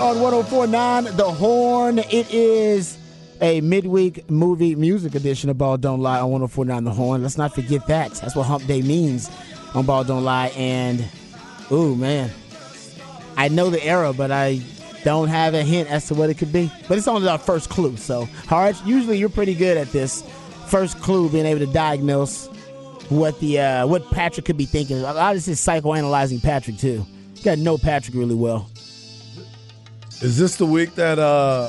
on 0.00 0.18
1049 0.18 1.16
The 1.16 1.30
Horn. 1.30 1.98
It 1.98 2.32
is 2.32 2.96
a 3.42 3.60
midweek 3.60 4.30
movie 4.30 4.74
music 4.74 5.14
edition 5.14 5.50
of 5.50 5.58
Ball 5.58 5.76
Don't 5.76 6.00
Lie 6.00 6.20
on 6.20 6.30
1049 6.30 6.84
The 6.84 6.90
Horn. 6.90 7.22
Let's 7.22 7.36
not 7.36 7.54
forget 7.54 7.86
that. 7.88 8.12
That's 8.14 8.34
what 8.34 8.44
Hump 8.44 8.66
Day 8.66 8.80
means 8.80 9.30
on 9.74 9.84
Ball 9.84 10.04
Don't 10.04 10.24
Lie. 10.24 10.52
And, 10.56 11.06
ooh, 11.70 11.94
man. 11.94 12.30
I 13.36 13.48
know 13.48 13.68
the 13.68 13.84
era, 13.84 14.14
but 14.14 14.30
I 14.30 14.62
don't 15.04 15.28
have 15.28 15.52
a 15.52 15.62
hint 15.62 15.90
as 15.90 16.06
to 16.08 16.14
what 16.14 16.30
it 16.30 16.38
could 16.38 16.52
be. 16.52 16.72
But 16.88 16.96
it's 16.96 17.08
only 17.08 17.28
our 17.28 17.38
first 17.38 17.68
clue. 17.68 17.98
So, 17.98 18.24
Hard, 18.46 18.76
usually 18.86 19.18
you're 19.18 19.28
pretty 19.28 19.54
good 19.54 19.76
at 19.76 19.92
this 19.92 20.22
first 20.68 20.98
clue, 21.02 21.28
being 21.28 21.44
able 21.44 21.60
to 21.60 21.72
diagnose 21.72 22.46
what 23.10 23.38
the 23.40 23.60
uh, 23.60 23.86
what 23.86 24.10
Patrick 24.10 24.46
could 24.46 24.56
be 24.56 24.66
thinking. 24.66 24.96
A 24.98 25.12
lot 25.12 25.36
of 25.36 25.36
this 25.36 25.48
is 25.48 25.60
psychoanalyzing 25.60 26.42
Patrick, 26.42 26.78
too. 26.78 27.04
You 27.34 27.44
got 27.44 27.56
to 27.56 27.60
know 27.60 27.76
Patrick 27.76 28.16
really 28.16 28.34
well. 28.34 28.70
Is 30.22 30.38
this 30.38 30.56
the 30.56 30.66
week 30.66 30.94
that 30.96 31.18
uh 31.18 31.68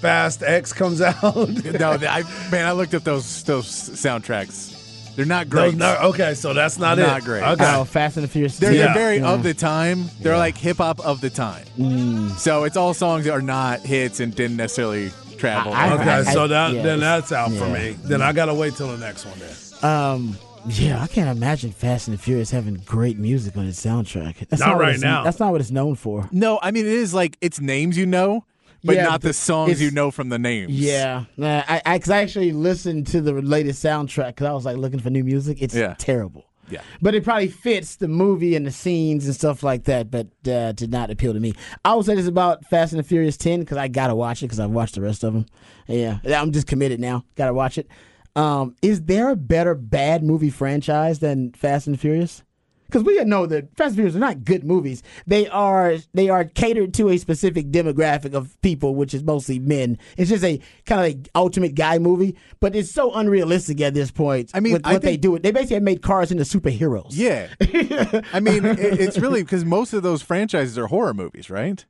Fast 0.00 0.42
X 0.42 0.72
comes 0.72 1.00
out? 1.02 1.22
no, 1.24 1.92
I 1.92 2.22
man, 2.50 2.66
I 2.66 2.72
looked 2.72 2.94
up 2.94 3.04
those 3.04 3.42
those 3.44 3.66
soundtracks. 3.66 4.74
They're 5.16 5.24
not 5.24 5.48
great. 5.48 5.70
Those 5.70 5.76
not- 5.76 6.02
okay, 6.04 6.34
so 6.34 6.52
that's 6.52 6.78
not, 6.78 6.98
it. 6.98 7.02
Not 7.06 7.22
great. 7.24 7.42
Okay. 7.42 7.64
Oh, 7.74 7.84
Fast 7.84 8.18
and 8.18 8.24
the 8.24 8.28
Furious. 8.28 8.58
They're, 8.58 8.70
Yeah. 8.74 8.84
they're 8.86 8.94
very 8.94 9.16
Yeah. 9.18 9.30
of 9.32 9.42
the 9.42 9.54
time. 9.54 10.10
They're 10.20 10.36
like 10.36 10.58
hip 10.58 10.76
hop 10.76 11.00
of 11.00 11.22
the 11.22 11.30
time. 11.30 11.64
Mm. 11.78 12.32
So 12.32 12.64
it's 12.64 12.76
all 12.76 12.92
songs 12.92 13.24
that 13.24 13.32
are 13.32 13.40
not 13.40 13.80
hits 13.80 14.20
and 14.20 14.34
didn't 14.34 14.58
necessarily 14.58 15.10
travel. 15.38 15.72
I- 15.72 15.88
I- 15.88 15.92
Okay, 15.94 16.10
I- 16.10 16.22
so 16.34 16.46
that 16.48 16.74
yeah, 16.74 16.82
then 16.82 17.00
that's 17.00 17.32
out 17.32 17.50
for 17.52 17.66
me. 17.66 17.96
Then 18.04 18.20
I 18.20 18.32
gotta 18.32 18.52
wait 18.52 18.76
till 18.76 18.88
the 18.94 18.98
next 18.98 19.24
one. 19.24 19.38
Then 19.38 19.90
Um, 19.90 20.36
yeah, 20.68 21.02
I 21.02 21.06
can't 21.06 21.28
imagine 21.36 21.70
Fast 21.72 22.08
and 22.08 22.16
the 22.16 22.22
Furious 22.22 22.50
having 22.50 22.74
great 22.84 23.18
music 23.18 23.56
on 23.56 23.66
its 23.66 23.84
soundtrack. 23.84 24.48
That's 24.48 24.60
Not 24.60 24.76
what 24.76 24.80
right 24.80 24.88
it's- 24.94 25.02
now. 25.02 25.22
That's 25.22 25.38
not 25.38 25.52
what 25.52 25.60
it's 25.60 25.70
known 25.70 25.94
for. 25.94 26.28
no, 26.32 26.58
I 26.62 26.70
mean 26.70 26.86
it 26.86 26.92
is 26.92 27.14
like 27.14 27.36
it's 27.40 27.60
names 27.60 27.96
you 27.96 28.06
know, 28.06 28.44
but 28.84 28.96
Yeah, 28.96 29.04
not 29.04 29.12
but 29.12 29.22
the 29.22 29.32
songs 29.32 29.80
you 29.80 29.90
know 29.90 30.10
from 30.10 30.28
the 30.28 30.38
names. 30.38 30.72
Yeah, 30.72 31.24
nah, 31.36 31.62
I, 31.68 31.82
I, 31.86 31.98
cause 31.98 32.10
I 32.10 32.18
actually 32.22 32.52
listened 32.52 33.06
to 33.08 33.20
the 33.20 33.32
latest 33.32 33.84
soundtrack 33.84 34.28
because 34.28 34.46
I 34.46 34.52
was 34.52 34.64
like 34.64 34.76
looking 34.76 35.00
for 35.00 35.10
new 35.10 35.24
music. 35.24 35.58
It's 35.62 35.74
Yeah. 35.74 35.94
terrible. 35.98 36.44
Yeah. 36.68 36.80
But 37.00 37.14
it 37.14 37.22
probably 37.22 37.46
fits 37.46 37.94
the 37.94 38.08
movie 38.08 38.56
and 38.56 38.66
the 38.66 38.72
scenes 38.72 39.24
and 39.26 39.32
stuff 39.36 39.62
like 39.62 39.84
that, 39.84 40.10
but 40.10 40.26
uh, 40.50 40.72
did 40.72 40.90
not 40.90 41.12
appeal 41.12 41.32
to 41.32 41.38
me. 41.38 41.52
I 41.84 41.94
will 41.94 42.02
say 42.02 42.16
this 42.16 42.26
about 42.26 42.64
Fast 42.64 42.92
and 42.92 42.98
the 42.98 43.04
Furious 43.04 43.36
10 43.36 43.60
because 43.60 43.76
I 43.76 43.86
got 43.86 44.08
to 44.08 44.16
watch 44.16 44.42
it 44.42 44.46
because 44.46 44.58
I've 44.58 44.70
watched 44.70 44.96
the 44.96 45.00
rest 45.00 45.22
of 45.22 45.32
them. 45.32 45.46
Yeah, 45.86 46.18
I'm 46.24 46.50
just 46.50 46.66
committed 46.66 46.98
now. 46.98 47.22
Got 47.36 47.46
to 47.46 47.54
watch 47.54 47.78
it. 47.78 47.86
Um, 48.36 48.76
is 48.82 49.02
there 49.04 49.30
a 49.30 49.36
better 49.36 49.74
bad 49.74 50.22
movie 50.22 50.50
franchise 50.50 51.18
than 51.20 51.52
Fast 51.52 51.86
and 51.86 51.98
Furious? 51.98 52.42
Because 52.86 53.02
we 53.02 53.16
know 53.24 53.46
that 53.46 53.74
Fast 53.76 53.88
and 53.88 53.96
Furious 53.96 54.14
are 54.14 54.20
not 54.20 54.44
good 54.44 54.62
movies. 54.62 55.02
They 55.26 55.48
are 55.48 55.96
they 56.14 56.28
are 56.28 56.44
catered 56.44 56.94
to 56.94 57.08
a 57.08 57.16
specific 57.18 57.72
demographic 57.72 58.32
of 58.32 58.60
people, 58.60 58.94
which 58.94 59.12
is 59.12 59.24
mostly 59.24 59.58
men. 59.58 59.98
It's 60.16 60.30
just 60.30 60.44
a 60.44 60.60
kind 60.84 61.00
of 61.00 61.06
like 61.06 61.28
ultimate 61.34 61.74
guy 61.74 61.98
movie, 61.98 62.36
but 62.60 62.76
it's 62.76 62.92
so 62.92 63.12
unrealistic 63.14 63.80
at 63.80 63.94
this 63.94 64.12
point. 64.12 64.52
I 64.54 64.60
mean, 64.60 64.74
with 64.74 64.86
I 64.86 64.92
what 64.92 65.02
they 65.02 65.12
think- 65.12 65.22
do, 65.22 65.38
they 65.40 65.50
basically 65.50 65.74
have 65.74 65.82
made 65.82 66.00
cars 66.02 66.30
into 66.30 66.44
superheroes. 66.44 67.08
Yeah. 67.10 67.48
I 68.32 68.38
mean, 68.38 68.64
it, 68.64 68.78
it's 68.78 69.18
really 69.18 69.42
because 69.42 69.64
most 69.64 69.92
of 69.92 70.04
those 70.04 70.22
franchises 70.22 70.78
are 70.78 70.86
horror 70.86 71.14
movies, 71.14 71.50
right? 71.50 71.84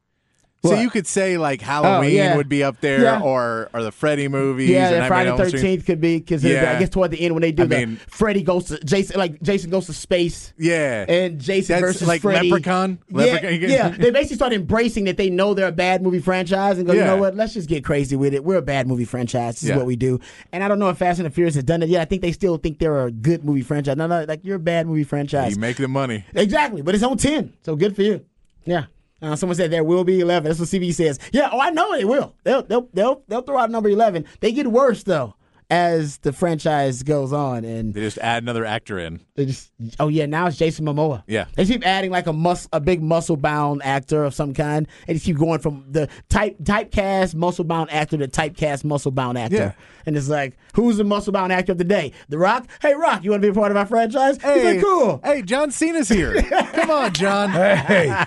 So 0.65 0.73
What? 0.73 0.81
you 0.81 0.91
could 0.91 1.07
say 1.07 1.39
like 1.39 1.63
oh, 1.63 1.67
Halloween 1.67 2.15
yeah. 2.15 2.37
would 2.37 2.49
be 2.49 2.65
up 2.65 2.81
there, 2.81 3.01
Yeah. 3.03 3.21
or 3.21 3.69
or 3.73 3.85
the 3.85 3.93
Freddy 3.93 4.27
movies. 4.27 4.69
Yeah, 4.71 4.87
and 4.89 4.91
Nightmare 4.99 5.09
Friday 5.09 5.31
Elm 5.31 5.39
Street. 5.39 5.51
Thirteenth 5.61 5.87
could 5.87 6.01
be 6.01 6.19
because 6.19 6.43
Yeah. 6.43 6.75
I 6.75 6.79
guess 6.81 6.89
toward 6.89 7.13
the 7.13 7.21
end 7.21 7.35
when 7.35 7.43
they 7.43 7.53
do 7.53 7.63
I 7.65 7.67
the 7.67 7.77
mean- 7.87 7.97
Freddy 8.09 8.43
goes 8.43 8.65
to 8.67 8.79
Jason, 8.83 9.17
like 9.19 9.41
Jason 9.43 9.71
goes 9.71 9.87
to 9.87 9.93
space. 9.93 10.53
Yeah, 10.59 11.05
and 11.09 11.39
Jason 11.41 11.75
That's 11.75 11.83
versus 11.83 12.09
like 12.09 12.23
Freddy. 12.23 12.51
Leprechaun? 12.51 12.99
Yeah, 13.11 13.17
Leprechaun- 13.17 13.71
yeah. 13.71 13.89
They 13.99 14.11
basically 14.11 14.37
start 14.37 14.53
embracing 14.55 15.05
that 15.05 15.17
they 15.19 15.31
know 15.31 15.55
they're 15.55 15.69
a 15.69 15.73
bad 15.73 16.03
movie 16.03 16.19
franchise 16.21 16.79
and 16.79 16.87
go, 16.87 16.95
you 16.95 17.01
Yeah. 17.01 17.07
know 17.07 17.19
what? 17.19 17.37
Let's 17.37 17.55
just 17.55 17.69
get 17.69 17.85
crazy 17.85 18.17
with 18.17 18.35
it. 18.35 18.43
We're 18.43 18.57
a 18.59 18.63
bad 18.63 18.89
movie 18.89 19.05
franchise. 19.05 19.61
This 19.61 19.69
Yeah. 19.69 19.75
is 19.75 19.79
what 19.79 19.87
we 19.87 19.95
do. 19.95 20.19
And 20.53 20.65
I 20.65 20.69
don't 20.69 20.81
know 20.81 20.89
if 20.89 20.99
Fast 20.99 21.21
and 21.21 21.27
the 21.27 21.31
Furious 21.31 21.55
has 21.55 21.63
done 21.65 21.83
it 21.83 21.91
yet. 21.91 22.01
I 22.03 22.07
think 22.07 22.23
they 22.23 22.33
still 22.33 22.57
think 22.57 22.81
they're 22.81 23.07
a 23.07 23.13
good 23.13 23.45
movie 23.45 23.63
franchise. 23.63 23.97
No, 23.97 24.07
no, 24.09 24.25
like 24.27 24.41
you're 24.43 24.57
a 24.57 24.59
bad 24.59 24.89
movie 24.89 25.05
franchise. 25.05 25.53
you 25.55 25.61
make 25.61 25.77
the 25.77 25.87
money. 25.87 26.25
Exactly, 26.35 26.83
but 26.83 26.95
it's 26.97 27.05
on 27.05 27.19
ten, 27.19 27.53
so 27.63 27.77
good 27.77 27.95
for 27.95 28.03
you. 28.03 28.23
Yeah. 28.65 28.87
Uh, 29.23 29.35
someone 29.35 29.57
said 29.57 29.71
there 29.71 29.85
will 29.85 30.05
be 30.05 30.21
eleven. 30.21 30.49
That's 30.49 30.61
what 30.61 30.69
CB 30.69 30.95
says. 30.95 31.19
Yeah. 31.33 31.49
Oh, 31.53 31.61
I 31.61 31.71
know 31.71 31.95
it 31.95 32.07
will. 32.07 32.35
They'll 32.45 32.63
they'll 32.63 32.89
they'll 32.93 33.23
they'll 33.29 33.43
throw 33.43 33.59
out 33.59 33.71
number 33.71 33.89
eleven. 33.89 34.25
They 34.41 34.53
get 34.53 34.67
worse 34.67 35.03
though 35.03 35.35
as 35.69 36.19
the 36.19 36.33
franchise 36.33 37.03
goes 37.03 37.33
on, 37.33 37.65
and 37.65 37.93
They 37.93 38.01
just 38.01 38.19
add 38.19 38.43
another 38.43 38.65
actor 38.65 38.99
in. 38.99 39.21
they 39.35 39.47
just 39.47 39.73
oh 39.99 40.09
yeah, 40.09 40.27
now 40.27 40.47
it's 40.47 40.57
Jason 40.57 40.85
Momoa. 40.87 41.25
Yeah. 41.27 41.47
They 41.57 41.65
keep 41.65 41.85
adding 41.85 42.11
like 42.13 42.27
a 42.29 42.33
mus 42.33 42.69
a 42.73 42.79
big 42.81 43.03
muscle 43.03 43.37
bound 43.37 43.83
actor 43.83 44.25
of 44.25 44.33
some 44.35 44.55
kind. 44.55 44.87
And 45.09 45.17
just 45.17 45.27
keep 45.27 45.37
going 45.39 45.59
from 45.59 45.85
the 45.91 46.09
type 46.29 46.57
typecast 46.63 47.35
muscle 47.35 47.65
bound 47.65 47.91
actor 47.91 48.17
to 48.19 48.29
typecast 48.29 48.85
muscle 48.85 49.11
bound 49.11 49.39
actor. 49.39 49.57
Yeah. 49.57 49.73
And 50.07 50.17
it's 50.17 50.29
like, 50.29 50.57
who's 50.75 50.99
the 50.99 51.05
muscle 51.05 51.33
bound 51.33 51.53
actor 51.53 51.73
of 51.73 51.79
the 51.79 51.85
day? 51.85 52.13
The 52.29 52.39
Rock? 52.39 52.69
Hey 52.81 52.95
Rock, 52.95 53.25
you 53.25 53.31
wanna 53.33 53.41
be 53.43 53.49
a 53.49 53.53
part 53.53 53.73
of 53.73 53.77
our 53.77 53.87
franchise? 53.87 54.37
He's 54.41 54.65
like, 54.65 54.81
cool. 54.81 55.21
Hey, 55.25 55.43
John 55.43 55.73
Cena's 55.73 56.09
here. 56.09 56.41
Come 56.43 56.91
on, 56.91 57.13
John. 57.13 57.51
hey, 57.51 58.07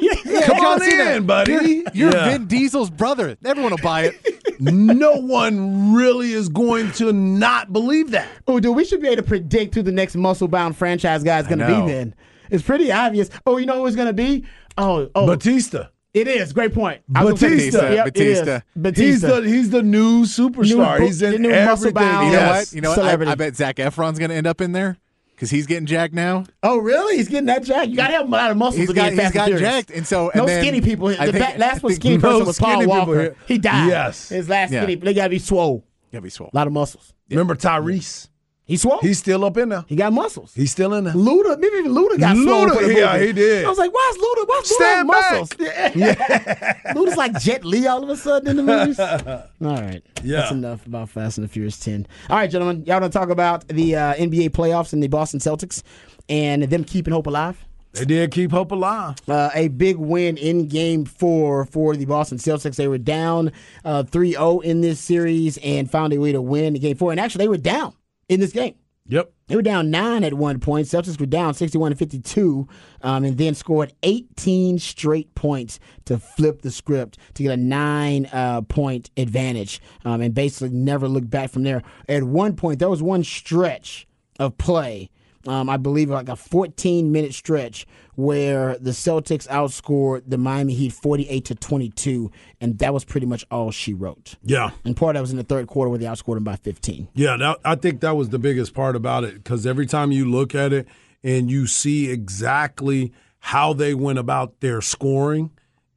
Yeah. 0.00 0.46
come 0.46 0.56
on 0.58 0.78
John 0.78 0.80
Cena, 0.80 1.10
in, 1.16 1.26
buddy. 1.26 1.84
You're 1.92 2.12
Yeah. 2.12 2.30
Vin 2.30 2.46
Diesel's 2.46 2.88
brother. 2.90 3.36
Everyone 3.44 3.72
will 3.72 3.78
buy 3.82 4.04
it. 4.04 4.14
no 4.60 5.16
one 5.16 5.92
really 5.94 6.32
is 6.32 6.48
going 6.48 6.77
to 6.92 7.12
not 7.12 7.72
believe 7.72 8.10
that. 8.12 8.28
Oh, 8.46 8.60
dude, 8.60 8.74
we 8.76 8.84
should 8.84 9.00
be 9.00 9.08
able 9.08 9.16
to 9.22 9.22
predict 9.28 9.74
who 9.74 9.82
the 9.82 9.92
next 9.92 10.14
muscle 10.16 10.48
bound 10.48 10.76
franchise 10.76 11.22
guy 11.22 11.38
is 11.40 11.46
going 11.46 11.58
to 11.60 11.66
be. 11.66 11.72
Then 11.92 12.14
it's 12.50 12.62
pretty 12.62 12.90
obvious. 12.92 13.30
Oh, 13.46 13.56
you 13.58 13.66
know 13.66 13.76
who 13.80 13.86
it's 13.86 13.96
going 13.96 14.08
to 14.08 14.12
be? 14.14 14.44
Oh, 14.76 15.10
oh, 15.14 15.26
Batista. 15.26 15.88
it 16.14 16.28
is. 16.28 16.52
Great 16.52 16.72
point. 16.72 17.02
I 17.14 17.24
was 17.24 17.40
gonna 17.40 17.58
say- 17.58 17.70
Batista. 17.70 17.90
Yep, 17.92 18.06
it 18.08 18.16
is. 18.16 18.38
Batista. 18.40 18.60
Batista. 18.76 19.02
He's 19.04 19.20
the 19.20 19.42
he's 19.48 19.70
the 19.70 19.82
new 19.82 20.22
superstar. 20.24 20.98
New- 21.00 21.06
he's 21.06 21.18
the 21.18 21.34
in 21.34 21.42
new 21.42 21.50
everything. 21.50 21.66
muscle-bound- 21.94 22.26
You 22.26 22.32
know 22.32 22.38
Yes. 22.38 22.66
what? 22.70 22.74
You 22.76 22.80
know 22.82 22.88
what? 22.90 22.98
I, 22.98 23.02
Celebrity. 23.02 23.32
I 23.32 23.34
bet 23.34 23.56
Zac 23.56 23.76
Efron's 23.76 24.18
going 24.18 24.30
to 24.30 24.36
end 24.36 24.46
up 24.46 24.60
in 24.60 24.72
there 24.72 24.96
because 25.34 25.50
he's 25.50 25.66
getting 25.66 25.86
jacked 25.86 26.14
now. 26.14 26.44
oh, 26.62 26.78
really? 26.78 27.16
He's 27.16 27.28
getting 27.28 27.46
that 27.46 27.64
jacked. 27.64 27.88
You 27.90 27.96
got 27.96 28.06
to 28.08 28.14
have 28.14 28.26
a 28.26 28.30
lot 28.30 28.50
of 28.52 28.56
muscles 28.56 28.78
He's 28.78 28.88
to 28.88 28.94
got 28.94 29.02
get 29.04 29.12
he's 29.14 29.20
Fast 29.20 29.34
got 29.34 29.48
and 29.50 29.58
Furious. 29.58 29.74
jacked, 29.76 29.90
and 29.90 30.06
so 30.06 30.30
no 30.34 30.46
then 30.46 30.62
skinny 30.62 30.80
people. 30.80 31.08
I 31.08 31.26
The 31.26 31.32
think- 31.32 31.54
ba- 31.54 31.58
last 31.58 31.78
I 31.78 31.78
one 31.78 31.92
think 31.92 31.94
skinny 32.02 32.16
no 32.18 32.20
person 32.22 32.46
was 32.46 32.58
Paul 32.58 32.70
skinny 32.70 32.84
people 32.86 32.98
Walker. 32.98 33.20
here. 33.20 33.36
He 33.46 33.58
died. 33.58 33.88
Yes. 33.88 34.28
His 34.28 34.48
last 34.48 34.72
Yeah. 34.72 34.82
skinny. 34.84 34.94
They 34.94 35.14
got 35.14 35.24
to 35.24 35.30
be 35.30 35.38
swole. 35.38 35.84
Gotta 36.12 36.22
be 36.22 36.30
swole. 36.30 36.50
A 36.52 36.56
lot 36.56 36.66
of 36.66 36.72
muscles. 36.72 37.12
Remember 37.30 37.54
Tyrese? 37.54 38.28
He 38.64 38.76
swole. 38.76 38.98
He's 39.00 39.18
still 39.18 39.46
up 39.46 39.56
in 39.56 39.70
there. 39.70 39.84
he 39.88 39.96
got 39.96 40.12
muscles. 40.12 40.52
He's 40.54 40.70
still 40.70 40.92
in 40.92 41.04
there. 41.04 41.14
Luda, 41.14 41.58
maybe 41.58 41.76
even 41.76 41.92
Luda 41.92 42.20
got 42.20 42.36
swole 42.36 42.66
Luda, 42.66 42.74
for 42.76 42.82
yeah, 42.92 43.14
movie. 43.14 43.26
he 43.28 43.32
did. 43.32 43.64
I 43.64 43.68
was 43.70 43.78
like, 43.78 43.90
why's 43.90 44.16
Luda? 44.16 44.46
Why's 44.46 44.62
Luda 44.62 44.66
Stand 44.66 44.98
have 44.98 45.08
back. 45.08 45.32
muscles? 45.32 45.96
Yeah. 45.96 46.74
Luda's 46.92 47.16
like 47.16 47.40
Jet 47.40 47.64
Li 47.64 47.86
all 47.86 48.02
of 48.02 48.10
a 48.10 48.16
sudden 48.16 48.48
in 48.48 48.56
the 48.56 48.62
movies. 48.62 49.00
all 49.00 49.46
right. 49.60 50.02
Yeah. 50.22 50.40
That's 50.40 50.52
enough 50.52 50.84
about 50.86 51.08
Fast 51.08 51.38
and 51.38 51.46
the 51.46 51.48
Furious 51.48 51.78
10. 51.78 52.06
All 52.28 52.36
right, 52.36 52.50
gentlemen. 52.50 52.84
Y'all 52.84 53.00
want 53.00 53.10
to 53.10 53.18
talk 53.18 53.30
about 53.30 53.66
the 53.68 53.96
uh, 53.96 54.14
NBA 54.16 54.50
playoffs 54.50 54.92
and 54.92 55.02
the 55.02 55.08
Boston 55.08 55.40
Celtics 55.40 55.82
and 56.28 56.64
them 56.64 56.84
keeping 56.84 57.14
hope 57.14 57.26
alive? 57.26 57.64
They 57.92 58.04
did 58.04 58.30
keep 58.30 58.50
hope 58.50 58.70
alive. 58.70 59.16
Uh, 59.26 59.50
a 59.54 59.68
big 59.68 59.96
win 59.96 60.36
in 60.36 60.68
game 60.68 61.04
four 61.04 61.64
for 61.64 61.96
the 61.96 62.04
Boston 62.04 62.38
Celtics. 62.38 62.76
They 62.76 62.88
were 62.88 62.98
down 62.98 63.52
uh, 63.84 64.02
3 64.02 64.32
0 64.32 64.60
in 64.60 64.80
this 64.80 65.00
series 65.00 65.58
and 65.58 65.90
found 65.90 66.12
a 66.12 66.18
way 66.18 66.32
to 66.32 66.42
win 66.42 66.74
game 66.74 66.96
four. 66.96 67.10
And 67.10 67.20
actually, 67.20 67.44
they 67.44 67.48
were 67.48 67.56
down 67.56 67.94
in 68.28 68.40
this 68.40 68.52
game. 68.52 68.74
Yep. 69.08 69.32
They 69.46 69.56
were 69.56 69.62
down 69.62 69.90
nine 69.90 70.22
at 70.22 70.34
one 70.34 70.60
point. 70.60 70.86
Celtics 70.86 71.18
were 71.18 71.24
down 71.24 71.54
61 71.54 71.92
to 71.92 71.96
52, 71.96 72.68
um, 73.00 73.24
and 73.24 73.38
then 73.38 73.54
scored 73.54 73.94
18 74.02 74.78
straight 74.78 75.34
points 75.34 75.80
to 76.04 76.18
flip 76.18 76.60
the 76.60 76.70
script 76.70 77.16
to 77.34 77.42
get 77.42 77.52
a 77.52 77.56
nine 77.56 78.26
uh, 78.26 78.60
point 78.60 79.10
advantage, 79.16 79.80
um, 80.04 80.20
and 80.20 80.34
basically 80.34 80.76
never 80.76 81.08
looked 81.08 81.30
back 81.30 81.50
from 81.50 81.62
there. 81.62 81.82
At 82.06 82.24
one 82.24 82.54
point, 82.54 82.80
there 82.80 82.90
was 82.90 83.02
one 83.02 83.24
stretch 83.24 84.06
of 84.38 84.58
play. 84.58 85.08
Um, 85.48 85.70
I 85.70 85.78
believe 85.78 86.10
like 86.10 86.28
a 86.28 86.36
14 86.36 87.10
minute 87.10 87.32
stretch 87.32 87.86
where 88.16 88.76
the 88.78 88.90
Celtics 88.90 89.48
outscored 89.48 90.24
the 90.26 90.36
Miami 90.36 90.74
Heat 90.74 90.92
48 90.92 91.44
to 91.46 91.54
22, 91.54 92.30
and 92.60 92.78
that 92.80 92.92
was 92.92 93.04
pretty 93.04 93.26
much 93.26 93.46
all 93.50 93.70
she 93.70 93.94
wrote. 93.94 94.34
Yeah. 94.42 94.70
And 94.84 94.96
part 94.96 95.16
of 95.16 95.18
that 95.18 95.22
was 95.22 95.30
in 95.30 95.36
the 95.36 95.44
third 95.44 95.66
quarter 95.68 95.88
where 95.88 95.98
they 95.98 96.06
outscored 96.06 96.34
them 96.34 96.44
by 96.44 96.56
15. 96.56 97.08
Yeah, 97.14 97.36
that, 97.36 97.58
I 97.64 97.76
think 97.76 98.00
that 98.00 98.16
was 98.16 98.28
the 98.28 98.38
biggest 98.38 98.74
part 98.74 98.94
about 98.96 99.24
it 99.24 99.34
because 99.34 99.66
every 99.66 99.86
time 99.86 100.12
you 100.12 100.30
look 100.30 100.54
at 100.54 100.72
it 100.72 100.86
and 101.22 101.50
you 101.50 101.66
see 101.66 102.10
exactly 102.10 103.12
how 103.38 103.72
they 103.72 103.94
went 103.94 104.18
about 104.18 104.60
their 104.60 104.80
scoring, 104.80 105.50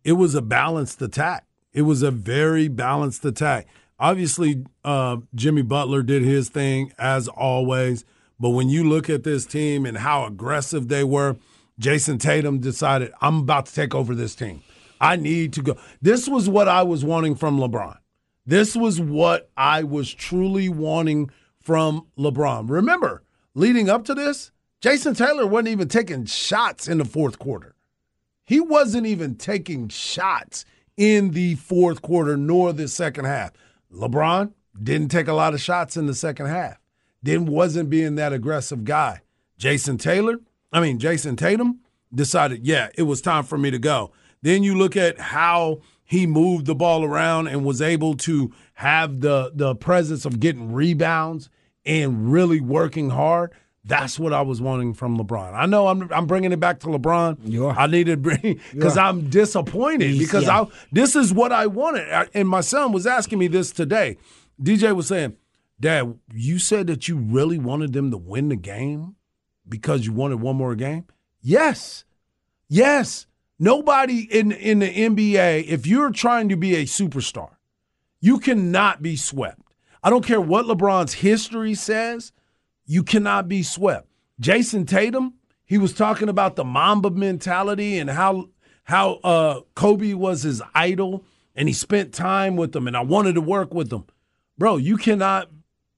it 0.03 0.13
was 0.13 0.36
a 0.36 0.42
balanced 0.42 1.01
attack. 1.01 1.45
It 1.74 1.83
was 1.83 2.03
a 2.03 2.12
very 2.12 2.68
balanced 2.68 3.25
attack. 3.25 3.68
Obviously, 4.00 4.65
uh, 4.83 5.18
Jimmy 5.36 5.62
Butler 5.62 6.03
did 6.03 6.24
his 6.24 6.50
thing 6.50 6.92
as 6.98 7.27
always. 7.27 8.06
But 8.41 8.49
when 8.49 8.69
you 8.69 8.89
look 8.89 9.07
at 9.07 9.21
this 9.21 9.45
team 9.45 9.85
and 9.85 9.99
how 9.99 10.25
aggressive 10.25 10.88
they 10.88 11.03
were, 11.03 11.38
Jayson 11.79 12.17
Tatum 12.17 12.57
decided, 12.57 13.11
I'm 13.21 13.41
about 13.41 13.67
to 13.67 13.73
take 13.73 13.93
over 13.93 14.15
this 14.15 14.33
team. 14.33 14.63
I 14.99 15.15
need 15.15 15.53
to 15.53 15.61
go. 15.61 15.77
This 16.01 16.27
was 16.27 16.49
what 16.49 16.67
I 16.67 16.81
was 16.81 17.05
wanting 17.05 17.35
from 17.35 17.59
LeBron. 17.59 17.97
This 18.47 18.75
was 18.75 18.99
what 18.99 19.51
I 19.55 19.83
was 19.83 20.11
truly 20.11 20.69
wanting 20.69 21.29
from 21.61 22.07
LeBron. 22.17 22.67
Remember, 22.67 23.21
leading 23.53 23.89
up 23.91 24.05
to 24.05 24.15
this, 24.15 24.51
Jason 24.81 25.13
Taylor 25.13 25.45
wasn't 25.45 25.67
even 25.67 25.88
taking 25.88 26.25
shots 26.25 26.88
in 26.88 26.97
the 26.97 27.05
fourth 27.05 27.38
quarter. 27.38 27.75
He 28.43 28.59
wasn't 28.59 29.05
even 29.05 29.35
taking 29.35 29.88
shots 29.88 30.65
in 30.97 31.31
the 31.31 31.55
fourth 31.55 32.01
quarter 32.01 32.35
nor 32.38 32.73
the 32.73 32.88
second 32.88 33.25
half. 33.25 33.51
LeBron 33.93 34.53
didn't 34.81 35.09
take 35.09 35.27
a 35.27 35.33
lot 35.33 35.53
of 35.53 35.61
shots 35.61 35.95
in 35.95 36.07
the 36.07 36.15
second 36.15 36.47
half. 36.47 36.81
Then 37.23 37.45
wasn't 37.45 37.89
being 37.89 38.15
that 38.15 38.33
aggressive 38.33 38.83
guy. 38.83 39.21
Jason 39.57 39.97
Taylor, 39.97 40.39
I 40.71 40.81
mean 40.81 41.00
Jayson 41.00 41.38
Tatum 41.38 41.79
decided, 42.13 42.65
yeah, 42.65 42.89
it 42.95 43.03
was 43.03 43.21
time 43.21 43.44
for 43.44 43.57
me 43.57 43.71
to 43.71 43.79
go. 43.79 44.12
Then 44.41 44.63
you 44.63 44.75
look 44.77 44.97
at 44.97 45.19
how 45.19 45.81
he 46.03 46.27
moved 46.27 46.65
the 46.65 46.75
ball 46.75 47.06
around 47.06 47.47
and 47.47 47.63
was 47.63 47.81
able 47.81 48.15
to 48.15 48.51
have 48.73 49.21
the 49.21 49.51
the 49.53 49.75
presence 49.75 50.25
of 50.25 50.39
getting 50.39 50.73
rebounds 50.73 51.50
and 51.85 52.31
really 52.31 52.59
working 52.59 53.12
hard. 53.12 53.53
That's 53.83 54.19
what 54.19 54.33
I 54.33 54.41
was 54.41 54.62
wanting 54.62 54.94
from 54.94 55.17
LeBron. 55.17 55.53
I 55.53 55.65
know 55.67 55.88
I'm 55.88 56.12
I'm 56.12 56.25
bringing 56.25 56.51
it 56.51 56.59
back 56.59 56.79
to 56.81 56.88
LeBron. 56.88 57.38
You 57.45 57.67
are. 57.67 57.79
I 57.79 57.88
need 57.88 58.07
to 58.07 58.17
bring 58.17 58.59
because 58.74 58.97
I'm 58.97 59.29
disappointed 59.29 60.19
because 60.19 60.45
yeah. 60.45 60.63
I 60.63 60.67
this 60.91 61.15
is 61.15 61.33
what 61.33 61.51
I 61.51 61.67
wanted. 61.67 62.29
And 62.33 62.50
my 62.50 62.62
son 62.62 62.91
was 62.91 63.07
asking 63.07 63.39
me 63.39 63.47
this 63.47 63.71
today. 63.71 64.17
DJ 64.62 64.95
was 64.95 65.07
saying, 65.07 65.38
"Dad, 65.81 66.18
you 66.33 66.60
said 66.60 66.88
that 66.88 67.07
you 67.07 67.18
really 67.18 67.57
wanted 67.57 67.94
them 67.94 68.12
to 68.12 68.18
win 68.18 68.50
the 68.50 68.56
game 68.56 69.16
because 69.68 70.06
you 70.06 70.13
wanted 70.13 70.39
one 70.39 70.56
more 70.56 70.75
game." 70.75 71.06
Yes, 71.42 72.06
yes. 72.69 73.28
Nobody 73.60 74.22
in 74.22 74.51
in 74.51 74.80
the 74.80 74.89
NBA, 74.89 75.66
if 75.68 75.86
you're 75.86 76.12
trying 76.12 76.50
to 76.50 76.56
be 76.56 76.75
a 76.75 76.86
superstar, 76.86 77.50
you 78.19 78.39
cannot 78.39 79.01
be 79.01 79.16
swept. 79.16 79.62
I 80.04 80.10
don't 80.10 80.25
care 80.25 80.42
what 80.42 80.66
LeBron's 80.66 81.13
history 81.13 81.75
says, 81.75 82.31
you 82.86 83.04
cannot 83.04 83.48
be 83.48 83.62
swept. 83.62 84.07
Jayson 84.39 84.88
Tatum, 84.88 85.36
he 85.63 85.77
was 85.77 85.94
talking 85.94 86.27
about 86.27 86.56
the 86.56 86.63
Mamba 86.63 87.12
mentality 87.12 88.00
and 88.00 88.10
how 88.10 88.50
how 88.84 89.13
uh, 89.24 89.62
Kobe 89.75 90.13
was 90.13 90.42
his 90.44 90.62
idol 90.74 91.24
and 91.56 91.68
he 91.68 91.74
spent 91.74 92.13
time 92.13 92.56
with 92.56 92.72
them 92.72 92.88
and 92.88 92.98
I 92.98 93.01
wanted 93.01 93.36
to 93.36 93.42
work 93.42 93.74
with 93.74 93.89
them. 93.89 94.06
Bro, 94.57 94.77
you 94.77 94.98
cannot 94.98 95.50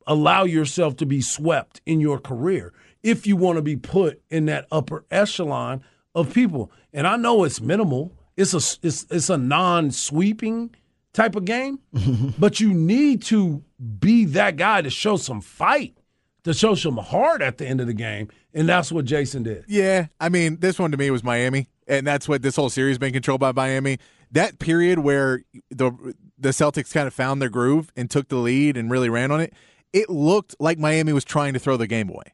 allow 0.07 0.43
yourself 0.43 0.95
to 0.97 1.05
be 1.05 1.21
swept 1.21 1.81
in 1.85 1.99
your 1.99 2.19
career 2.19 2.73
if 3.03 3.27
you 3.27 3.35
want 3.35 3.57
to 3.57 3.61
be 3.61 3.75
put 3.75 4.21
in 4.29 4.45
that 4.45 4.67
upper 4.71 5.05
echelon 5.11 5.83
of 6.15 6.33
people. 6.33 6.71
And 6.93 7.05
I 7.05 7.17
know 7.17 7.43
it's 7.43 7.61
minimal. 7.61 8.13
It's 8.35 8.53
a 8.53 8.85
it's 8.85 9.05
it's 9.09 9.29
a 9.29 9.37
non-sweeping 9.37 10.75
type 11.13 11.35
of 11.35 11.45
game, 11.45 11.79
but 12.39 12.59
you 12.59 12.73
need 12.73 13.21
to 13.23 13.63
be 13.99 14.25
that 14.25 14.55
guy 14.57 14.81
to 14.81 14.89
show 14.89 15.17
some 15.17 15.41
fight, 15.41 15.95
to 16.43 16.53
show 16.53 16.73
some 16.73 16.97
heart 16.97 17.41
at 17.41 17.57
the 17.59 17.67
end 17.67 17.79
of 17.79 17.87
the 17.87 17.93
game, 17.93 18.29
and 18.53 18.67
that's 18.67 18.91
what 18.91 19.05
Jayson 19.05 19.43
did. 19.43 19.65
Yeah, 19.67 20.07
I 20.19 20.29
mean, 20.29 20.57
this 20.59 20.79
one 20.79 20.91
to 20.91 20.97
me 20.97 21.11
was 21.11 21.23
Miami, 21.23 21.67
and 21.87 22.07
that's 22.07 22.27
what 22.27 22.41
this 22.41 22.55
whole 22.55 22.69
series 22.69 22.97
been 22.97 23.13
controlled 23.13 23.41
by 23.41 23.51
Miami. 23.51 23.99
That 24.31 24.57
period 24.57 24.99
where 24.99 25.43
the 25.69 25.91
the 26.39 26.49
Celtics 26.49 26.91
kind 26.91 27.07
of 27.07 27.13
found 27.13 27.41
their 27.41 27.49
groove 27.49 27.91
and 27.95 28.09
took 28.09 28.29
the 28.29 28.37
lead 28.37 28.77
and 28.77 28.89
really 28.89 29.09
ran 29.09 29.31
on 29.31 29.41
it, 29.41 29.53
it 29.93 30.09
looked 30.09 30.55
like 30.59 30.77
Miami 30.79 31.13
was 31.13 31.23
trying 31.23 31.53
to 31.53 31.59
throw 31.59 31.77
the 31.77 31.87
game 31.87 32.09
away. 32.09 32.33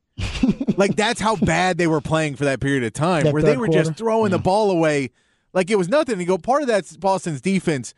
like 0.77 0.95
that's 0.95 1.21
how 1.21 1.35
bad 1.35 1.77
they 1.77 1.87
were 1.87 2.01
playing 2.01 2.35
for 2.35 2.45
that 2.45 2.59
period 2.59 2.83
of 2.83 2.93
time, 2.93 3.23
That 3.23 3.33
where 3.33 3.41
they 3.41 3.57
were 3.57 3.67
quarter? 3.67 3.83
just 3.83 3.97
throwing 3.97 4.31
the 4.31 4.39
ball 4.39 4.71
away 4.71 5.11
like 5.53 5.69
it 5.71 5.75
was 5.77 5.89
nothing. 5.89 6.13
And 6.13 6.21
you 6.21 6.27
go, 6.27 6.37
part 6.37 6.61
of 6.61 6.67
that's 6.67 6.95
Boston's 6.97 7.41
defense, 7.41 7.93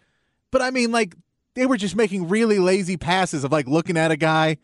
but 0.51 0.61
I 0.61 0.71
mean, 0.71 0.91
like 0.91 1.15
they 1.55 1.65
were 1.65 1.77
just 1.77 1.95
making 1.95 2.27
really 2.29 2.59
lazy 2.59 2.97
passes 2.97 3.43
of 3.43 3.51
like 3.51 3.67
looking 3.67 3.97
at 3.97 4.11
a 4.11 4.17
guy 4.17 4.57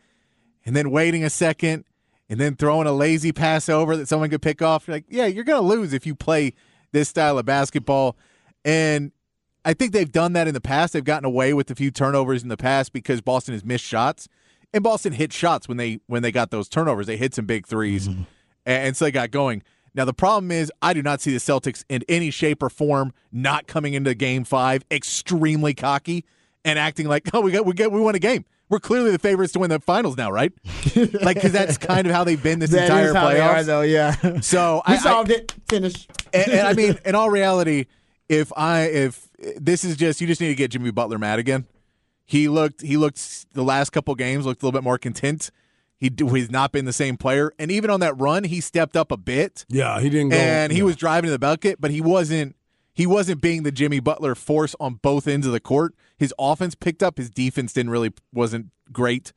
and 0.64 0.74
then 0.74 0.90
waiting 0.90 1.22
a 1.24 1.30
second 1.30 1.84
and 2.30 2.38
then 2.40 2.54
throwing 2.56 2.86
a 2.86 2.92
lazy 2.92 3.32
pass 3.32 3.68
over 3.68 3.96
that 3.96 4.08
someone 4.08 4.30
could 4.30 4.42
pick 4.42 4.62
off. 4.62 4.86
You're 4.86 4.96
like, 4.96 5.04
yeah, 5.08 5.26
you're 5.26 5.44
going 5.44 5.60
to 5.60 5.66
lose 5.66 5.92
if 5.92 6.06
you 6.06 6.14
play 6.14 6.54
this 6.92 7.08
style 7.08 7.38
of 7.38 7.44
basketball. 7.46 8.16
And 8.64 9.12
I 9.64 9.74
think 9.74 9.92
they've 9.92 10.10
done 10.10 10.32
that 10.34 10.46
in 10.48 10.54
the 10.54 10.60
past. 10.60 10.92
They've 10.92 11.04
gotten 11.04 11.24
away 11.26 11.52
with 11.54 11.70
a 11.70 11.74
few 11.74 11.90
turnovers 11.90 12.42
in 12.42 12.48
the 12.48 12.56
past 12.56 12.92
because 12.92 13.20
Boston 13.20 13.54
has 13.54 13.64
missed 13.64 13.84
shots. 13.84 14.28
And 14.72 14.84
Boston 14.84 15.12
hit 15.12 15.32
shots 15.32 15.66
when 15.66 15.76
they 15.76 16.00
when 16.06 16.22
they 16.22 16.32
got 16.32 16.50
those 16.50 16.68
turnovers. 16.68 17.06
They 17.06 17.16
hit 17.16 17.34
some 17.34 17.46
big 17.46 17.66
3s 17.66 18.02
mm-hmm. 18.02 18.22
and, 18.66 18.86
and 18.88 18.96
so 18.96 19.06
they 19.06 19.10
got 19.10 19.30
going. 19.30 19.62
Now 19.94 20.04
the 20.04 20.14
problem 20.14 20.50
is 20.50 20.70
I 20.82 20.92
do 20.92 21.02
not 21.02 21.20
see 21.20 21.32
the 21.32 21.38
Celtics 21.38 21.84
in 21.88 22.04
any 22.08 22.30
shape 22.30 22.62
or 22.62 22.70
form 22.70 23.12
not 23.32 23.66
coming 23.66 23.94
into 23.94 24.14
game 24.14 24.44
5 24.44 24.84
extremely 24.90 25.74
cocky 25.74 26.24
and 26.64 26.78
acting 26.78 27.08
like, 27.08 27.28
"Oh, 27.32 27.40
we 27.40 27.50
got 27.50 27.64
we 27.64 27.72
got 27.72 27.92
we 27.92 28.00
won 28.00 28.14
a 28.14 28.18
game." 28.18 28.44
We're 28.70 28.80
clearly 28.80 29.10
the 29.10 29.18
favorites 29.18 29.54
to 29.54 29.60
win 29.60 29.70
the 29.70 29.80
finals 29.80 30.18
now, 30.18 30.30
right? 30.30 30.52
like 31.22 31.40
cuz 31.40 31.52
that's 31.52 31.78
kind 31.78 32.06
of 32.06 32.12
how 32.12 32.24
they've 32.24 32.42
been 32.42 32.58
this 32.58 32.74
entire 32.74 33.12
they 33.12 33.18
are, 33.18 33.54
playoffs. 33.54 33.64
though. 33.64 33.80
Yeah. 33.80 34.40
So 34.40 34.82
we 34.88 34.94
I, 34.94 34.96
I, 34.96 35.00
solved 35.00 35.30
it. 35.30 35.54
Finish. 35.68 36.06
and, 36.34 36.52
and 36.52 36.66
I 36.66 36.74
mean, 36.74 36.98
in 37.04 37.14
all 37.14 37.30
reality, 37.30 37.86
if 38.28 38.52
I 38.56 38.82
if 38.82 39.28
this 39.56 39.84
is 39.84 39.96
just 39.96 40.20
you 40.20 40.26
just 40.26 40.40
need 40.40 40.48
to 40.48 40.54
get 40.54 40.70
Jimmy 40.70 40.90
Butler 40.90 41.18
mad 41.18 41.38
again. 41.38 41.66
He 42.28 42.46
looked 42.46 42.82
he 42.82 42.98
looked 42.98 43.52
the 43.54 43.64
last 43.64 43.88
couple 43.88 44.14
games 44.14 44.44
looked 44.44 44.62
a 44.62 44.66
little 44.66 44.78
bit 44.78 44.84
more 44.84 44.98
content. 44.98 45.50
He 45.96 46.10
he's 46.16 46.50
not 46.50 46.72
been 46.72 46.84
the 46.84 46.92
same 46.92 47.16
player, 47.16 47.52
and 47.58 47.70
even 47.70 47.88
on 47.88 48.00
that 48.00 48.12
run, 48.20 48.44
he 48.44 48.60
stepped 48.60 48.96
up 48.98 49.10
a 49.10 49.16
bit, 49.16 49.64
Yeah, 49.68 49.98
he 49.98 50.10
didn't 50.10 50.28
go. 50.28 50.36
and 50.36 50.70
he 50.70 50.78
yeah. 50.78 50.84
was 50.84 50.94
driving 50.94 51.28
to 51.28 51.32
the 51.32 51.38
bucket, 51.38 51.80
but 51.80 51.90
he 51.90 52.02
wasn't 52.02 52.54
he 52.92 53.06
wasn't 53.06 53.40
being 53.40 53.62
the 53.62 53.72
Jimmy 53.72 53.98
Butler 53.98 54.34
force 54.34 54.76
on 54.78 54.96
both 54.96 55.26
ends 55.26 55.46
of 55.46 55.52
the 55.54 55.58
court. 55.58 55.94
His 56.18 56.34
offense 56.38 56.74
picked 56.74 57.02
up, 57.02 57.16
his 57.16 57.30
defense 57.30 57.72
didn't 57.72 57.90
really 57.90 58.12
wasn't 58.30 58.66
great. 58.92 59.32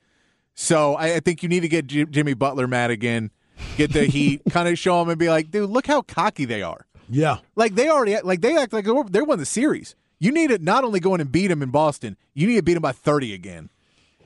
So 0.53 0.95
I, 0.95 1.15
I 1.15 1.19
think 1.21 1.43
you 1.43 1.47
need 1.49 1.61
to 1.61 1.69
get 1.69 1.87
J- 1.87 2.05
Jimmy 2.05 2.33
Butler 2.33 2.67
mad 2.67 2.91
again, 2.91 3.31
get 3.77 3.93
the 3.93 4.03
heat, 4.03 4.41
kind 4.49 4.67
of 4.67 4.77
show 4.77 5.01
him 5.01 5.07
and 5.07 5.17
be 5.17 5.29
like, 5.29 5.49
dude, 5.49 5.69
look 5.69 5.87
how 5.87 6.01
cocky 6.01 6.43
they 6.43 6.61
are. 6.61 6.85
Yeah. 7.09 7.37
Like 7.55 7.75
they 7.75 7.87
already 7.89 8.17
like 8.21 8.41
they 8.41 8.57
act 8.57 8.73
like 8.73 8.83
they're 8.83 9.03
they 9.09 9.21
won 9.21 9.39
the 9.39 9.45
series. 9.45 9.95
You 10.23 10.31
need 10.31 10.51
to 10.51 10.59
not 10.59 10.83
only 10.83 10.99
go 10.99 11.15
in 11.15 11.21
and 11.21 11.31
beat 11.31 11.47
them 11.47 11.63
in 11.63 11.71
Boston, 11.71 12.15
you 12.35 12.45
need 12.47 12.57
to 12.57 12.61
beat 12.63 12.75
them 12.75 12.83
by 12.83 12.91
thirty 12.91 13.33
again, 13.33 13.69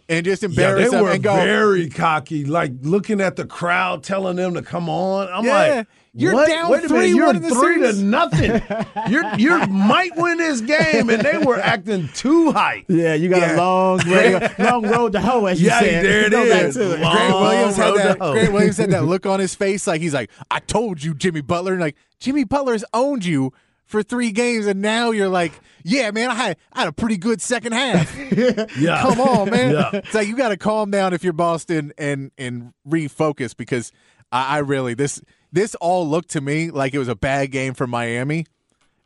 and 0.10 0.26
just 0.26 0.44
Yeah, 0.44 0.50
embarrass 0.50 0.84
they 0.92 0.96
them 0.98 1.06
were 1.06 1.12
and 1.12 1.24
go. 1.24 1.34
very 1.36 1.90
cocky, 1.90 2.44
like 2.44 2.74
looking 2.82 3.22
at 3.22 3.38
the 3.38 3.46
crowd, 3.46 4.04
telling 4.04 4.36
them 4.36 4.56
to 4.56 4.62
come 4.62 4.90
on. 4.90 5.30
I'm 5.32 5.46
Yeah, 5.46 5.54
like, 5.78 5.88
you're 6.14 6.34
what? 6.34 6.50
down 6.50 6.70
Wait 6.70 6.84
3-1 6.84 7.16
you're 7.16 7.30
in 7.30 7.42
three 7.42 7.52
series. 7.82 7.98
to 8.00 8.04
nothing. 8.04 8.62
you're 9.10 9.24
you 9.38 9.58
might 9.68 10.12
win 10.18 10.38
this 10.38 10.60
game, 10.60 11.10
and 11.10 11.22
they 11.24 11.38
were 11.38 11.60
acting 11.62 12.10
too 12.14 12.52
hype. 12.52 12.84
Yeah, 12.90 13.14
you 13.14 13.30
got 13.30 13.40
Yeah. 13.42 13.56
a 13.56 13.58
long 13.58 14.00
road, 14.10 14.52
long 14.60 14.86
road 14.88 15.12
to 15.14 15.22
hoe, 15.22 15.46
as 15.46 15.62
you 15.62 15.68
Yeah, 15.70 15.80
said. 15.80 16.06
there 16.06 16.26
it 16.26 16.32
Go 16.32 16.44
is. 16.44 16.76
to 16.76 16.94
it. 16.94 17.00
Long 17.00 17.16
Grant 17.16 17.34
Williams 17.40 17.76
had 17.78 17.96
that. 17.96 18.12
to. 18.20 18.32
Grant 18.34 18.52
Williams 18.54 18.78
had 18.78 18.92
that 18.92 19.06
look 19.14 19.26
on 19.26 19.40
his 19.40 19.56
face, 19.56 19.88
like 19.88 20.02
he's 20.02 20.14
like, 20.14 20.30
"I 20.52 20.60
told 20.60 21.02
you, 21.04 21.14
Jimmy 21.14 21.40
Butler." 21.42 21.72
And 21.72 21.82
like 21.82 21.96
Jimmy 22.20 22.44
Butler's 22.44 22.84
owned 22.94 23.24
you 23.26 23.54
for 23.86 24.04
three 24.04 24.32
games, 24.32 24.66
and 24.66 24.82
now 24.82 25.12
you're 25.12 25.30
like, 25.30 25.54
"Yeah, 25.84 26.12
man, 26.12 26.30
I 26.32 26.36
had 26.36 26.58
I 26.74 26.80
had 26.80 26.88
a 26.88 26.94
pretty 26.94 27.18
good 27.18 27.42
second 27.42 27.74
half." 27.74 28.16
Yeah, 28.78 29.02
Come 29.02 29.20
on, 29.22 29.50
man. 29.50 29.74
Yeah. 29.74 29.90
It's 29.94 30.14
like 30.14 30.28
you 30.28 30.36
got 30.36 30.50
to 30.50 30.58
calm 30.58 30.92
down 30.92 31.14
if 31.14 31.24
you're 31.24 31.34
Boston 31.34 31.94
and 31.98 32.32
and 32.38 32.74
refocus 32.88 33.56
because 33.56 33.92
I, 34.32 34.56
I 34.56 34.58
really 34.60 34.94
this 34.94 35.22
this 35.52 35.76
all 35.76 36.08
looked 36.08 36.30
to 36.32 36.42
me 36.42 36.72
like 36.72 36.94
it 36.94 37.00
was 37.00 37.08
a 37.08 37.16
bad 37.16 37.52
game 37.52 37.74
for 37.74 37.88
Miami, 37.88 38.46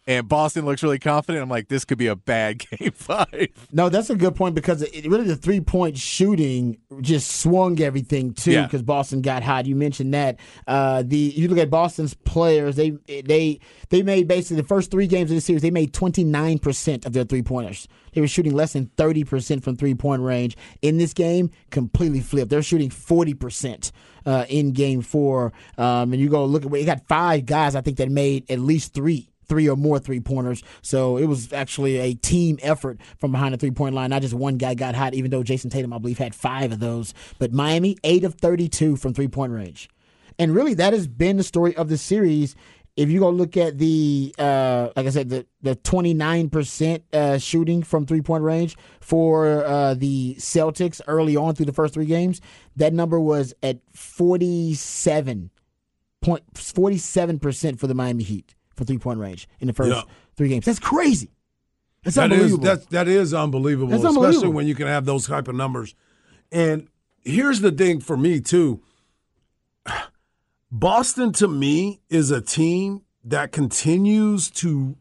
and 0.10 0.28
Boston 0.28 0.66
looks 0.66 0.82
really 0.82 0.98
confident. 0.98 1.44
I'm 1.44 1.50
like, 1.50 1.68
this 1.68 1.86
could 1.86 2.00
be 2.00 2.08
a 2.08 2.16
bad 2.16 2.66
game 2.72 2.92
five. 2.92 3.50
No, 3.72 3.90
that's 3.90 4.10
a 4.10 4.16
good 4.16 4.36
point 4.36 4.56
because 4.56 4.82
it, 4.82 5.06
really 5.06 5.26
the 5.26 5.36
three 5.36 5.62
point 5.62 6.00
shooting 6.00 6.80
just 7.00 7.30
swung 7.30 7.80
everything 7.80 8.34
too. 8.34 8.54
Yeah. 8.54 8.64
Because 8.64 8.82
Boston 8.82 9.22
got 9.22 9.44
hot. 9.44 9.68
You 9.68 9.76
mentioned 9.76 10.16
that. 10.16 10.40
Uh, 10.66 11.04
the 11.06 11.16
you 11.16 11.48
look 11.48 11.60
at 11.60 11.70
Boston's 11.70 12.16
players. 12.16 12.76
They 12.76 12.90
they 13.06 13.60
they 13.90 14.02
made 14.02 14.28
basically 14.28 14.60
the 14.60 14.68
first 14.68 14.90
three 14.90 15.06
games 15.06 15.30
of 15.30 15.36
the 15.36 15.42
series. 15.42 15.62
They 15.62 15.70
made 15.70 15.94
twenty 15.94 16.24
nine 16.24 16.58
percent 16.58 17.06
of 17.06 17.14
their 17.14 17.24
three 17.24 17.44
pointers. 17.44 17.88
They 18.14 18.22
were 18.22 18.28
shooting 18.28 18.56
less 18.56 18.74
than 18.74 18.88
thirty 18.98 19.24
percent 19.24 19.64
from 19.64 19.76
three 19.76 19.94
point 19.94 20.24
range. 20.24 20.58
In 20.82 20.98
this 20.98 21.14
game, 21.14 21.52
completely 21.70 22.22
flipped. 22.22 22.50
They're 22.50 22.64
shooting 22.64 22.90
forty 22.90 23.36
percent. 23.36 23.92
Uh, 24.26 24.46
in 24.50 24.74
game 24.74 25.02
four, 25.02 25.54
um, 25.78 26.12
and 26.12 26.18
you 26.22 26.30
go 26.30 26.44
look 26.44 26.64
at 26.64 26.70
what 26.70 26.78
they 26.78 26.86
got 26.86 27.08
five 27.08 27.46
guys 27.46 27.74
I 27.74 27.82
think 27.82 27.98
that 27.98 28.12
made 28.12 28.52
at 28.52 28.60
least 28.60 28.94
three 28.94 29.29
three 29.50 29.68
or 29.68 29.76
more 29.76 30.00
three 30.00 30.20
pointers. 30.20 30.64
So 30.82 31.18
it 31.18 31.26
was 31.26 31.52
actually 31.52 31.98
a 31.98 32.14
team 32.14 32.60
effort 32.62 33.00
from 33.18 33.32
behind 33.32 33.54
the 33.54 33.58
three 33.58 33.72
point 33.72 33.96
line. 33.96 34.12
Not 34.12 34.22
just 34.22 34.34
one 34.34 34.58
guy 34.58 34.76
got 34.76 34.96
hot, 34.96 35.14
even 35.14 35.32
though 35.32 35.44
Jayson 35.44 35.70
Tatum, 35.72 35.92
I 35.92 35.98
believe, 35.98 36.20
had 36.20 36.34
five 36.36 36.72
of 36.72 36.80
those. 36.80 37.14
But 37.40 37.52
Miami, 37.52 37.98
eight 38.04 38.24
of 38.24 38.36
32 38.36 38.96
from 38.96 39.14
three 39.14 39.28
point 39.28 39.52
range. 39.52 39.90
And 40.38 40.56
really, 40.56 40.74
that 40.76 40.94
has 40.94 41.08
been 41.08 41.36
the 41.36 41.44
story 41.44 41.76
of 41.76 41.90
the 41.90 41.98
series. 41.98 42.56
if 42.96 43.10
you 43.10 43.20
go 43.20 43.30
look 43.30 43.58
at 43.58 43.78
the 43.78 44.34
uh, 44.38 44.90
like 44.96 45.06
I 45.06 45.10
said, 45.10 45.30
the 45.30 45.46
the 45.62 45.76
twenty 45.76 46.14
nine 46.14 46.50
percent 46.50 47.04
uh, 47.14 47.38
shooting 47.38 47.84
from 47.84 48.06
three 48.06 48.22
point 48.22 48.44
range 48.44 48.78
for 49.02 49.66
uh, 49.66 49.94
the 49.94 50.36
Celtics 50.38 51.02
early 51.08 51.36
on 51.36 51.56
through 51.56 51.66
the 51.66 51.74
first 51.74 51.94
three 51.94 52.06
games, 52.06 52.42
that 52.76 52.94
number 52.94 53.20
was 53.20 53.54
at 53.64 53.80
forty 53.94 54.74
seven 54.74 55.50
point 56.22 56.44
forty 56.56 56.98
seven 56.98 57.40
percent 57.40 57.80
for 57.80 57.88
the 57.88 57.94
Miami 57.96 58.24
Heat 58.24 58.56
for 58.80 58.86
three 58.86 58.98
point 58.98 59.20
range 59.20 59.48
in 59.60 59.68
the 59.68 59.74
first 59.74 59.92
Yeah. 59.92 60.02
three 60.36 60.50
games. 60.50 60.66
That's 60.66 60.80
crazy. 60.80 61.30
That's 62.04 62.16
That 62.16 62.32
is 62.32 62.54
unbelievable. 62.54 62.88
that 62.92 63.08
is 63.08 63.34
unbelievable, 63.34 63.92
That's 63.92 64.06
especially 64.16 64.48
when 64.50 64.68
you 64.68 64.74
can 64.74 64.88
have 64.88 65.06
those 65.06 65.28
type 65.28 65.48
of 65.50 65.56
numbers. 65.56 65.94
And 66.52 66.88
here's 67.22 67.60
the 67.60 67.72
thing 67.72 68.00
for 68.00 68.16
me 68.18 68.40
too. 68.40 68.82
Boston 70.72 71.32
to 71.34 71.48
me 71.48 72.00
is 72.10 72.32
a 72.32 72.42
team 72.42 73.02
that 73.24 73.52
continues 73.52 74.50
to 74.52 74.96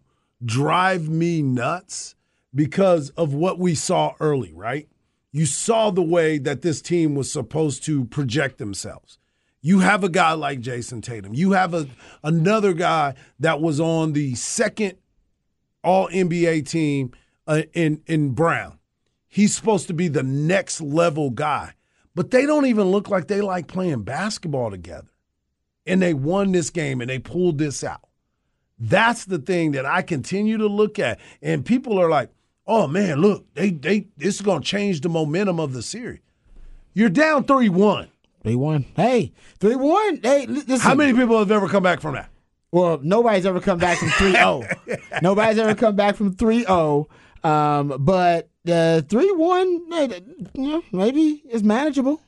drive 0.45 1.09
me 1.09 1.43
nuts 1.43 2.15
because 2.55 3.11
of 3.11 3.33
what 3.35 3.59
we 3.59 3.75
saw 3.75 4.15
early, 4.19 4.53
right? 4.53 4.89
You 5.31 5.47
saw 5.47 5.91
the 5.91 6.03
way 6.03 6.39
that 6.39 6.63
this 6.63 6.81
team 6.81 7.15
was 7.15 7.31
supposed 7.31 7.85
to 7.85 8.07
project 8.07 8.59
themselves. 8.59 9.19
You 9.61 9.81
have 9.81 10.05
a 10.05 10.09
guy 10.09 10.33
like 10.33 10.61
Jayson 10.61 11.03
Tatum. 11.03 11.35
You 11.35 11.53
have 11.53 11.75
a 11.75 11.89
another 12.23 12.73
guy 12.73 13.15
that 13.41 13.61
was 13.61 13.81
on 13.81 14.13
the 14.13 14.35
second 14.35 14.97
all 15.83 16.09
NBA 16.09 16.69
team 16.69 17.13
uh, 17.47 17.63
in 17.73 18.03
in 18.07 18.31
Brown. 18.31 18.79
He's 19.27 19.55
supposed 19.55 19.89
to 19.89 19.95
be 19.95 20.09
the 20.09 20.23
next 20.23 20.81
level 20.81 21.31
guy, 21.31 21.75
but 22.15 22.31
they 22.31 22.47
don't 22.47 22.67
even 22.67 22.89
look 22.89 23.09
like 23.09 23.27
they 23.27 23.41
like 23.41 23.67
playing 23.67 24.03
basketball 24.03 24.71
together. 24.71 25.09
And 25.87 26.01
they 26.03 26.15
won 26.15 26.53
this 26.53 26.71
game 26.71 27.01
and 27.01 27.09
they 27.09 27.19
pulled 27.19 27.59
this 27.59 27.83
out. 27.83 28.03
That's 28.79 29.25
the 29.25 29.39
thing 29.39 29.73
that 29.73 29.87
I 29.87 30.03
continue 30.03 30.59
to 30.59 30.67
look 30.67 30.99
at, 30.99 31.19
and 31.43 31.65
people 31.67 32.01
are 32.01 32.09
like, 32.09 32.31
"Oh 32.67 32.87
man, 32.87 33.21
look, 33.21 33.53
they 33.55 33.71
they 33.71 34.07
this 34.17 34.37
is 34.37 34.41
going 34.41 34.63
to 34.63 34.69
change 34.69 35.01
the 35.01 35.09
momentum 35.09 35.59
of 35.59 35.73
the 35.73 35.83
series." 35.83 36.21
You're 36.95 37.09
down 37.09 37.45
three 37.45 37.69
one. 37.69 38.09
Three 38.43 38.55
one. 38.55 38.85
Hey, 38.97 39.33
three 39.59 39.77
one. 39.77 40.21
Hey, 40.23 40.47
listen. 40.47 40.81
How 40.81 40.95
many 40.95 41.13
people 41.13 41.39
have 41.39 41.51
ever 41.51 41.69
come 41.69 41.83
back 41.83 42.01
from 42.01 42.15
that? 42.15 42.31
Well, 42.71 43.01
nobody's 43.03 43.47
ever 43.47 43.61
come 43.61 43.79
back 43.79 43.99
from 43.99 44.11
3 44.11 44.33
0. 44.33 44.63
nobody's 45.23 45.59
ever 45.59 45.75
come 45.75 45.97
back 45.97 46.17
from 46.17 46.35
3 46.35 46.65
0. 46.65 47.09
Um, 47.43 47.95
but 48.01 48.51
uh, 48.71 49.01
3 49.03 49.33
1, 49.33 49.69
you 49.91 50.49
know, 50.55 50.83
maybe 50.93 51.43
it's 51.47 51.63
manageable. 51.63 52.21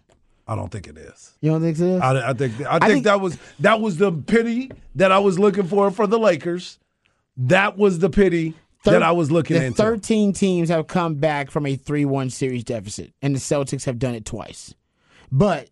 I 0.49 0.57
don't 0.57 0.71
think 0.71 0.89
it 0.89 0.97
is. 0.97 1.35
You 1.41 1.51
don't 1.51 1.61
think 1.61 1.77
so? 1.77 1.99
I, 1.99 2.31
I 2.31 2.33
think 2.33 2.61
I 2.63 2.79
think, 2.79 2.93
think- 2.93 3.05
that 3.05 3.21
was 3.21 3.39
that 3.61 3.81
was 3.81 3.99
the 3.99 4.11
pity 4.11 4.71
that 4.95 5.13
I 5.13 5.19
was 5.19 5.39
looking 5.39 5.65
for 5.65 5.91
for 5.91 6.07
the 6.07 6.19
Lakers. 6.19 6.79
That 7.37 7.77
was 7.77 7.99
the 8.01 8.11
pity 8.11 8.55
that 8.85 9.03
I 9.03 9.13
was 9.13 9.31
looking 9.31 9.59
the 9.59 9.67
into. 9.67 9.77
13 9.77 10.33
teams 10.33 10.69
have 10.71 10.87
come 10.87 11.17
back 11.17 11.51
from 11.51 11.67
a 11.67 11.77
3 11.77 12.05
1 12.05 12.31
series 12.31 12.65
deficit, 12.65 13.13
and 13.23 13.35
the 13.35 13.39
Celtics 13.39 13.85
have 13.85 13.99
done 13.99 14.15
it 14.15 14.25
twice. 14.25 14.75
But 15.31 15.69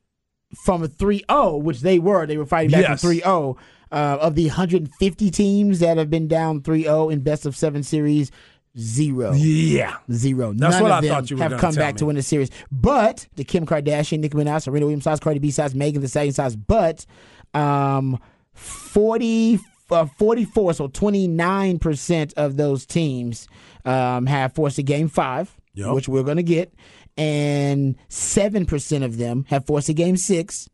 from 0.54 0.82
a 0.82 0.88
3 0.88 1.24
0, 1.30 1.56
which 1.58 1.80
they 1.80 1.98
were, 1.98 2.26
they 2.26 2.36
were 2.38 2.46
fighting 2.46 2.70
back 2.70 2.82
Yes. 2.88 3.00
from 3.00 3.10
3 3.10 3.20
0. 3.20 3.56
Uh, 3.90 4.18
of 4.20 4.34
the 4.34 4.46
150 4.48 5.30
teams 5.30 5.78
that 5.80 5.96
have 5.96 6.10
been 6.10 6.28
down 6.28 6.60
3 6.62 6.82
0 6.82 7.08
in 7.08 7.20
best 7.20 7.46
of 7.46 7.56
seven 7.56 7.82
series, 7.82 8.30
zero. 8.78 9.32
yeah, 9.32 9.96
Zero. 10.12 10.52
That's 10.52 10.74
None 10.74 10.82
what 10.82 10.90
of 10.92 10.98
I 10.98 11.00
them 11.00 11.10
thought 11.10 11.30
you 11.30 11.36
were 11.38 11.42
have 11.44 11.58
come 11.58 11.74
back 11.74 11.96
to 11.96 12.06
win 12.06 12.16
the 12.16 12.22
series. 12.22 12.50
But 12.70 13.26
the 13.36 13.44
Kim 13.44 13.64
Kardashian, 13.64 14.20
Nicki 14.20 14.36
Minaj, 14.36 14.62
Serena 14.64 14.84
Williams 14.84 15.04
size, 15.04 15.20
Cardi 15.20 15.38
B 15.38 15.50
size, 15.50 15.74
Megan 15.74 16.02
Thee 16.02 16.06
Stallion 16.08 16.34
size, 16.34 16.54
but 16.54 17.06
um, 17.54 18.18
40, 18.52 19.58
uh, 19.90 20.04
44, 20.18 20.74
so 20.74 20.88
29% 20.88 22.34
of 22.34 22.56
those 22.56 22.86
teams 22.86 23.48
um, 23.84 24.26
have 24.26 24.52
forced 24.54 24.78
a 24.78 24.82
game 24.82 25.08
five, 25.08 25.54
Yep. 25.74 25.94
which 25.94 26.08
we're 26.08 26.24
going 26.24 26.36
to 26.38 26.42
get. 26.42 26.72
And 27.18 27.96
7% 28.08 29.04
of 29.04 29.18
them 29.18 29.44
have 29.48 29.66
forced 29.66 29.88
a 29.88 29.92
game 29.92 30.16
six, 30.16 30.68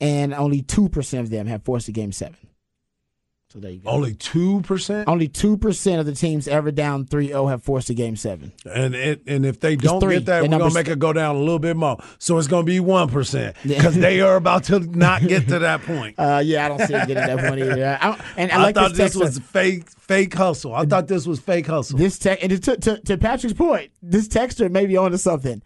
and 0.00 0.32
only 0.32 0.62
2% 0.62 1.20
of 1.20 1.30
them 1.30 1.46
have 1.48 1.64
forced 1.64 1.88
a 1.88 1.92
game 1.92 2.12
seven. 2.12 2.38
So 3.54 3.60
there 3.60 3.70
you 3.70 3.78
go. 3.78 3.90
only 3.90 4.14
two 4.14 4.62
percent. 4.62 5.08
Only 5.08 5.28
2% 5.28 6.00
of 6.00 6.06
the 6.06 6.12
teams 6.12 6.48
ever 6.48 6.72
down 6.72 7.06
3 7.06 7.28
0 7.28 7.46
have 7.46 7.62
forced 7.62 7.88
a 7.88 7.94
game 7.94 8.16
seven. 8.16 8.52
And 8.68 8.96
it, 8.96 9.22
and 9.28 9.46
if 9.46 9.60
they 9.60 9.76
don't 9.76 10.00
three. 10.00 10.16
get 10.16 10.26
that, 10.26 10.42
we're 10.42 10.58
gonna 10.58 10.74
make 10.74 10.88
it 10.88 10.98
go 10.98 11.12
down 11.12 11.36
a 11.36 11.38
little 11.38 11.60
bit 11.60 11.76
more. 11.76 11.98
So 12.18 12.36
it's 12.38 12.48
gonna 12.48 12.64
be 12.64 12.80
one 12.80 13.08
percent 13.08 13.54
because 13.66 13.94
they 13.94 14.20
are 14.20 14.34
about 14.34 14.64
to 14.64 14.80
not 14.80 15.22
get 15.22 15.46
to 15.48 15.60
that 15.60 15.82
point. 15.82 16.16
Uh, 16.24 16.40
yeah, 16.44 16.64
I 16.64 16.68
don't 16.68 16.78
see 16.78 16.94
it 16.94 17.06
getting 17.06 17.14
that 17.16 17.50
one 17.50 17.58
either. 17.58 17.98
I, 18.00 18.24
and 18.36 18.50
I 18.50 18.56
I, 18.56 18.62
like 18.62 18.74
thought 18.74 18.94
this, 18.94 19.12
this 19.12 19.16
was 19.16 19.38
fake 19.38 19.90
fake 19.90 20.32
hustle. 20.32 20.74
I 20.74 20.86
thought 20.86 21.06
this 21.06 21.26
was 21.26 21.38
fake 21.38 21.66
hustle. 21.66 21.98
this 21.98 22.18
tech 22.18 22.42
and 22.42 22.62
to, 22.62 22.76
to, 22.76 22.98
to 22.98 23.18
Patrick's 23.18 23.52
point. 23.52 23.90
This 24.02 24.26
texter 24.26 24.70
may 24.70 24.86
be 24.86 24.96
onto 24.96 25.18
something. 25.18 25.62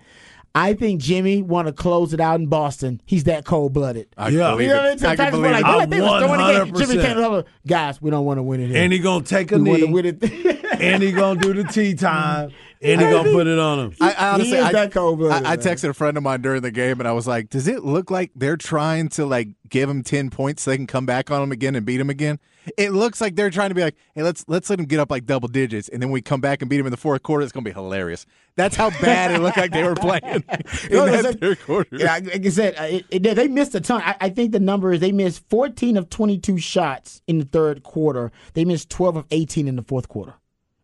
I 0.54 0.74
think 0.74 1.00
Jimmy 1.00 1.42
want 1.42 1.68
to 1.68 1.72
close 1.72 2.12
it 2.12 2.20
out 2.20 2.40
in 2.40 2.46
Boston. 2.46 3.00
He's 3.04 3.24
that 3.24 3.44
cold 3.44 3.72
blooded. 3.72 4.08
Yeah. 4.16 4.28
You 4.28 4.38
know 4.38 4.54
what 4.54 4.54
I 4.54 4.66
mean? 4.66 4.70
it. 4.70 5.04
I 5.04 5.16
can 5.16 5.30
believe 5.30 5.42
we're 5.44 5.52
like, 5.52 5.64
it. 5.64 5.68
like, 5.68 5.90
they 5.90 6.00
was 6.00 6.24
throwing 6.24 6.40
the 6.40 6.64
game. 6.64 6.74
100%. 6.74 6.78
Jimmy 6.88 7.02
came 7.02 7.18
over. 7.18 7.44
Guys, 7.66 8.02
we 8.02 8.10
don't 8.10 8.24
want 8.24 8.38
to 8.38 8.42
win 8.42 8.60
it 8.60 8.68
here. 8.68 8.82
and 8.82 8.92
he 8.92 8.98
gonna 8.98 9.24
take 9.24 9.52
a 9.52 9.58
we 9.58 9.62
knee, 9.62 9.84
win 9.84 10.06
it. 10.06 10.18
and 10.80 11.02
he 11.02 11.12
gonna 11.12 11.40
do 11.40 11.52
the 11.52 11.64
tea 11.64 11.94
time, 11.94 12.52
and 12.80 13.00
he 13.00 13.06
gonna 13.08 13.30
put 13.30 13.46
it 13.46 13.58
on 13.58 13.78
him. 13.78 13.94
I, 14.00 14.12
I 14.12 14.28
honestly, 14.34 14.58
is 14.58 14.64
I, 14.64 14.72
that 14.72 14.92
cold-blooded, 14.92 15.46
I, 15.46 15.52
I 15.52 15.56
texted 15.56 15.88
a 15.88 15.94
friend 15.94 16.16
of 16.16 16.22
mine 16.22 16.40
during 16.42 16.62
the 16.62 16.70
game, 16.70 17.00
and 17.00 17.08
I 17.08 17.12
was 17.12 17.26
like, 17.26 17.50
"Does 17.50 17.68
it 17.68 17.84
look 17.84 18.10
like 18.10 18.30
they're 18.34 18.56
trying 18.56 19.08
to 19.10 19.26
like 19.26 19.48
give 19.68 19.88
him 19.88 20.02
ten 20.02 20.30
points 20.30 20.62
so 20.62 20.70
they 20.70 20.76
can 20.76 20.86
come 20.86 21.06
back 21.06 21.30
on 21.30 21.42
him 21.42 21.52
again 21.52 21.74
and 21.74 21.84
beat 21.84 22.00
him 22.00 22.10
again?" 22.10 22.38
It 22.76 22.92
looks 22.92 23.20
like 23.20 23.34
they're 23.34 23.50
trying 23.50 23.70
to 23.70 23.74
be 23.74 23.82
like, 23.82 23.96
"Hey, 24.14 24.22
let's 24.22 24.44
let's 24.48 24.68
let 24.68 24.78
him 24.78 24.86
get 24.86 25.00
up 25.00 25.10
like 25.10 25.26
double 25.26 25.48
digits, 25.48 25.88
and 25.88 26.02
then 26.02 26.10
we 26.10 26.20
come 26.20 26.40
back 26.40 26.60
and 26.62 26.68
beat 26.68 26.80
him 26.80 26.86
in 26.86 26.90
the 26.90 26.96
fourth 26.98 27.22
quarter. 27.22 27.42
It's 27.42 27.52
gonna 27.52 27.64
be 27.64 27.72
hilarious." 27.72 28.26
That's 28.56 28.74
how 28.74 28.90
bad 28.90 29.30
it 29.30 29.40
looked 29.40 29.56
like 29.56 29.70
they 29.70 29.84
were 29.84 29.94
playing 29.94 30.24
in 30.24 30.44
No, 30.90 31.06
that 31.06 31.22
listen, 31.22 31.38
third 31.38 31.60
quarter. 31.60 31.96
Yeah, 31.96 32.14
like 32.14 32.44
I 32.44 32.48
said, 32.48 32.74
it, 32.76 33.06
it, 33.08 33.34
they 33.36 33.46
missed 33.46 33.72
a 33.76 33.80
ton. 33.80 34.02
I, 34.04 34.16
I 34.20 34.28
think 34.30 34.50
the 34.50 34.58
number 34.58 34.92
is 34.92 34.98
they 34.98 35.12
missed 35.12 35.48
14 35.48 35.96
of 35.96 36.10
22 36.10 36.58
shots 36.58 37.22
in 37.28 37.38
the 37.38 37.44
third 37.44 37.84
quarter. 37.84 38.32
They 38.54 38.64
missed 38.64 38.90
12 38.90 39.16
of 39.16 39.26
18 39.30 39.68
in 39.68 39.76
the 39.76 39.82
fourth 39.84 40.08
quarter. 40.08 40.34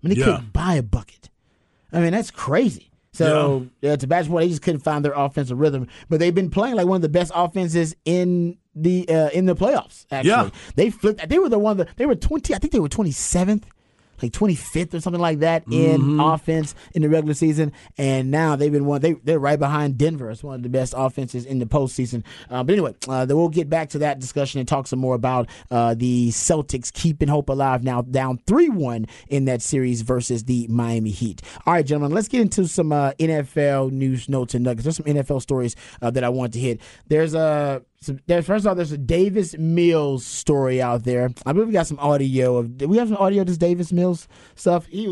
I 0.05 0.09
mean, 0.09 0.19
they 0.19 0.25
Yeah. 0.25 0.37
couldn't 0.37 0.53
buy 0.53 0.75
a 0.75 0.83
bucket. 0.83 1.31
I 1.93 2.01
mean, 2.01 2.13
that's 2.13 2.31
crazy. 2.31 2.91
So 3.13 3.69
yeah. 3.81 3.95
to 3.95 4.07
Badger's 4.09 4.29
point, 4.29 4.43
they 4.43 4.49
just 4.49 4.63
couldn't 4.63 4.81
find 4.81 5.05
their 5.05 5.13
offensive 5.13 5.59
rhythm. 5.61 5.87
But 6.09 6.19
they've 6.19 6.35
been 6.35 6.51
playing 6.51 6.75
like 6.75 6.87
one 6.87 6.97
of 6.97 7.03
the 7.03 7.09
best 7.09 7.31
offenses 7.35 7.95
in 8.05 8.59
the 8.75 9.09
uh, 9.09 9.29
in 9.31 9.47
the 9.47 9.55
playoffs. 9.55 10.05
Actually, 10.11 10.31
Yeah. 10.31 10.51
they 10.75 10.91
flipped. 10.91 11.29
They 11.29 11.39
were 11.39 11.49
the 11.49 11.59
one 11.61 11.77
that 11.77 11.89
they 11.97 12.07
were 12.07 12.17
20. 12.17 12.53
I 12.55 12.59
think 12.59 12.73
they 12.73 12.81
were 12.81 12.89
27th 12.89 13.63
like 14.23 14.33
25th 14.33 14.95
or 14.95 15.01
something 15.01 15.21
like 15.21 15.41
that 15.41 15.65
in 15.71 15.95
Mm-hmm. 16.01 16.21
offense 16.21 16.75
in 16.93 17.03
the 17.03 17.09
regular 17.09 17.35
season, 17.35 17.73
and 17.99 18.31
now 18.31 18.57
they've 18.57 18.73
been 18.73 18.85
one. 18.85 19.01
They 19.01 19.13
they're 19.15 19.39
right 19.39 19.59
behind 19.59 19.97
Denver 19.99 20.31
It's 20.31 20.43
one 20.43 20.57
of 20.57 20.63
the 20.63 20.69
best 20.69 20.95
offenses 20.97 21.45
in 21.45 21.59
the 21.59 21.67
postseason. 21.67 22.23
Uh, 22.51 22.63
but 22.63 22.73
anyway, 22.73 22.95
uh, 23.09 23.27
we'll 23.29 23.49
get 23.49 23.69
back 23.69 23.91
to 23.91 23.99
that 23.99 24.19
discussion 24.19 24.59
and 24.61 24.69
talk 24.69 24.87
some 24.87 24.99
more 24.99 25.15
about 25.15 25.49
uh, 25.71 25.95
the 25.95 26.29
Celtics 26.31 26.93
keeping 26.93 27.29
hope 27.29 27.49
alive 27.49 27.83
now, 27.85 28.03
down 28.03 28.39
three 28.47 28.69
one 28.69 29.07
in 29.29 29.45
that 29.47 29.63
series 29.63 30.03
versus 30.03 30.45
the 30.45 30.67
Miami 30.69 31.11
Heat. 31.11 31.43
All 31.67 31.75
right, 31.75 31.85
gentlemen, 31.87 32.15
let's 32.15 32.29
get 32.29 32.41
into 32.41 32.67
some 32.67 32.93
uh, 32.93 33.13
NFL 33.13 33.91
news, 33.93 34.29
notes, 34.29 34.55
and 34.55 34.65
nuggets. 34.65 34.85
There's 34.85 34.97
some 34.97 35.07
NFL 35.07 35.43
stories 35.43 35.77
uh, 36.03 36.11
that 36.11 36.25
I 36.25 36.29
want 36.29 36.53
to 36.55 36.59
hit. 36.61 36.81
There's 37.09 37.35
a 37.35 37.83
there's 38.27 38.47
first 38.47 38.65
of 38.65 38.69
all, 38.69 38.75
there's 38.75 38.93
a 38.93 38.99
Davis 38.99 39.57
Mills 39.59 40.25
story 40.27 40.83
out 40.83 41.05
there. 41.05 41.31
I 41.47 41.53
believe 41.53 41.69
we 41.69 41.73
got 41.73 41.87
some 41.87 41.99
audio 41.99 42.57
of. 42.59 42.81
We 42.83 42.99
have 42.99 43.09
some 43.09 43.17
audio 43.17 43.43
of 43.43 43.47
this 43.47 43.57
Davis 43.59 43.93
Mills 43.93 44.29
stuff? 44.57 44.87
He, 44.87 45.07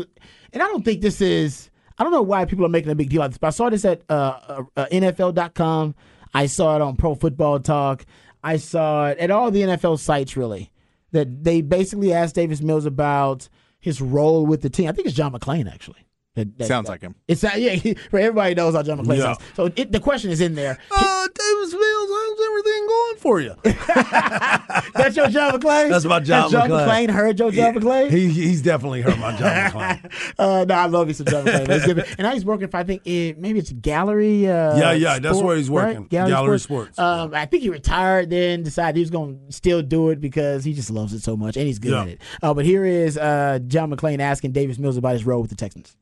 and 0.51 0.61
I 0.61 0.67
don't 0.67 0.85
think 0.85 1.01
this 1.01 1.21
is. 1.21 1.69
I 1.97 2.03
don't 2.03 2.11
know 2.11 2.21
why 2.21 2.45
people 2.45 2.65
are 2.65 2.69
making 2.69 2.91
a 2.91 2.95
big 2.95 3.09
deal 3.09 3.21
out 3.21 3.25
of 3.25 3.31
this, 3.31 3.37
but 3.37 3.47
I 3.47 3.51
saw 3.51 3.69
this 3.69 3.85
at 3.85 4.01
uh, 4.09 4.13
uh, 4.47 4.63
uh, 4.75 4.85
NFL.com. 4.91 5.95
I 6.33 6.47
saw 6.47 6.75
it 6.75 6.81
on 6.81 6.95
Pro 6.95 7.15
Football 7.15 7.59
Talk. 7.59 8.05
I 8.43 8.57
saw 8.57 9.07
it 9.09 9.19
at 9.19 9.31
all 9.31 9.51
the 9.51 9.61
NFL 9.61 9.99
sites, 9.99 10.35
really. 10.35 10.71
That 11.11 11.43
they 11.43 11.61
basically 11.61 12.11
asked 12.11 12.35
Davis 12.35 12.61
Mills 12.61 12.85
about 12.87 13.47
his 13.79 14.01
role 14.01 14.45
with 14.45 14.61
the 14.61 14.69
team. 14.69 14.89
I 14.89 14.91
think 14.91 15.07
it's 15.07 15.15
John 15.15 15.31
McClain, 15.33 15.71
actually. 15.71 16.07
That- 16.35 16.57
that- 16.57 16.67
Sounds 16.67 16.89
like 16.89 17.01
him. 17.01 17.13
It's 17.27 17.43
uh, 17.43 17.51
yeah. 17.55 17.71
He, 17.75 17.95
everybody 18.11 18.55
knows 18.55 18.73
how 18.73 18.81
John 18.81 18.97
McClain 18.97 19.17
Yeah. 19.17 19.23
sounds. 19.23 19.37
So 19.55 19.69
it, 19.75 19.91
the 19.91 19.99
question 19.99 20.31
is 20.31 20.41
in 20.41 20.55
there. 20.55 20.79
Uh, 20.89 21.27
Davis 21.27 21.73
Mills, 21.73 22.02
how's 22.35 22.47
everything 22.47 22.87
going 22.87 23.17
for 23.17 23.39
you? 23.41 23.55
That's 24.93 25.15
your 25.15 25.27
John 25.29 25.53
McClain. 25.59 25.89
That's 25.89 26.05
my 26.05 26.19
John 26.19 26.43
Has 26.43 26.51
John 26.51 26.69
McClain. 26.69 26.87
McClain 27.07 27.09
heard 27.11 27.39
your 27.39 27.51
John 27.51 27.75
McClain? 27.75 28.09
He, 28.11 28.29
he's 28.29 28.61
definitely 28.61 29.01
heard 29.01 29.19
my 29.19 29.35
John 29.35 29.71
McClain. 29.71 30.33
Uh, 30.39 30.65
no, 30.65 30.73
I 30.75 30.85
love 30.87 31.07
you 31.07 31.13
some 31.13 31.25
John 31.27 31.45
McClain. 31.45 31.69
It's 31.69 31.85
good. 31.85 31.99
And 31.99 32.19
now 32.19 32.33
he's 32.33 32.45
working 32.45 32.67
for 32.67 32.77
I 32.77 32.83
think 32.83 33.01
eh, 33.05 33.33
maybe 33.37 33.59
it's 33.59 33.71
Gallery. 33.71 34.47
Uh, 34.47 34.77
Yeah, 34.77 34.91
yeah, 34.93 35.19
that's 35.19 35.41
where 35.41 35.55
he's 35.57 35.69
right? 35.69 35.95
working. 35.95 36.07
Gallery 36.07 36.59
Sports. 36.59 36.97
Um, 36.99 37.33
I 37.33 37.45
think 37.45 37.63
he 37.63 37.69
retired, 37.69 38.29
then 38.29 38.63
decided 38.63 38.95
he 38.95 39.01
was 39.01 39.09
going 39.11 39.39
to 39.47 39.51
still 39.53 39.81
do 39.81 40.09
it 40.09 40.19
because 40.21 40.63
he 40.63 40.73
just 40.73 40.89
loves 40.89 41.13
it 41.13 41.21
so 41.21 41.35
much 41.35 41.57
and 41.57 41.65
he's 41.67 41.79
good 41.79 41.91
Yeah. 41.91 42.01
at 42.03 42.07
it. 42.09 42.21
Uh, 42.41 42.53
but 42.53 42.65
here 42.65 42.85
is 42.85 43.17
uh, 43.17 43.59
John 43.67 43.91
McClain 43.91 44.19
asking 44.19 44.51
Davis 44.51 44.77
Mills 44.79 44.97
about 44.97 45.13
his 45.13 45.25
role 45.25 45.41
with 45.41 45.49
the 45.49 45.55
Texans. 45.55 45.95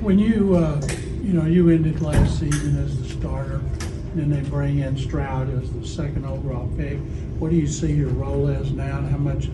When 0.00 0.18
you, 0.18 0.56
uh, 0.56 0.80
you 1.22 1.32
know, 1.32 1.44
you 1.46 1.68
ended 1.70 2.00
last 2.00 2.38
season 2.38 2.78
as 2.84 3.00
the 3.02 3.08
starter, 3.08 3.60
then 4.18 4.30
they 4.30 4.48
bring 4.48 4.80
in 4.80 4.96
Stroud 4.96 5.48
as 5.50 5.72
the 5.72 5.86
second 5.86 6.26
overall 6.26 6.68
pick. 6.76 6.98
What 7.38 7.50
do 7.50 7.56
you 7.56 7.66
see 7.66 7.92
your 7.92 8.08
role 8.08 8.48
as 8.48 8.72
now, 8.72 8.98
and 8.98 9.08
how 9.08 9.18
much 9.18 9.48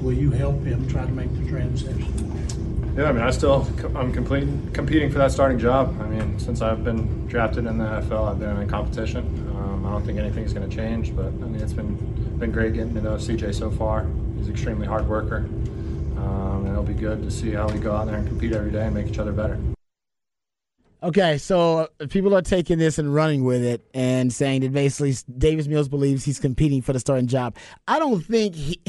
will 0.00 0.12
you 0.12 0.30
help 0.30 0.62
him 0.62 0.86
try 0.88 1.04
to 1.04 1.12
make 1.12 1.32
the 1.38 1.48
transition? 1.48 2.94
Yeah, 2.96 3.04
I 3.04 3.12
mean, 3.12 3.22
I 3.22 3.30
still 3.30 3.66
I'm 3.94 4.12
completing 4.12 4.70
competing 4.72 5.10
for 5.10 5.18
that 5.18 5.32
starting 5.32 5.58
job. 5.58 5.96
I 6.00 6.06
mean, 6.06 6.38
since 6.38 6.60
I've 6.60 6.84
been 6.84 7.26
drafted 7.28 7.66
in 7.66 7.78
the 7.78 7.84
NFL, 7.84 8.30
I've 8.30 8.38
been 8.38 8.56
in 8.56 8.68
competition. 8.68 9.24
Um, 9.56 9.86
I 9.86 9.90
don't 9.90 10.04
think 10.04 10.18
anything's 10.18 10.52
going 10.52 10.68
to 10.68 10.76
change, 10.76 11.14
but 11.14 11.26
I 11.26 11.30
mean, 11.30 11.60
it's 11.60 11.72
been 11.72 11.94
been 12.38 12.50
great 12.50 12.74
getting 12.74 12.94
to 12.94 13.00
know 13.00 13.14
CJ 13.14 13.54
so 13.54 13.70
far. 13.70 14.06
He's 14.36 14.48
an 14.48 14.52
extremely 14.52 14.86
hard 14.86 15.08
worker, 15.08 15.46
um, 16.16 16.64
and 16.64 16.68
it'll 16.68 16.82
be 16.82 16.94
good 16.94 17.22
to 17.22 17.30
see 17.30 17.52
how 17.52 17.68
we 17.68 17.78
go 17.78 17.94
out 17.94 18.06
there 18.06 18.16
and 18.16 18.26
compete 18.26 18.52
every 18.52 18.70
day 18.70 18.84
and 18.84 18.94
make 18.94 19.06
each 19.06 19.18
other 19.18 19.32
better. 19.32 19.58
Okay, 21.02 21.38
so 21.38 21.88
people 22.10 22.36
are 22.36 22.42
taking 22.42 22.78
this 22.78 22.98
and 22.98 23.14
running 23.14 23.44
with 23.44 23.64
it 23.64 23.80
and 23.94 24.30
saying 24.30 24.60
that 24.60 24.72
basically 24.72 25.14
Davis 25.38 25.66
Mills 25.66 25.88
believes 25.88 26.26
he's 26.26 26.38
competing 26.38 26.82
for 26.82 26.92
the 26.92 27.00
starting 27.00 27.26
job. 27.26 27.56
I 27.88 27.98
don't 27.98 28.20
think 28.20 28.54
he. 28.54 28.80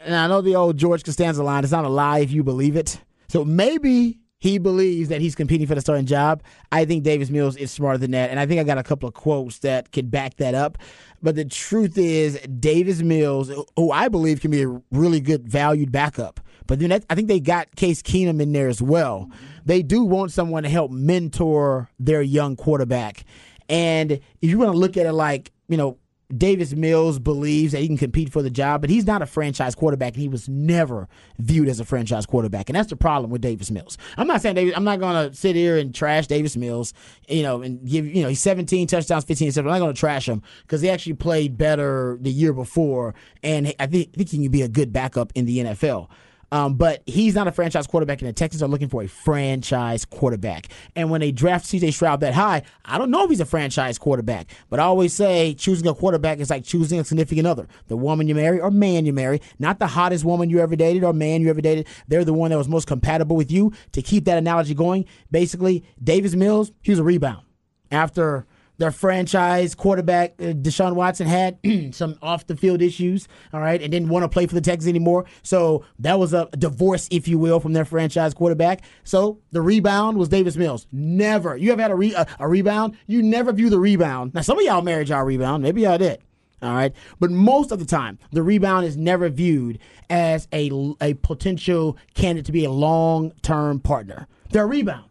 And 0.00 0.14
I 0.14 0.26
know 0.26 0.40
the 0.40 0.56
old 0.56 0.78
George 0.78 1.04
Costanza 1.04 1.42
line. 1.42 1.64
It's 1.64 1.72
not 1.72 1.84
a 1.84 1.88
lie 1.88 2.20
if 2.20 2.30
you 2.30 2.42
believe 2.42 2.76
it. 2.76 3.00
So 3.28 3.44
maybe 3.44 4.18
he 4.38 4.58
believes 4.58 5.10
that 5.10 5.20
he's 5.20 5.34
competing 5.34 5.66
for 5.66 5.74
the 5.74 5.80
starting 5.80 6.06
job. 6.06 6.42
I 6.72 6.84
think 6.84 7.02
Davis 7.02 7.28
Mills 7.28 7.56
is 7.56 7.70
smarter 7.70 7.98
than 7.98 8.12
that, 8.12 8.30
and 8.30 8.38
I 8.38 8.46
think 8.46 8.60
I 8.60 8.64
got 8.64 8.78
a 8.78 8.82
couple 8.82 9.08
of 9.08 9.14
quotes 9.14 9.58
that 9.58 9.92
could 9.92 10.10
back 10.10 10.36
that 10.36 10.54
up. 10.54 10.78
But 11.20 11.34
the 11.34 11.44
truth 11.44 11.98
is, 11.98 12.38
Davis 12.60 13.02
Mills, 13.02 13.50
who 13.76 13.90
I 13.90 14.08
believe 14.08 14.40
can 14.40 14.52
be 14.52 14.62
a 14.62 14.80
really 14.92 15.20
good 15.20 15.46
valued 15.48 15.90
backup, 15.90 16.40
but 16.68 16.78
then 16.78 16.90
that, 16.90 17.04
I 17.10 17.16
think 17.16 17.26
they 17.26 17.40
got 17.40 17.74
Case 17.74 18.02
Keenum 18.02 18.40
in 18.40 18.52
there 18.52 18.68
as 18.68 18.80
well. 18.80 19.28
They 19.64 19.82
do 19.82 20.04
want 20.04 20.30
someone 20.30 20.62
to 20.62 20.68
help 20.68 20.92
mentor 20.92 21.90
their 21.98 22.22
young 22.22 22.54
quarterback. 22.54 23.24
And 23.68 24.12
if 24.12 24.22
you 24.42 24.58
want 24.58 24.72
to 24.72 24.78
look 24.78 24.96
at 24.96 25.06
it 25.06 25.12
like, 25.12 25.50
you 25.68 25.76
know, 25.76 25.98
Davis 26.36 26.74
Mills 26.74 27.18
believes 27.18 27.72
that 27.72 27.80
he 27.80 27.86
can 27.86 27.96
compete 27.96 28.30
for 28.30 28.42
the 28.42 28.50
job, 28.50 28.82
but 28.82 28.90
he's 28.90 29.06
not 29.06 29.22
a 29.22 29.26
franchise 29.26 29.74
quarterback, 29.74 30.12
and 30.12 30.20
he 30.20 30.28
was 30.28 30.46
never 30.46 31.08
viewed 31.38 31.68
as 31.68 31.80
a 31.80 31.86
franchise 31.86 32.26
quarterback, 32.26 32.68
and 32.68 32.76
that's 32.76 32.90
the 32.90 32.96
problem 32.96 33.30
with 33.30 33.40
Davis 33.40 33.70
Mills. 33.70 33.96
I'm 34.18 34.26
not 34.26 34.42
saying 34.42 34.56
Davis, 34.56 34.74
I'm 34.76 34.84
not 34.84 35.00
going 35.00 35.30
to 35.30 35.34
sit 35.34 35.56
here 35.56 35.78
and 35.78 35.94
trash 35.94 36.26
Davis 36.26 36.54
Mills, 36.54 36.92
you 37.28 37.42
know, 37.42 37.62
and 37.62 37.82
give 37.88 38.06
you 38.06 38.22
know 38.22 38.28
he's 38.28 38.42
17 38.42 38.88
touchdowns, 38.88 39.24
15 39.24 39.52
7. 39.52 39.66
I'm 39.66 39.78
not 39.78 39.82
going 39.82 39.94
to 39.94 39.98
trash 39.98 40.28
him 40.28 40.42
because 40.62 40.82
he 40.82 40.90
actually 40.90 41.14
played 41.14 41.56
better 41.56 42.18
the 42.20 42.30
year 42.30 42.52
before, 42.52 43.14
and 43.42 43.68
I 43.68 43.74
I 43.80 43.86
think 43.86 44.14
he 44.14 44.24
can 44.26 44.50
be 44.50 44.60
a 44.60 44.68
good 44.68 44.92
backup 44.92 45.32
in 45.34 45.46
the 45.46 45.58
NFL. 45.58 46.08
Um, 46.50 46.74
but 46.74 47.02
he's 47.06 47.34
not 47.34 47.46
a 47.46 47.52
franchise 47.52 47.86
quarterback, 47.86 48.20
and 48.22 48.28
the 48.28 48.32
Texans 48.32 48.62
are 48.62 48.68
looking 48.68 48.88
for 48.88 49.02
a 49.02 49.06
franchise 49.06 50.04
quarterback. 50.04 50.68
And 50.96 51.10
when 51.10 51.20
they 51.20 51.30
draft 51.30 51.66
CJ 51.66 51.92
Stroud 51.92 52.20
that 52.20 52.34
high, 52.34 52.62
I 52.84 52.98
don't 52.98 53.10
know 53.10 53.24
if 53.24 53.30
he's 53.30 53.40
a 53.40 53.46
franchise 53.46 53.98
quarterback. 53.98 54.48
But 54.70 54.80
I 54.80 54.84
always 54.84 55.12
say 55.12 55.54
choosing 55.54 55.86
a 55.86 55.94
quarterback 55.94 56.38
is 56.38 56.50
like 56.50 56.64
choosing 56.64 56.98
a 56.98 57.04
significant 57.04 57.46
other. 57.46 57.68
The 57.88 57.96
woman 57.96 58.28
you 58.28 58.34
marry 58.34 58.60
or 58.60 58.70
man 58.70 59.04
you 59.04 59.12
marry, 59.12 59.40
not 59.58 59.78
the 59.78 59.86
hottest 59.86 60.24
woman 60.24 60.48
you 60.48 60.60
ever 60.60 60.76
dated 60.76 61.04
or 61.04 61.12
man 61.12 61.42
you 61.42 61.50
ever 61.50 61.60
dated. 61.60 61.86
They're 62.08 62.24
the 62.24 62.32
one 62.32 62.50
that 62.50 62.58
was 62.58 62.68
most 62.68 62.86
compatible 62.86 63.36
with 63.36 63.50
you. 63.50 63.72
To 63.92 64.02
keep 64.02 64.24
that 64.24 64.38
analogy 64.38 64.74
going, 64.74 65.04
basically, 65.30 65.84
Davis 66.02 66.34
Mills, 66.34 66.72
he 66.82 66.90
was 66.90 66.98
a 66.98 67.04
rebound. 67.04 67.44
After 67.90 68.46
their 68.78 68.90
franchise 68.90 69.74
quarterback 69.74 70.34
uh, 70.40 70.52
Deshaun 70.52 70.94
Watson 70.94 71.26
had 71.26 71.58
some 71.94 72.18
off 72.22 72.46
the 72.46 72.56
field 72.56 72.80
issues, 72.80 73.28
all 73.52 73.60
right, 73.60 73.80
and 73.82 73.92
didn't 73.92 74.08
want 74.08 74.24
to 74.24 74.28
play 74.28 74.46
for 74.46 74.54
the 74.54 74.60
Texans 74.60 74.88
anymore. 74.88 75.26
So 75.42 75.84
that 75.98 76.18
was 76.18 76.32
a 76.32 76.48
divorce, 76.58 77.08
if 77.10 77.28
you 77.28 77.38
will, 77.38 77.60
from 77.60 77.72
their 77.72 77.84
franchise 77.84 78.34
quarterback. 78.34 78.82
So 79.04 79.40
the 79.50 79.60
rebound 79.60 80.16
was 80.16 80.28
Davis 80.28 80.56
Mills. 80.56 80.86
Never. 80.92 81.56
You 81.56 81.72
ever 81.72 81.82
had 81.82 81.90
a, 81.90 81.96
re- 81.96 82.14
a, 82.14 82.26
a 82.38 82.48
rebound? 82.48 82.96
You 83.06 83.22
never 83.22 83.52
view 83.52 83.68
the 83.68 83.80
rebound. 83.80 84.34
Now, 84.34 84.40
some 84.40 84.58
of 84.58 84.64
y'all 84.64 84.82
married 84.82 85.08
y'all 85.08 85.24
rebound. 85.24 85.62
Maybe 85.62 85.82
y'all 85.82 85.98
did. 85.98 86.20
All 86.60 86.74
right. 86.74 86.92
But 87.20 87.30
most 87.30 87.70
of 87.70 87.78
the 87.78 87.84
time, 87.84 88.18
the 88.32 88.42
rebound 88.42 88.84
is 88.84 88.96
never 88.96 89.28
viewed 89.28 89.78
as 90.10 90.48
a, 90.52 90.70
a 91.00 91.14
potential 91.14 91.96
candidate 92.14 92.46
to 92.46 92.52
be 92.52 92.64
a 92.64 92.70
long 92.70 93.32
term 93.42 93.80
partner. 93.80 94.26
They're 94.50 94.64
a 94.64 94.66
rebound. 94.66 95.07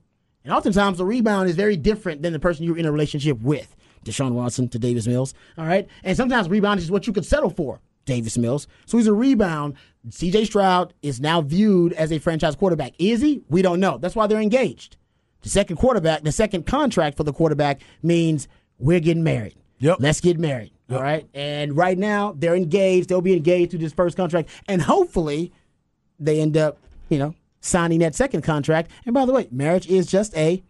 And 0.48 0.56
oftentimes 0.56 0.98
the 0.98 1.04
rebound 1.04 1.50
is 1.50 1.58
very 1.58 1.76
different 1.76 2.22
than 2.22 2.32
the 2.32 2.40
person 2.40 2.64
you're 2.64 2.78
in 2.78 2.86
a 2.86 2.92
relationship 2.92 3.38
with. 3.42 3.76
Deshaun 4.06 4.32
Watson 4.32 4.70
to 4.70 4.80
Davis 4.80 5.06
Mills. 5.06 5.34
All 5.58 5.66
right. 5.66 5.90
And 6.06 6.16
sometimes 6.16 6.48
rebound 6.48 6.80
is 6.80 6.90
what 6.90 7.06
you 7.06 7.12
could 7.12 7.26
settle 7.26 7.50
for. 7.50 7.82
Davis 8.06 8.38
Mills. 8.38 8.66
So 8.86 8.98
he's 8.98 9.08
a 9.08 9.14
rebound. 9.14 9.74
CJ 10.08 10.46
Stroud 10.46 10.94
is 11.02 11.20
now 11.20 11.42
viewed 11.42 11.92
as 11.92 12.14
a 12.14 12.20
franchise 12.20 12.56
quarterback. 12.56 12.94
Is 12.98 13.20
he? 13.20 13.44
We 13.50 13.62
don't 13.62 13.82
know. 13.82 13.98
That's 13.98 14.16
why 14.16 14.26
they're 14.26 14.40
engaged. 14.40 14.96
The 15.42 15.50
second 15.50 15.76
quarterback, 15.76 16.24
the 16.24 16.32
second 16.32 16.66
contract 16.66 17.18
for 17.18 17.26
the 17.26 17.34
quarterback 17.34 17.82
means 18.02 18.48
we're 18.80 19.02
getting 19.02 19.24
married. 19.24 19.56
Yep. 19.80 19.98
Let's 20.00 20.22
get 20.22 20.40
married. 20.40 20.72
Yep. 20.88 20.98
All 20.98 21.04
right. 21.04 21.28
And 21.34 21.76
right 21.76 21.98
now 21.98 22.34
they're 22.38 22.56
engaged. 22.56 23.10
They'll 23.10 23.20
be 23.20 23.36
engaged 23.36 23.72
through 23.72 23.80
this 23.80 23.92
first 23.92 24.16
contract. 24.16 24.48
And 24.70 24.82
hopefully 24.82 25.52
they 26.22 26.40
end 26.40 26.56
up, 26.56 26.78
you 27.10 27.20
know, 27.20 27.36
signing 27.68 28.00
that 28.00 28.16
second 28.16 28.42
contract. 28.42 28.92
And 29.06 29.14
by 29.14 29.26
the 29.26 29.34
way, 29.34 29.48
marriage 29.52 29.88
is 29.88 30.08
just 30.08 30.36
a 30.36 30.64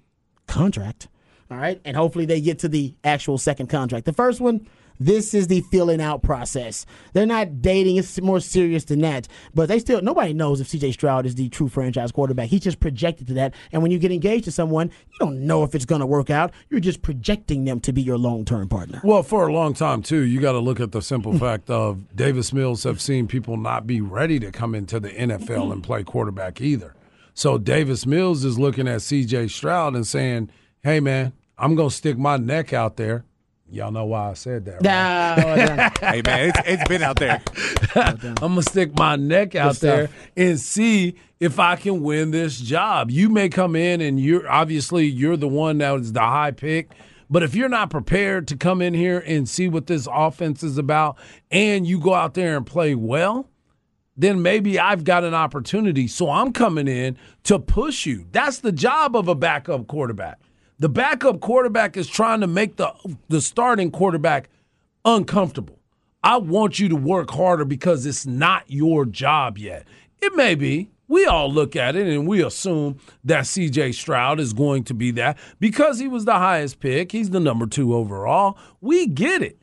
contract. 0.47 1.07
All 1.49 1.57
right. 1.57 1.79
And 1.85 1.95
hopefully 1.95 2.25
they 2.25 2.41
get 2.41 2.59
to 2.59 2.67
the 2.67 2.95
actual 3.03 3.37
second 3.37 3.67
contract. 3.67 4.05
The 4.05 4.13
first 4.13 4.41
one, 4.41 4.67
this 4.99 5.33
is 5.33 5.47
the 5.47 5.61
filling 5.71 6.01
out 6.01 6.23
process. 6.23 6.85
They're 7.13 7.25
not 7.25 7.61
dating, 7.61 7.97
it's 7.97 8.19
more 8.21 8.39
serious 8.39 8.85
than 8.85 9.01
that. 9.01 9.27
But 9.53 9.69
they 9.69 9.79
still, 9.79 10.01
nobody 10.01 10.33
knows 10.33 10.59
if 10.61 10.67
CJ 10.67 10.93
Stroud 10.93 11.25
is 11.25 11.35
the 11.35 11.49
true 11.49 11.67
franchise 11.67 12.11
quarterback. 12.11 12.49
He's 12.49 12.61
just 12.61 12.79
projected 12.79 13.27
to 13.27 13.33
that. 13.35 13.53
And 13.71 13.81
when 13.81 13.91
you 13.91 13.99
get 13.99 14.11
engaged 14.11 14.45
to 14.45 14.51
someone, 14.51 14.87
you 14.87 15.17
don't 15.19 15.45
know 15.45 15.63
if 15.63 15.75
it's 15.75 15.85
going 15.85 16.01
to 16.01 16.07
work 16.07 16.29
out. 16.29 16.51
You're 16.69 16.79
just 16.79 17.01
projecting 17.01 17.65
them 17.65 17.79
to 17.81 17.93
be 17.93 18.01
your 18.01 18.17
long 18.17 18.45
term 18.45 18.69
partner. 18.69 19.01
Well, 19.03 19.23
for 19.23 19.47
a 19.47 19.53
long 19.53 19.73
time, 19.73 20.01
too, 20.01 20.21
you 20.21 20.39
got 20.39 20.53
to 20.53 20.59
look 20.59 20.79
at 20.79 20.91
the 20.91 21.01
simple 21.01 21.37
fact 21.39 21.69
of 21.69 22.15
Davis 22.15 22.53
Mills 22.53 22.83
have 22.83 23.01
seen 23.01 23.27
people 23.27 23.57
not 23.57 23.87
be 23.87 24.01
ready 24.01 24.39
to 24.39 24.51
come 24.51 24.75
into 24.75 24.99
the 24.99 25.09
NFL 25.09 25.71
and 25.71 25.83
play 25.83 26.03
quarterback 26.03 26.61
either. 26.61 26.93
So 27.33 27.59
Davis 27.59 28.05
Mills 28.07 28.43
is 28.43 28.57
looking 28.57 28.87
at 28.87 29.01
CJ 29.01 29.51
Stroud 29.51 29.95
and 29.95 30.07
saying, 30.07 30.49
hey, 30.81 30.99
man, 30.99 31.33
I'm 31.57 31.75
going 31.75 31.89
to 31.89 31.95
stick 31.95 32.17
my 32.17 32.37
neck 32.37 32.73
out 32.73 32.97
there. 32.97 33.25
Y'all 33.69 33.91
know 33.91 34.05
why 34.05 34.29
I 34.29 34.33
said 34.33 34.65
that. 34.65 34.81
Right? 34.81 35.97
hey 35.99 36.21
man, 36.25 36.49
it's, 36.49 36.59
it's 36.65 36.87
been 36.87 37.03
out 37.03 37.17
there. 37.17 37.41
I'm 37.95 38.35
gonna 38.35 38.61
stick 38.61 38.97
my 38.97 39.17
neck 39.17 39.55
out 39.55 39.75
there 39.77 40.09
and 40.37 40.59
see 40.59 41.15
if 41.39 41.59
I 41.59 41.75
can 41.75 42.01
win 42.01 42.31
this 42.31 42.59
job. 42.59 43.11
You 43.11 43.29
may 43.29 43.49
come 43.49 43.75
in 43.75 43.99
and 43.99 44.19
you're 44.19 44.49
obviously 44.49 45.05
you're 45.05 45.37
the 45.37 45.49
one 45.49 45.79
that 45.79 45.99
is 45.99 46.13
the 46.13 46.21
high 46.21 46.51
pick. 46.51 46.91
But 47.29 47.43
if 47.43 47.55
you're 47.55 47.67
not 47.67 47.89
prepared 47.89 48.47
to 48.47 48.55
come 48.55 48.81
in 48.81 48.93
here 48.93 49.21
and 49.25 49.49
see 49.49 49.67
what 49.67 49.87
this 49.87 50.07
offense 50.09 50.63
is 50.63 50.77
about 50.77 51.17
and 51.51 51.85
you 51.85 51.99
go 51.99 52.13
out 52.13 52.35
there 52.35 52.55
and 52.55 52.65
play 52.65 52.95
well, 52.95 53.49
then 54.15 54.41
maybe 54.41 54.79
I've 54.79 55.03
got 55.03 55.25
an 55.25 55.33
opportunity. 55.33 56.07
So 56.07 56.29
I'm 56.29 56.53
coming 56.53 56.87
in 56.87 57.17
to 57.43 57.59
push 57.59 58.05
you. 58.05 58.25
That's 58.31 58.59
the 58.59 58.71
job 58.71 59.15
of 59.15 59.27
a 59.27 59.35
backup 59.35 59.87
quarterback. 59.87 60.39
The 60.79 60.89
backup 60.89 61.39
quarterback 61.39 61.97
is 61.97 62.07
trying 62.07 62.41
to 62.41 62.47
make 62.47 62.75
the 62.75 62.93
the 63.29 63.41
starting 63.41 63.89
quarterback 63.89 64.49
uncomfortable. 65.05 65.79
I 66.23 66.37
want 66.37 66.79
you 66.79 66.89
to 66.89 66.95
work 66.95 67.31
harder 67.31 67.65
because 67.65 68.05
it's 68.05 68.25
not 68.25 68.63
your 68.67 69.05
job 69.05 69.57
yet. 69.57 69.87
It 70.21 70.35
may 70.35 70.55
be. 70.55 70.89
We 71.07 71.25
all 71.25 71.51
look 71.51 71.75
at 71.75 71.95
it 71.95 72.05
and 72.07 72.27
we 72.27 72.43
assume 72.43 72.99
that 73.23 73.45
CJ 73.45 73.95
Stroud 73.95 74.39
is 74.39 74.51
going 74.51 74.83
to 74.85 74.93
be 74.93 75.11
that 75.11 75.37
because 75.59 75.99
he 75.99 76.07
was 76.07 76.25
the 76.25 76.33
highest 76.33 76.81
pick. 76.81 77.13
He's 77.13 77.29
the 77.29 77.39
number 77.39 77.65
two 77.65 77.95
overall. 77.95 78.57
We 78.81 79.07
get 79.07 79.41
it. 79.41 79.57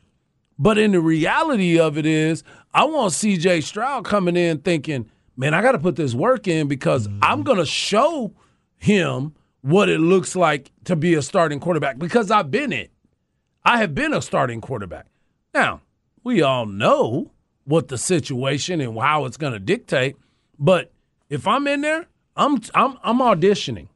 But 0.57 0.77
in 0.77 0.93
the 0.93 1.01
reality 1.01 1.79
of 1.79 1.97
it 1.97 2.05
is, 2.05 2.43
I 2.73 2.85
want 2.85 3.13
CJ 3.13 3.63
Stroud 3.63 4.05
coming 4.05 4.35
in 4.35 4.59
thinking, 4.59 5.09
man, 5.37 5.53
I 5.53 5.61
got 5.61 5.73
to 5.73 5.79
put 5.79 5.97
this 5.97 6.15
work 6.15 6.47
in 6.47 6.67
because 6.67 7.07
mm-hmm. 7.07 7.19
I'm 7.21 7.43
going 7.43 7.59
to 7.59 7.65
show 7.65 8.33
him 8.77 9.35
what 9.65 9.89
it 9.89 9.99
looks 9.99 10.35
like 10.35 10.71
to 10.83 10.95
be 10.95 11.15
a 11.15 11.23
starting 11.23 11.59
quarterback 11.59 11.97
because 11.97 12.29
I've 12.29 12.51
been 12.51 12.71
it. 12.71 12.91
I 13.63 13.79
have 13.79 13.95
been 13.95 14.13
a 14.13 14.21
starting 14.21 14.61
quarterback. 14.61 15.07
Now, 15.55 15.81
we 16.23 16.43
all 16.43 16.67
know 16.67 17.31
what 17.63 17.87
the 17.87 17.97
situation 17.97 18.79
and 18.79 18.95
how 18.95 19.25
it's 19.25 19.37
going 19.37 19.53
to 19.53 19.59
dictate, 19.59 20.17
but 20.59 20.91
if 21.31 21.47
I'm 21.47 21.65
in 21.65 21.81
there, 21.81 22.05
I'm 22.35 22.61
I'm 22.75 22.99
I'm 23.03 23.17
auditioning. 23.17 23.87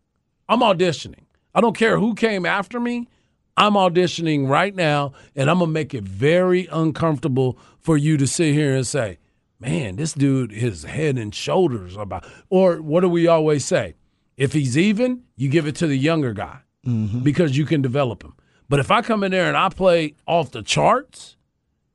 I'm 0.48 0.62
auditioning. 0.62 1.26
I 1.54 1.62
don't 1.62 1.78
care 1.78 2.00
who 2.00 2.16
came 2.16 2.48
after 2.48 2.80
me. 2.80 3.08
I'm 3.56 3.74
auditioning 3.74 4.50
right 4.50 4.74
now, 4.74 5.14
and 5.36 5.52
I'm 5.52 5.60
gonna 5.60 5.72
make 5.72 5.94
it 5.94 6.04
very 6.04 6.66
uncomfortable 6.72 7.60
for 7.78 7.96
you 7.96 8.18
to 8.18 8.26
sit 8.26 8.56
here 8.56 8.76
and 8.76 8.88
say, 8.88 9.20
"Man, 9.60 9.98
this 9.98 10.14
dude 10.14 10.52
is 10.52 10.86
head 10.86 11.20
and 11.20 11.36
shoulders 11.36 11.96
about." 11.96 12.26
Or 12.50 12.82
what 12.82 13.02
do 13.02 13.10
we 13.10 13.28
always 13.28 13.66
say? 13.66 13.94
If 14.40 14.54
he's 14.54 14.78
even, 14.78 15.24
you 15.36 15.50
give 15.50 15.68
it 15.68 15.76
to 15.76 15.86
the 15.88 15.98
younger 15.98 16.32
guy 16.34 16.60
mm-hmm. 16.88 17.20
because 17.20 17.58
you 17.58 17.66
can 17.66 17.82
develop 17.82 18.24
him. 18.24 18.34
But 18.70 18.80
if 18.80 18.90
I 18.90 19.02
come 19.02 19.22
in 19.26 19.32
there 19.32 19.48
and 19.50 19.58
I 19.58 19.68
play 19.68 20.16
off 20.26 20.52
the 20.52 20.64
charts 20.64 21.36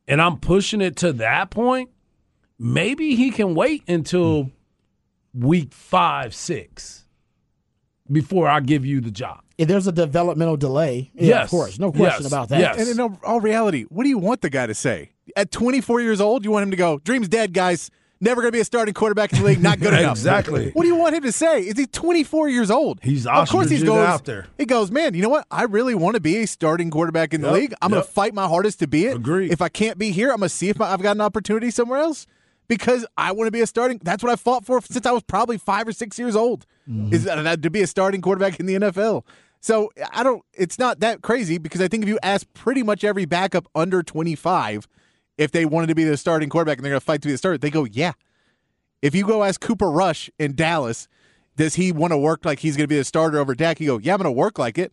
and 0.06 0.20
I'm 0.20 0.36
pushing 0.36 0.82
it 0.82 0.96
to 0.96 1.14
that 1.14 1.48
point, 1.48 1.88
maybe 2.58 3.14
he 3.16 3.30
can 3.30 3.54
wait 3.54 3.82
until 3.88 4.50
week 5.32 5.72
five, 5.72 6.34
six 6.34 7.06
before 8.12 8.46
I 8.46 8.60
give 8.60 8.84
you 8.84 9.00
the 9.00 9.10
job. 9.10 9.40
If 9.56 9.68
there's 9.68 9.86
a 9.86 9.92
developmental 9.92 10.58
delay, 10.58 11.10
yeah, 11.14 11.28
Yes. 11.28 11.44
of 11.44 11.50
course, 11.50 11.78
no 11.78 11.92
question 11.92 12.24
Yes. 12.24 12.30
about 12.30 12.50
that. 12.50 12.60
Yes. 12.60 12.78
And 12.78 12.88
in 12.90 13.00
all- 13.00 13.18
all 13.24 13.40
reality, 13.40 13.84
what 13.84 14.02
do 14.02 14.10
you 14.10 14.18
want 14.18 14.42
the 14.42 14.50
guy 14.50 14.66
to 14.66 14.74
say? 14.74 15.12
At 15.34 15.50
24 15.50 16.02
years 16.02 16.20
old, 16.20 16.44
you 16.44 16.50
want 16.50 16.64
him 16.64 16.70
to 16.72 16.76
go, 16.76 16.98
"Dream's 16.98 17.28
dead, 17.28 17.54
guys. 17.54 17.90
Never 18.24 18.40
going 18.40 18.50
to 18.50 18.56
be 18.56 18.60
a 18.60 18.64
starting 18.64 18.94
quarterback 18.94 19.32
in 19.32 19.40
the 19.40 19.44
league. 19.44 19.60
Not 19.62 19.78
good 19.78 19.94
enough." 19.98 20.16
Exactly. 20.16 20.70
What 20.72 20.82
do 20.82 20.88
you 20.88 20.96
want 20.96 21.14
him 21.14 21.22
to 21.22 21.32
say? 21.32 21.60
Is 21.60 21.78
he 21.78 21.86
24 21.86 22.48
years 22.48 22.70
old? 22.70 22.98
He's 23.02 23.26
of 23.26 23.48
course 23.48 23.68
he 23.68 23.76
ostriching 23.76 23.86
goes 23.86 24.08
out 24.08 24.24
there. 24.24 24.46
He 24.58 24.64
goes, 24.64 24.90
man. 24.90 25.14
You 25.14 25.22
know 25.22 25.28
what? 25.28 25.46
I 25.50 25.64
really 25.64 25.94
want 25.94 26.14
to 26.14 26.20
be 26.20 26.38
a 26.38 26.46
starting 26.46 26.90
quarterback 26.90 27.34
in 27.34 27.42
the 27.42 27.52
league. 27.52 27.74
I'm 27.82 27.90
going 27.90 28.02
to 28.02 28.08
fight 28.08 28.34
my 28.34 28.48
hardest 28.48 28.80
to 28.80 28.86
be 28.86 29.06
it. 29.06 29.16
Agreed. 29.16 29.52
If 29.52 29.60
I 29.62 29.68
can't 29.68 29.98
be 29.98 30.10
here, 30.10 30.30
I'm 30.30 30.38
going 30.38 30.48
to 30.48 30.54
see 30.54 30.70
if 30.70 30.80
I've 30.80 31.02
got 31.02 31.16
an 31.16 31.20
opportunity 31.20 31.70
somewhere 31.70 32.00
else 32.00 32.26
because 32.66 33.06
I 33.16 33.32
want 33.32 33.46
to 33.48 33.52
be 33.52 33.60
a 33.60 33.66
starting. 33.66 34.00
That's 34.02 34.22
what 34.22 34.32
I 34.32 34.36
fought 34.36 34.64
for 34.64 34.80
since 34.80 35.06
I 35.06 35.12
was 35.12 35.22
probably 35.22 35.58
five 35.58 35.86
or 35.86 35.92
six 35.92 36.18
years 36.18 36.34
old. 36.34 36.66
Mm-hmm. 36.88 37.14
Is 37.14 37.24
that, 37.24 37.62
to 37.62 37.70
be 37.70 37.82
a 37.82 37.86
starting 37.86 38.20
quarterback 38.20 38.58
in 38.58 38.66
the 38.66 38.74
NFL? 38.74 39.24
So 39.60 39.90
I 40.12 40.22
don't. 40.22 40.42
It's 40.52 40.78
not 40.78 41.00
that 41.00 41.22
crazy 41.22 41.58
because 41.58 41.80
I 41.80 41.88
think 41.88 42.02
if 42.02 42.08
you 42.08 42.18
ask 42.22 42.46
pretty 42.52 42.82
much 42.82 43.02
every 43.04 43.24
backup 43.24 43.66
under 43.74 44.02
25 44.02 44.86
if 45.38 45.50
they 45.50 45.64
wanted 45.64 45.88
to 45.88 45.94
be 45.94 46.04
the 46.04 46.16
starting 46.16 46.48
quarterback 46.48 46.78
and 46.78 46.84
they're 46.84 46.92
going 46.92 47.00
to 47.00 47.04
fight 47.04 47.22
to 47.22 47.28
be 47.28 47.32
the 47.32 47.38
starter, 47.38 47.58
they 47.58 47.70
go, 47.70 47.84
yeah. 47.84 48.12
If 49.02 49.14
you 49.14 49.26
go 49.26 49.44
ask 49.44 49.60
Cooper 49.60 49.90
Rush 49.90 50.30
in 50.38 50.54
Dallas, 50.54 51.08
does 51.56 51.74
he 51.74 51.92
want 51.92 52.12
to 52.12 52.18
work 52.18 52.44
like 52.44 52.60
he's 52.60 52.76
going 52.76 52.84
to 52.84 52.88
be 52.88 52.96
the 52.96 53.04
starter 53.04 53.38
over 53.38 53.54
Dak? 53.54 53.80
You 53.80 53.86
go, 53.86 53.98
yeah, 53.98 54.14
I'm 54.14 54.18
going 54.18 54.32
to 54.32 54.32
work 54.32 54.58
like 54.58 54.78
it. 54.78 54.92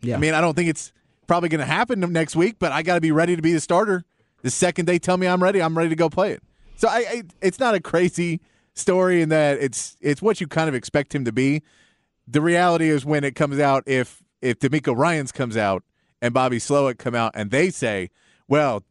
Yeah. 0.00 0.16
I 0.16 0.18
mean, 0.18 0.34
I 0.34 0.40
don't 0.40 0.54
think 0.54 0.68
it's 0.68 0.92
probably 1.26 1.48
going 1.48 1.60
to 1.60 1.64
happen 1.64 2.00
next 2.12 2.36
week, 2.36 2.56
but 2.58 2.72
I 2.72 2.82
got 2.82 2.96
to 2.96 3.00
be 3.00 3.12
ready 3.12 3.36
to 3.36 3.42
be 3.42 3.52
the 3.52 3.60
starter. 3.60 4.04
The 4.42 4.50
second 4.50 4.86
they 4.86 4.98
tell 4.98 5.16
me 5.16 5.26
I'm 5.26 5.42
ready, 5.42 5.62
I'm 5.62 5.76
ready 5.78 5.88
to 5.90 5.96
go 5.96 6.10
play 6.10 6.32
it. 6.32 6.42
So 6.76 6.88
I, 6.88 7.04
I 7.08 7.22
it's 7.40 7.60
not 7.60 7.74
a 7.74 7.80
crazy 7.80 8.40
story 8.74 9.22
in 9.22 9.28
that 9.28 9.58
it's 9.60 9.96
it's 10.00 10.20
what 10.20 10.40
you 10.40 10.48
kind 10.48 10.68
of 10.68 10.74
expect 10.74 11.14
him 11.14 11.24
to 11.24 11.32
be. 11.32 11.62
The 12.26 12.40
reality 12.40 12.88
is 12.88 13.04
when 13.04 13.24
it 13.24 13.36
comes 13.36 13.60
out, 13.60 13.84
if 13.86 14.22
if 14.40 14.58
DeMeco 14.58 14.96
Ryans 14.96 15.30
comes 15.30 15.56
out 15.56 15.84
and 16.20 16.34
Bobby 16.34 16.58
Slowik 16.58 16.98
come 16.98 17.14
out 17.14 17.32
and 17.34 17.50
they 17.50 17.70
say, 17.70 18.10
well, 18.48 18.82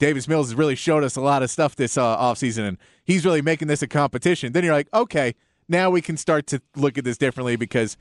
Davis 0.00 0.26
Mills 0.26 0.48
has 0.48 0.54
really 0.56 0.74
showed 0.74 1.04
us 1.04 1.14
a 1.14 1.20
lot 1.20 1.42
of 1.42 1.50
stuff 1.50 1.76
this 1.76 1.96
uh, 1.98 2.16
offseason, 2.16 2.66
and 2.66 2.78
he's 3.04 3.24
really 3.24 3.42
making 3.42 3.68
this 3.68 3.82
a 3.82 3.86
competition. 3.86 4.52
Then 4.52 4.64
you're 4.64 4.72
like, 4.72 4.88
okay, 4.94 5.34
now 5.68 5.90
we 5.90 6.00
can 6.00 6.16
start 6.16 6.46
to 6.48 6.62
look 6.74 6.96
at 6.96 7.04
this 7.04 7.18
differently 7.18 7.54
because 7.54 7.98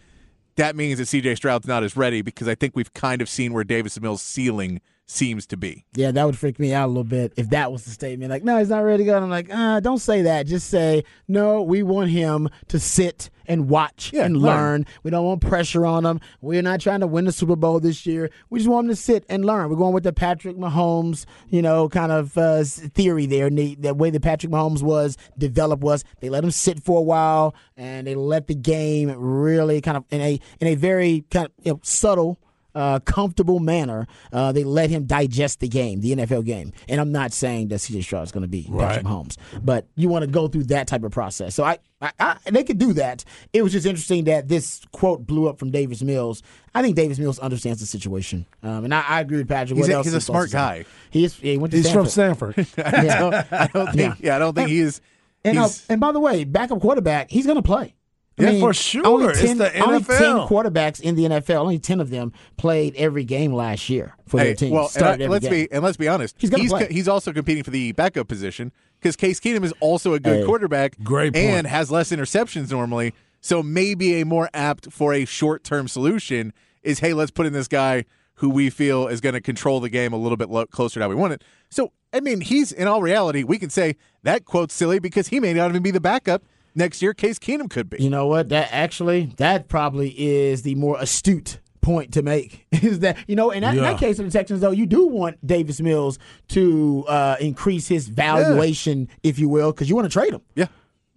that 0.56 0.78
means 0.78 0.98
that 0.98 1.06
CJ 1.06 1.36
Stroud's 1.36 1.68
not 1.68 1.84
as 1.84 1.98
ready 1.98 2.22
because 2.22 2.48
I 2.48 2.56
think 2.56 2.76
we've 2.76 2.94
kind 2.94 3.22
of 3.22 3.28
seen 3.28 3.52
where 3.52 3.66
Davis 3.66 4.00
Mills' 4.00 4.22
ceiling 4.22 4.80
seems 5.08 5.46
to 5.48 5.58
be. 5.58 5.86
Yeah, 5.94 6.12
that 6.12 6.26
would 6.26 6.38
freak 6.38 6.58
me 6.58 6.74
out 6.74 6.86
a 6.86 6.88
little 6.88 7.04
bit 7.04 7.34
if 7.36 7.50
that 7.50 7.70
was 7.70 7.84
the 7.84 7.92
statement. 7.92 8.32
Like, 8.32 8.46
no, 8.46 8.58
he's 8.60 8.70
not 8.70 8.80
ready 8.80 9.04
to 9.04 9.06
go. 9.06 9.16
And 9.16 9.26
I'm 9.26 9.30
like, 9.30 9.50
ah, 9.52 9.82
don't 9.82 10.00
say 10.00 10.22
that. 10.22 10.48
Just 10.48 10.70
say, 10.70 11.04
no, 11.28 11.62
we 11.62 11.84
want 11.84 12.12
him 12.12 12.48
to 12.70 12.80
sit 12.80 13.30
and 13.50 13.68
watch 13.68 14.12
Yeah, 14.14 14.24
and 14.24 14.38
learn. 14.38 14.56
learn. 14.56 14.86
We 15.04 15.12
don't 15.12 15.26
want 15.26 15.42
pressure 15.42 15.86
on 15.86 16.04
them. 16.04 16.22
We're 16.40 16.62
not 16.62 16.80
trying 16.80 17.02
to 17.02 17.08
win 17.08 17.26
the 17.26 17.32
Super 17.34 17.56
Bowl 17.58 17.80
this 17.82 18.06
year. 18.06 18.30
We 18.50 18.60
just 18.60 18.70
want 18.70 18.88
them 18.88 18.96
to 18.96 19.02
sit 19.02 19.26
and 19.28 19.44
learn. 19.44 19.70
We're 19.70 19.76
going 19.76 19.94
with 19.94 20.04
the 20.04 20.14
Patrick 20.14 20.56
Mahomes, 20.56 21.26
you 21.50 21.62
know, 21.62 21.90
kind 21.90 22.12
of 22.12 22.38
uh, 22.38 22.64
theory 22.64 23.26
there. 23.26 23.48
And 23.48 23.58
the, 23.58 23.76
the 23.76 23.94
way 23.94 24.12
that 24.12 24.22
Patrick 24.22 24.52
Mahomes 24.52 24.82
was 24.84 25.18
developed 25.38 25.84
was 25.84 26.06
they 26.22 26.30
let 26.30 26.44
him 26.44 26.52
sit 26.52 26.82
for 26.82 27.00
a 27.00 27.02
while 27.02 27.56
and 27.76 28.08
they 28.08 28.16
let 28.16 28.48
the 28.48 28.56
game 28.56 29.12
really 29.18 29.82
kind 29.82 29.98
of 29.98 30.06
in 30.12 30.22
a 30.22 30.40
in 30.60 30.68
a 30.68 30.76
very 30.76 31.26
kind 31.32 31.48
of 31.48 31.52
you 31.64 31.74
know, 31.74 31.80
subtle 31.84 32.40
uh, 32.76 33.00
comfortable 33.00 33.60
manner, 33.60 34.08
uh, 34.32 34.52
they 34.52 34.64
let 34.64 34.90
him 34.90 35.06
digest 35.06 35.60
the 35.60 35.68
game, 35.68 36.02
the 36.02 36.16
NFL 36.16 36.46
game. 36.46 36.72
And 36.88 37.02
I'm 37.02 37.12
not 37.12 37.34
saying 37.34 37.70
that 37.70 37.76
CJ 37.78 38.04
Stroud 38.04 38.24
is 38.24 38.32
going 38.32 38.44
to 38.44 38.48
be 38.48 38.64
Patrick 38.64 38.80
Right. 38.80 39.04
Mahomes, 39.04 39.38
but 39.64 39.88
you 39.96 40.08
want 40.10 40.24
to 40.26 40.32
go 40.32 40.48
through 40.48 40.66
that 40.66 40.88
type 40.88 41.04
of 41.04 41.12
process. 41.12 41.56
So 41.56 41.64
I, 41.64 41.80
I, 42.02 42.12
I, 42.20 42.38
they 42.52 42.64
could 42.64 42.78
do 42.78 42.94
that. 42.94 43.26
It 43.54 43.62
was 43.64 43.72
just 43.72 43.86
interesting 43.86 44.26
that 44.26 44.48
this 44.48 44.82
quote 44.92 45.26
blew 45.28 45.50
up 45.50 45.60
from 45.60 45.72
Davis 45.72 46.02
Mills. 46.02 46.42
I 46.74 46.82
think 46.82 46.96
Davis 46.96 47.20
Mills 47.20 47.40
understands 47.40 47.80
the 47.80 47.86
situation, 47.88 48.46
um, 48.64 48.86
and 48.86 48.94
I, 48.94 49.02
I 49.02 49.22
agree 49.22 49.38
with 49.40 49.50
Patrick. 49.50 49.78
He's 49.78 49.88
What 49.88 49.92
a- 49.92 49.96
else 49.96 50.06
he's 50.06 50.14
a 50.14 50.22
smart 50.22 50.52
guy. 50.52 50.86
He 51.10 51.26
is. 51.26 51.36
He 51.36 51.58
went 51.58 51.72
to 51.72 51.78
He's 51.78 51.92
from 51.92 52.06
Stanford. 52.06 52.54
Stanford. 52.68 53.04
Yeah. 53.04 53.46
I 53.52 53.68
don't 53.68 53.92
think. 53.94 54.16
Yeah, 54.20 54.36
I 54.36 54.40
don't 54.40 54.54
think 54.54 54.70
he 54.70 54.80
is. 54.80 55.02
And, 55.44 55.58
uh, 55.58 55.62
he's- 55.64 55.86
and 55.90 56.00
by 56.00 56.12
the 56.12 56.20
way, 56.20 56.44
backup 56.44 56.80
quarterback, 56.80 57.32
he's 57.32 57.46
going 57.46 57.56
to 57.58 57.62
play. 57.64 57.96
I 58.40 58.52
Yeah, 58.52 58.60
for 58.60 58.74
sure. 58.74 59.06
Only 59.06 59.28
It's 59.30 59.42
10, 59.42 59.58
the 59.58 59.80
only 59.80 60.04
10 60.04 60.18
quarterbacks 60.48 61.00
in 61.02 61.16
the 61.16 61.26
NFL, 61.26 61.62
only 61.62 61.80
10 61.80 62.00
of 62.00 62.10
them 62.10 62.32
played 62.58 62.96
every 62.96 63.24
game 63.24 63.54
last 63.54 63.90
year 63.90 64.16
for 64.28 64.38
their 64.38 64.48
Hey, 64.48 64.54
team. 64.56 64.72
well, 64.72 64.90
I- 64.98 65.02
every 65.14 65.28
let's 65.28 65.44
game. 65.48 65.68
be 65.68 65.72
and 65.72 65.84
let's 65.84 65.98
be 65.98 66.08
honest. 66.08 66.36
He's 66.38 66.50
he's, 66.56 66.72
co- 66.72 66.88
he's 66.90 67.08
also 67.08 67.34
competing 67.34 67.64
for 67.64 67.72
the 67.72 67.92
backup 67.92 68.28
position 68.28 68.72
because 69.00 69.16
Case 69.16 69.40
Keenum 69.40 69.64
is 69.64 69.74
also 69.80 70.14
a 70.14 70.20
good 70.20 70.40
Hey. 70.42 70.46
quarterback. 70.46 70.94
Great 71.04 71.34
point. 71.34 71.46
and 71.46 71.68
has 71.68 71.92
less 71.92 72.12
interceptions 72.12 72.72
normally. 72.72 73.14
So 73.42 73.62
maybe 73.64 74.20
a 74.22 74.26
more 74.26 74.50
apt 74.54 74.92
for 74.92 75.14
a 75.14 75.26
short 75.26 75.64
term 75.64 75.88
solution 75.88 76.54
is 76.84 77.00
hey, 77.00 77.14
let's 77.14 77.32
put 77.32 77.46
in 77.46 77.54
this 77.54 77.68
guy 77.68 78.06
who 78.36 78.50
we 78.50 78.70
feel 78.70 79.08
is 79.08 79.20
going 79.20 79.34
to 79.34 79.42
control 79.42 79.82
the 79.82 79.90
game 79.90 80.14
a 80.14 80.18
little 80.18 80.38
bit 80.38 80.50
lo- 80.50 80.66
closer 80.66 81.00
to 81.00 81.04
how 81.04 81.10
we 81.10 81.16
want 81.16 81.34
it. 81.34 81.44
So 81.70 81.92
I 82.14 82.22
mean, 82.22 82.42
he's 82.42 82.72
in 82.72 82.88
all 82.88 83.02
reality, 83.02 83.44
we 83.44 83.60
can 83.60 83.70
say 83.70 83.96
that 84.24 84.44
quote's 84.46 84.74
silly 84.74 84.98
because 85.00 85.28
he 85.28 85.40
may 85.40 85.54
not 85.54 85.70
even 85.70 85.84
be 85.84 85.92
the 85.92 86.00
backup 86.00 86.44
next 86.80 87.02
year. 87.02 87.14
Case 87.14 87.38
Keenum 87.38 87.70
could 87.70 87.90
be. 87.90 88.02
You 88.02 88.10
know 88.10 88.26
what? 88.26 88.50
That 88.50 88.70
actually, 88.72 89.34
that 89.38 89.68
probably 89.68 90.10
is 90.18 90.64
the 90.64 90.74
more 90.76 90.98
astute 91.00 91.60
point 91.82 92.14
to 92.14 92.22
make. 92.22 92.66
Is 92.72 93.00
that 93.00 93.18
you 93.28 93.36
know, 93.36 93.52
in 93.52 93.62
that, 93.62 93.76
in 93.76 93.84
that 93.84 94.00
case 94.00 94.20
of 94.20 94.26
the 94.26 94.32
Texans, 94.32 94.62
though, 94.62 94.72
you 94.72 94.86
do 94.86 95.08
want 95.08 95.46
Davis 95.46 95.82
Mills 95.82 96.18
to 96.50 97.06
uh, 97.08 97.36
increase 97.40 97.88
his 97.88 98.08
valuation, 98.08 99.10
if 99.24 99.38
you 99.40 99.50
will, 99.50 99.72
because 99.72 99.90
you 99.90 99.96
want 99.96 100.06
to 100.06 100.12
trade 100.12 100.34
him. 100.34 100.42
Yeah. 100.56 100.68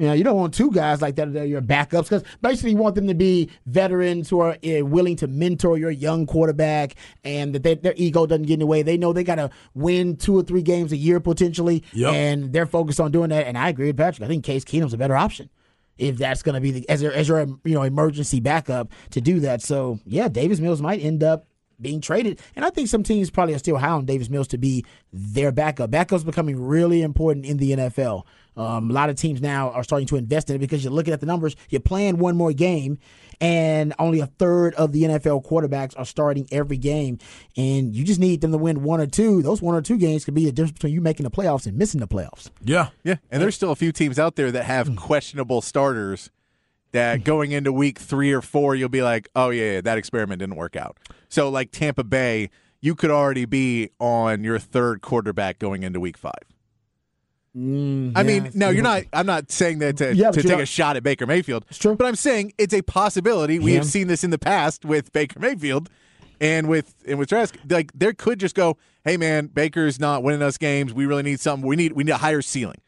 You 0.03 0.09
know, 0.09 0.15
you 0.15 0.25
don't 0.25 0.37
want 0.37 0.53
two 0.53 0.73
guys 0.73 1.01
like 1.01 1.15
that 1.15 1.33
that 1.33 1.43
are 1.43 1.47
your 1.47 1.63
backups 1.63 2.07
because 2.11 2.25
basically 2.41 2.73
you 2.73 2.77
want 2.77 2.97
them 2.97 3.07
to 3.07 3.15
be 3.15 3.49
veterans 3.67 4.29
who 4.29 4.41
are 4.41 4.57
uh, 4.67 4.85
willing 4.85 5.15
to 5.19 5.29
mentor 5.29 5.79
your 5.79 5.93
young 5.93 6.27
quarterback 6.27 6.97
and 7.23 7.55
that 7.55 7.63
they, 7.63 7.77
their 7.77 7.95
ego 7.97 8.27
doesn't 8.27 8.47
get 8.47 8.55
in 8.55 8.59
the 8.59 8.67
way. 8.67 8.83
They 8.83 8.97
know 8.97 9.13
they 9.13 9.23
got 9.23 9.37
to 9.37 9.49
win 9.75 10.17
two 10.17 10.37
or 10.37 10.43
three 10.43 10.63
games 10.63 10.91
a 10.91 10.97
year 10.97 11.21
potentially, 11.21 11.85
Yep. 11.93 12.15
and 12.15 12.53
they're 12.53 12.67
focused 12.67 12.99
on 12.99 13.13
doing 13.13 13.29
that. 13.31 13.47
And 13.47 13.57
I 13.57 13.69
agree 13.69 13.87
with 13.87 13.97
Patrick. 13.97 14.25
I 14.25 14.29
think 14.29 14.43
Case 14.43 14.65
Keenum's 14.65 14.93
a 14.93 14.99
better 14.99 15.15
option 15.17 15.49
if 15.99 16.19
that's 16.19 16.43
going 16.43 16.57
to 16.57 16.61
be 16.61 16.73
the 16.73 16.89
as 16.89 17.01
your 17.01 17.13
as 17.13 17.29
your 17.29 17.47
you 17.65 17.75
know 17.75 17.83
emergency 17.83 18.41
backup 18.41 18.91
to 19.11 19.21
do 19.21 19.39
that. 19.39 19.63
So 19.63 20.01
yeah, 20.05 20.27
Davis 20.27 20.59
Mills 20.59 20.83
might 20.83 21.01
end 21.01 21.23
up 21.23 21.47
being 21.81 22.01
traded, 22.01 22.41
and 22.57 22.65
I 22.65 22.71
think 22.71 22.89
some 22.89 23.03
teams 23.05 23.31
probably 23.31 23.55
are 23.55 23.59
still 23.59 23.77
high 23.77 23.89
on 23.91 24.05
Davis 24.05 24.29
Mills 24.31 24.49
to 24.49 24.59
be 24.59 24.85
their 25.13 25.53
backup. 25.53 25.91
Backup's 25.93 26.25
becoming 26.25 26.61
really 26.61 27.03
important 27.03 27.45
in 27.47 27.57
the 27.59 27.73
NFL. 27.73 28.25
Um, 28.57 28.91
a 28.91 28.93
lot 28.93 29.11
of 29.11 29.17
teams 29.17 29.41
now 29.41 29.71
are 29.71 29.85
starting 29.85 30.07
to 30.09 30.17
invest 30.17 30.51
in 30.51 30.57
it 30.57 30.59
because 30.59 30.85
you're 30.85 30.93
looking 30.93 31.13
at 31.13 31.21
the 31.21 31.27
numbers. 31.27 31.57
You're 31.71 31.81
playing 31.81 32.19
one 32.19 32.37
more 32.37 32.53
game, 32.53 32.99
and 33.41 33.95
only 33.99 34.21
a 34.21 34.27
third 34.27 34.75
of 34.75 34.93
the 34.93 35.05
NFL 35.05 35.45
quarterbacks 35.47 35.99
are 35.99 36.05
starting 36.05 36.47
every 36.53 36.77
game, 36.77 37.19
and 37.57 37.95
you 37.95 38.05
just 38.05 38.21
need 38.21 38.41
them 38.41 38.53
to 38.53 38.59
win 38.59 38.83
one 38.83 39.01
or 39.01 39.07
two. 39.07 39.43
Those 39.43 39.63
one 39.63 39.75
or 39.75 39.83
two 39.83 39.97
games 39.97 40.25
could 40.25 40.35
be 40.35 40.45
the 40.45 40.53
difference 40.53 40.73
between 40.73 40.93
you 40.93 41.01
making 41.01 41.25
the 41.25 41.31
playoffs 41.31 41.67
and 41.67 41.77
missing 41.77 42.01
the 42.01 42.09
playoffs. 42.09 42.51
Yeah. 42.63 42.89
Yeah, 43.05 43.17
and 43.31 43.43
there's 43.43 43.55
still 43.55 43.73
a 43.73 43.77
few 43.77 43.93
teams 43.93 44.19
out 44.19 44.37
there 44.37 44.51
that 44.53 44.65
have 44.65 44.95
questionable 44.97 45.63
starters. 45.63 46.31
That 46.93 47.25
going 47.25 47.53
into 47.53 47.73
week 47.73 47.99
three 47.99 48.33
or 48.33 48.43
four, 48.43 48.75
you'll 48.75 48.91
be 48.91 49.01
like, 49.01 49.31
"Oh 49.35 49.49
yeah, 49.49 49.73
yeah, 49.73 49.81
that 49.81 49.97
experiment 49.97 50.41
didn't 50.41 50.57
work 50.57 50.77
out." 50.77 50.99
So, 51.31 51.49
like 51.49 51.71
Tampa 51.71 52.05
Bay, 52.05 52.51
you 52.83 52.95
could 52.95 53.11
already 53.11 53.47
be 53.47 53.89
on 53.99 54.45
your 54.45 54.59
third 54.59 55.01
quarterback 55.01 55.59
going 55.59 55.85
into 55.85 56.01
week 56.01 56.19
five. 56.19 56.52
Mm-hmm. 57.57 58.17
I 58.17 58.23
mean, 58.23 58.51
no, 58.55 58.71
you're 58.71 58.83
not. 58.83 59.03
I'm 59.13 59.27
not 59.27 59.51
saying 59.51 59.81
that 59.81 59.99
to, 59.99 60.15
Yeah, 60.15 60.31
to 60.31 60.43
take 60.43 60.53
not- 60.53 60.61
a 60.61 60.67
shot 60.67 60.97
at 60.97 61.03
Baker 61.03 61.27
Mayfield. 61.27 61.65
It's 61.69 61.79
true. 61.79 61.95
but 61.95 62.07
I'm 62.07 62.17
saying 62.17 62.53
it's 62.59 62.73
a 62.73 62.83
possibility. 62.83 63.59
We 63.59 63.75
have 63.75 63.85
seen 63.85 64.09
this 64.09 64.25
in 64.25 64.31
the 64.31 64.39
past 64.39 64.85
with 64.85 65.13
Baker 65.13 65.39
Mayfield, 65.39 65.91
and 66.41 66.69
with 66.69 66.95
and 67.07 67.19
with 67.19 67.29
Trask. 67.29 67.55
Like 67.69 67.93
there 67.95 68.15
could 68.15 68.41
just 68.41 68.55
go, 68.55 68.79
"Hey 69.05 69.17
man, 69.19 69.49
Baker's 69.49 70.01
not 70.01 70.23
winning 70.23 70.41
us 70.43 70.57
games. 70.57 70.95
We 70.95 71.05
really 71.05 71.23
need 71.23 71.41
something. 71.41 71.67
We 71.69 71.77
need 71.77 71.93
we 71.93 72.05
need 72.05 72.13
a 72.13 72.17
higher 72.19 72.41
ceiling." 72.43 72.81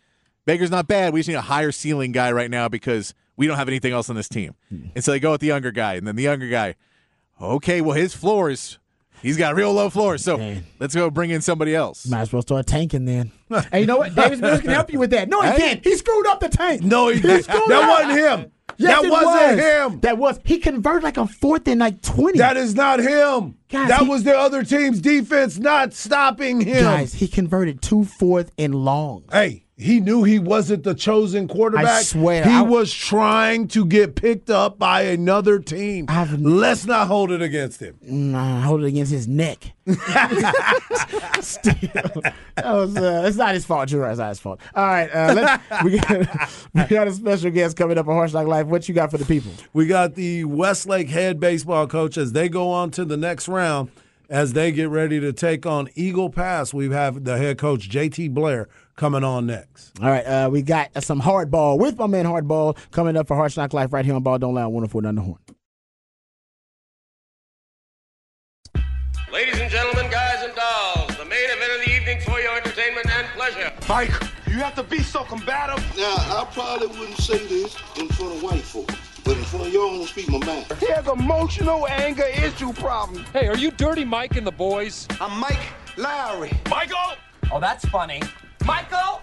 Baker's 0.47 0.71
not 0.71 0.87
bad. 0.87 1.13
We 1.13 1.21
just 1.21 1.29
need 1.29 1.35
a 1.37 1.41
higher 1.43 1.73
ceiling 1.73 2.13
guy 2.13 2.31
right 2.33 2.51
now 2.51 2.69
because 2.69 3.15
we 3.37 3.47
don't 3.47 3.57
have 3.57 3.69
anything 3.69 3.93
else 3.93 4.09
on 4.11 4.17
this 4.17 4.29
team. 4.29 4.55
Hmm. 4.71 4.87
And 4.95 5.05
so 5.05 5.11
they 5.11 5.21
go 5.21 5.33
with 5.33 5.41
the 5.43 5.47
younger 5.49 5.73
guy, 5.73 5.95
and 5.95 6.07
then 6.07 6.17
the 6.17 6.23
younger 6.23 6.49
guy. 6.49 6.75
Okay, 7.41 7.81
well 7.83 7.97
his 7.97 8.15
floor 8.15 8.49
is 8.51 8.79
he's 9.25 9.37
got 9.37 9.57
real 9.57 9.73
low 9.73 9.91
floor, 9.91 10.19
so 10.19 10.37
Man. 10.39 10.65
let's 10.79 10.95
go 10.95 11.11
bring 11.11 11.31
in 11.31 11.41
somebody 11.41 11.75
else. 11.75 12.07
Might 12.07 12.21
as 12.21 12.33
well 12.33 12.43
start 12.43 12.67
tanking 12.67 13.05
then. 13.05 13.33
hey, 13.73 13.81
you 13.81 13.87
know 13.87 13.97
what? 13.97 14.15
Davis 14.15 14.39
Mills 14.41 14.61
can 14.61 14.71
help 14.71 14.93
you 14.93 14.99
with 15.01 15.11
that. 15.11 15.29
No, 15.29 15.41
he 15.43 15.57
can't. 15.57 15.83
He 15.83 15.97
screwed 15.97 16.27
up 16.29 16.41
the 16.41 16.49
tank. 16.49 16.83
No, 16.83 17.09
he, 17.09 17.17
he 17.17 17.27
that, 17.27 17.45
screwed 17.45 17.69
that 17.69 17.83
up. 17.83 17.89
wasn't 17.91 18.19
him. 18.43 18.53
Yes, 18.77 19.03
that 19.03 19.11
wasn't 19.11 19.57
was. 19.57 19.93
him. 19.93 20.01
That 20.01 20.19
was 20.19 20.41
he 20.45 20.59
converted 20.59 21.03
like 21.05 21.17
a 21.17 21.27
fourth 21.27 21.69
and 21.69 21.81
like 21.81 22.01
twenty. 22.03 22.39
That 22.39 22.57
is 22.57 22.75
not 22.75 22.99
him. 23.01 23.57
Guys, 23.69 23.89
that 23.89 24.01
he- 24.03 24.09
was 24.09 24.25
the 24.25 24.37
other 24.37 24.65
team's 24.65 25.01
defense 25.01 25.59
not 25.59 25.93
stopping 25.93 26.61
him. 26.61 26.83
guys. 26.85 27.13
He 27.15 27.29
converted 27.29 27.83
two 27.83 28.05
fourth 28.05 28.51
and 28.59 28.75
longs. 28.75 29.27
Hey, 29.33 29.64
he 29.77 29.99
knew 29.99 30.23
he 30.23 30.39
wasn't 30.39 30.85
the 30.85 30.95
chosen 30.95 31.49
quarterback. 31.49 31.87
I 31.87 32.03
swear, 32.03 32.45
he 32.45 32.51
I- 32.51 32.61
was 32.63 32.93
trying 32.93 33.67
to 33.69 33.85
get 33.85 34.15
picked 34.15 34.49
up 34.51 34.79
by 34.79 35.03
another 35.03 35.59
team. 35.59 36.07
I've- 36.09 36.37
Let's 36.37 36.87
not 36.87 37.09
hold 37.09 37.33
it 37.33 37.43
against 37.43 37.81
him. 37.81 37.97
Nah, 38.03 38.61
hold 38.61 38.83
it 38.85 38.87
against 38.87 39.11
his 39.13 39.27
neck. 39.27 39.73
Still, 41.41 41.75
that 42.55 42.65
was, 42.65 42.97
uh, 42.97 43.25
it's 43.27 43.37
not 43.37 43.55
his 43.55 43.65
fault. 43.65 43.91
You're. 43.91 44.09
It's 44.09 44.19
not 44.19 44.29
his 44.31 44.39
fault. 44.41 44.61
All 44.75 44.85
right, 44.87 45.09
uh, 45.11 45.35
let's, 45.35 45.85
we, 45.85 45.99
got, 45.99 46.51
we 46.75 46.85
got 46.85 47.09
a 47.09 47.13
special 47.13 47.51
guest 47.51 47.77
coming 47.77 47.99
up 47.99 48.09
on 48.09 48.15
Horse 48.15 48.33
Like 48.35 48.47
Life. 48.47 48.67
What 48.67 48.89
you 48.89 48.95
got 48.95 49.11
for 49.11 49.19
the 49.19 49.25
people? 49.27 49.53
We 49.73 49.87
got 49.87 50.15
the 50.15 50.45
Westlake 50.45 51.09
head 51.09 51.39
baseball 51.41 51.87
coach 51.87 52.17
as 52.17 52.33
they 52.33 52.49
go 52.49 52.71
on 52.71 52.91
to 52.93 53.05
the 53.05 53.17
next 53.17 53.49
round 53.49 53.91
as 54.31 54.55
they 54.55 54.73
get 54.73 54.89
ready 54.89 55.21
to 55.21 55.33
take 55.33 55.67
on 55.67 55.89
Eagle 55.95 56.31
Pass. 56.31 56.73
We 56.73 56.89
have 56.91 57.25
the 57.25 57.37
head 57.37 57.59
coach 57.59 57.91
JT 57.91 58.33
Blair 58.33 58.69
coming 58.97 59.25
on 59.25 59.47
next. 59.47 59.93
All 60.01 60.09
right, 60.09 60.25
uh, 60.25 60.49
we 60.51 60.63
got 60.63 60.91
uh, 60.97 61.01
some 61.01 61.21
hardball 61.21 61.79
with 61.79 61.99
my 61.99 62.07
man 62.07 62.25
Hardball 62.25 62.77
coming 62.91 63.17
up 63.17 63.27
for 63.29 63.37
Horse 63.37 63.57
Knock 63.57 63.73
Life 63.73 63.93
right 63.93 64.05
here 64.05 64.15
on 64.15 64.23
Ball 64.23 64.39
Don't 64.39 64.55
Lie 64.55 64.63
on 64.63 64.73
104 64.73 65.03
the 65.03 65.21
Horn. 65.21 65.39
Ladies 69.33 69.59
and 69.59 69.71
gentlemen, 69.71 70.11
guys 70.13 70.45
and 70.45 70.55
dolls, 70.55 71.17
the 71.17 71.25
main 71.25 71.51
event 71.51 71.73
of 71.81 71.85
the 71.85 71.91
evening 71.93 72.21
for 72.21 72.39
your 72.41 72.57
entertainment 72.57 73.07
and 73.11 73.27
pleasure. 73.29 73.73
Mike, 73.89 74.13
you 74.47 74.55
have 74.55 74.77
to 74.77 74.85
be 74.85 74.99
so 75.01 75.25
combative. 75.25 75.79
Now, 75.97 76.15
I 76.17 76.49
probably 76.53 76.87
wouldn't 76.87 77.19
say 77.19 77.45
this 77.49 77.77
in 77.99 78.09
front 78.11 78.37
of 78.37 78.43
white 78.45 78.63
folks. 78.63 78.95
but 79.25 79.37
in 79.37 79.43
front 79.45 79.67
of 79.67 79.73
y'all, 79.73 79.89
I'm 79.89 79.97
gonna 79.97 80.07
speak 80.07 80.29
my 80.29 80.39
mind. 80.39 80.67
He 80.79 80.87
has 80.87 81.09
emotional 81.09 81.89
anger 81.89 82.27
issue 82.27 82.73
problem. 82.75 83.25
Hey, 83.33 83.49
are 83.49 83.57
you 83.57 83.73
Dirty 83.73 84.05
Mike 84.05 84.37
and 84.37 84.47
the 84.47 84.53
boys? 84.53 85.09
I'm 85.21 85.41
Mike 85.41 85.59
Lowry. 85.97 86.53
Michael! 86.71 87.17
Oh, 87.51 87.59
that's 87.59 87.85
funny. 87.87 88.21
Michael! 88.67 89.23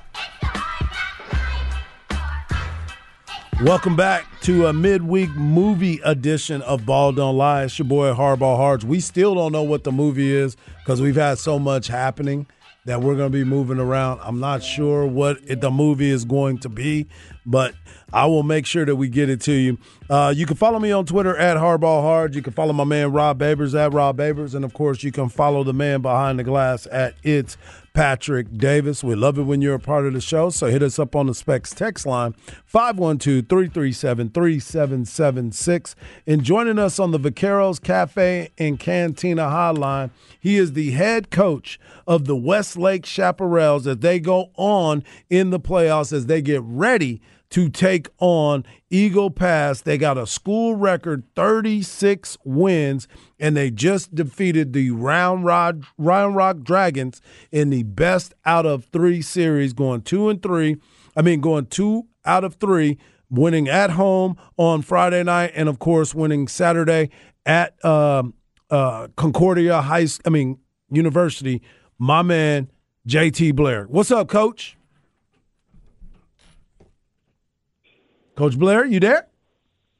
Welcome 3.63 3.95
back 3.95 4.25
to 4.41 4.67
a 4.67 4.73
midweek 4.73 5.31
movie 5.31 5.99
edition 6.03 6.61
of 6.61 6.85
Ball 6.85 7.11
Don't 7.11 7.37
Lie. 7.37 7.63
It's 7.63 7.79
your 7.79 7.87
boy 7.87 8.13
Hardball 8.13 8.57
Hards. 8.57 8.85
We 8.85 8.99
still 8.99 9.33
don't 9.33 9.51
know 9.51 9.63
what 9.63 9.83
the 9.83 9.91
movie 9.91 10.31
is 10.31 10.57
because 10.79 11.01
we've 11.01 11.15
had 11.15 11.39
so 11.39 11.57
much 11.57 11.87
happening 11.87 12.45
that 12.85 13.01
we're 13.01 13.15
going 13.15 13.31
to 13.31 13.37
be 13.37 13.43
moving 13.43 13.79
around. 13.79 14.19
I'm 14.23 14.39
not 14.39 14.63
sure 14.63 15.05
what 15.05 15.37
it, 15.45 15.61
the 15.61 15.69
movie 15.69 16.09
is 16.09 16.25
going 16.25 16.57
to 16.59 16.69
be, 16.69 17.07
but 17.45 17.75
I 18.11 18.25
will 18.25 18.41
make 18.43 18.65
sure 18.65 18.85
that 18.85 18.95
we 18.95 19.07
get 19.07 19.29
it 19.29 19.41
to 19.41 19.53
you. 19.53 19.77
Uh, 20.09 20.33
you 20.35 20.47
can 20.47 20.57
follow 20.57 20.79
me 20.79 20.91
on 20.91 21.05
Twitter 21.05 21.37
at 21.37 21.57
Hardball 21.57 22.01
Hard. 22.01 22.33
You 22.33 22.41
can 22.41 22.53
follow 22.53 22.73
my 22.73 22.83
man 22.83 23.11
Rob 23.11 23.39
Babers 23.39 23.79
at 23.79 23.93
Rob 23.93 24.17
Babers, 24.17 24.55
and 24.55 24.65
of 24.65 24.73
course, 24.73 25.03
you 25.03 25.11
can 25.11 25.29
follow 25.29 25.63
the 25.63 25.73
man 25.73 26.01
behind 26.01 26.39
the 26.39 26.43
glass 26.43 26.87
at 26.91 27.15
It's 27.21 27.57
Patrick 27.93 28.57
Davis. 28.57 29.03
We 29.03 29.15
love 29.15 29.37
it 29.37 29.43
when 29.43 29.61
you're 29.61 29.75
a 29.75 29.79
part 29.79 30.05
of 30.05 30.13
the 30.13 30.21
show, 30.21 30.49
so 30.49 30.67
hit 30.67 30.81
us 30.81 30.97
up 30.97 31.15
on 31.15 31.27
the 31.27 31.33
Specs 31.33 31.71
text 31.71 32.05
line 32.05 32.33
512 32.65 33.47
337 33.47 34.29
3776. 34.29 35.95
And 36.25 36.43
joining 36.43 36.79
us 36.79 36.99
on 36.99 37.11
the 37.11 37.19
Vaqueros 37.19 37.81
Cafe 37.81 38.49
and 38.57 38.79
Cantina 38.79 39.43
hotline, 39.43 40.11
he 40.39 40.57
is 40.57 40.73
the 40.73 40.91
head 40.91 41.31
coach 41.31 41.79
of 42.07 42.25
the 42.25 42.35
Westlake 42.35 43.03
Chaparrals 43.03 43.85
as 43.85 43.97
they 43.97 44.19
go 44.19 44.51
on 44.55 45.03
in 45.29 45.49
the 45.49 45.59
playoffs 45.59 46.13
as 46.13 46.27
they 46.27 46.41
get 46.41 46.61
ready 46.63 47.21
to 47.49 47.69
take 47.69 48.07
on 48.19 48.63
Eagle 48.91 49.31
Pass. 49.31 49.81
They 49.81 49.97
got 49.97 50.17
a 50.17 50.27
school 50.27 50.75
record 50.75 51.23
36 51.35 52.37
wins, 52.43 53.07
and 53.39 53.57
they 53.57 53.71
just 53.71 54.13
defeated 54.13 54.73
the 54.73 54.91
Round 54.91 55.45
Rock, 55.45 55.77
Round 55.97 56.35
Rock 56.35 56.59
Dragons 56.61 57.21
in 57.51 57.71
the 57.71 57.83
best 57.83 58.33
out 58.45 58.65
of 58.65 58.85
three 58.85 59.21
series, 59.21 59.73
going 59.73 60.01
two 60.01 60.29
and 60.29 60.43
three. 60.43 60.77
I 61.15 61.21
mean, 61.21 61.39
going 61.41 61.65
two 61.67 62.07
out 62.25 62.43
of 62.43 62.55
three, 62.55 62.99
winning 63.29 63.67
at 63.67 63.91
home 63.91 64.35
on 64.57 64.81
Friday 64.81 65.23
night, 65.23 65.53
and 65.55 65.67
of 65.67 65.79
course, 65.79 66.13
winning 66.13 66.47
Saturday 66.47 67.09
at 67.45 67.83
um 67.83 68.35
uh, 68.69 69.07
Concordia 69.15 69.81
High. 69.81 70.07
I 70.25 70.29
mean, 70.29 70.57
University. 70.89 71.61
My 71.97 72.21
man, 72.21 72.71
JT 73.07 73.55
Blair. 73.55 73.85
What's 73.85 74.11
up, 74.11 74.27
Coach? 74.27 74.77
Coach 78.35 78.57
Blair, 78.57 78.85
you 78.85 78.99
there? 78.99 79.27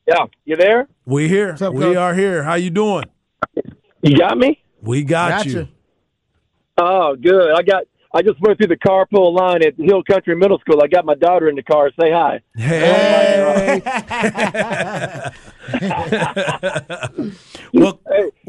Yeah, 0.07 0.25
you 0.45 0.55
there? 0.55 0.87
We 1.05 1.27
here. 1.27 1.55
up, 1.61 1.73
we 1.73 1.81
Coach? 1.81 1.97
are 1.97 2.13
here. 2.13 2.43
How 2.43 2.55
you 2.55 2.69
doing? 2.69 3.05
You 4.01 4.17
got 4.17 4.37
me? 4.37 4.63
We 4.81 5.03
got 5.03 5.29
Gotcha. 5.29 5.49
you. 5.49 5.67
Oh, 6.77 7.15
good. 7.15 7.53
I 7.55 7.61
got. 7.61 7.83
I 8.13 8.21
just 8.21 8.41
went 8.41 8.57
through 8.57 8.67
the 8.67 8.75
carpool 8.75 9.33
line 9.33 9.63
at 9.63 9.75
Hill 9.77 10.03
Country 10.03 10.35
Middle 10.35 10.59
School. 10.59 10.81
I 10.83 10.87
got 10.87 11.05
my 11.05 11.15
daughter 11.15 11.47
in 11.47 11.55
the 11.55 11.63
car. 11.63 11.89
Say 11.97 12.11
hi. 12.11 12.41
Hey. 12.57 13.81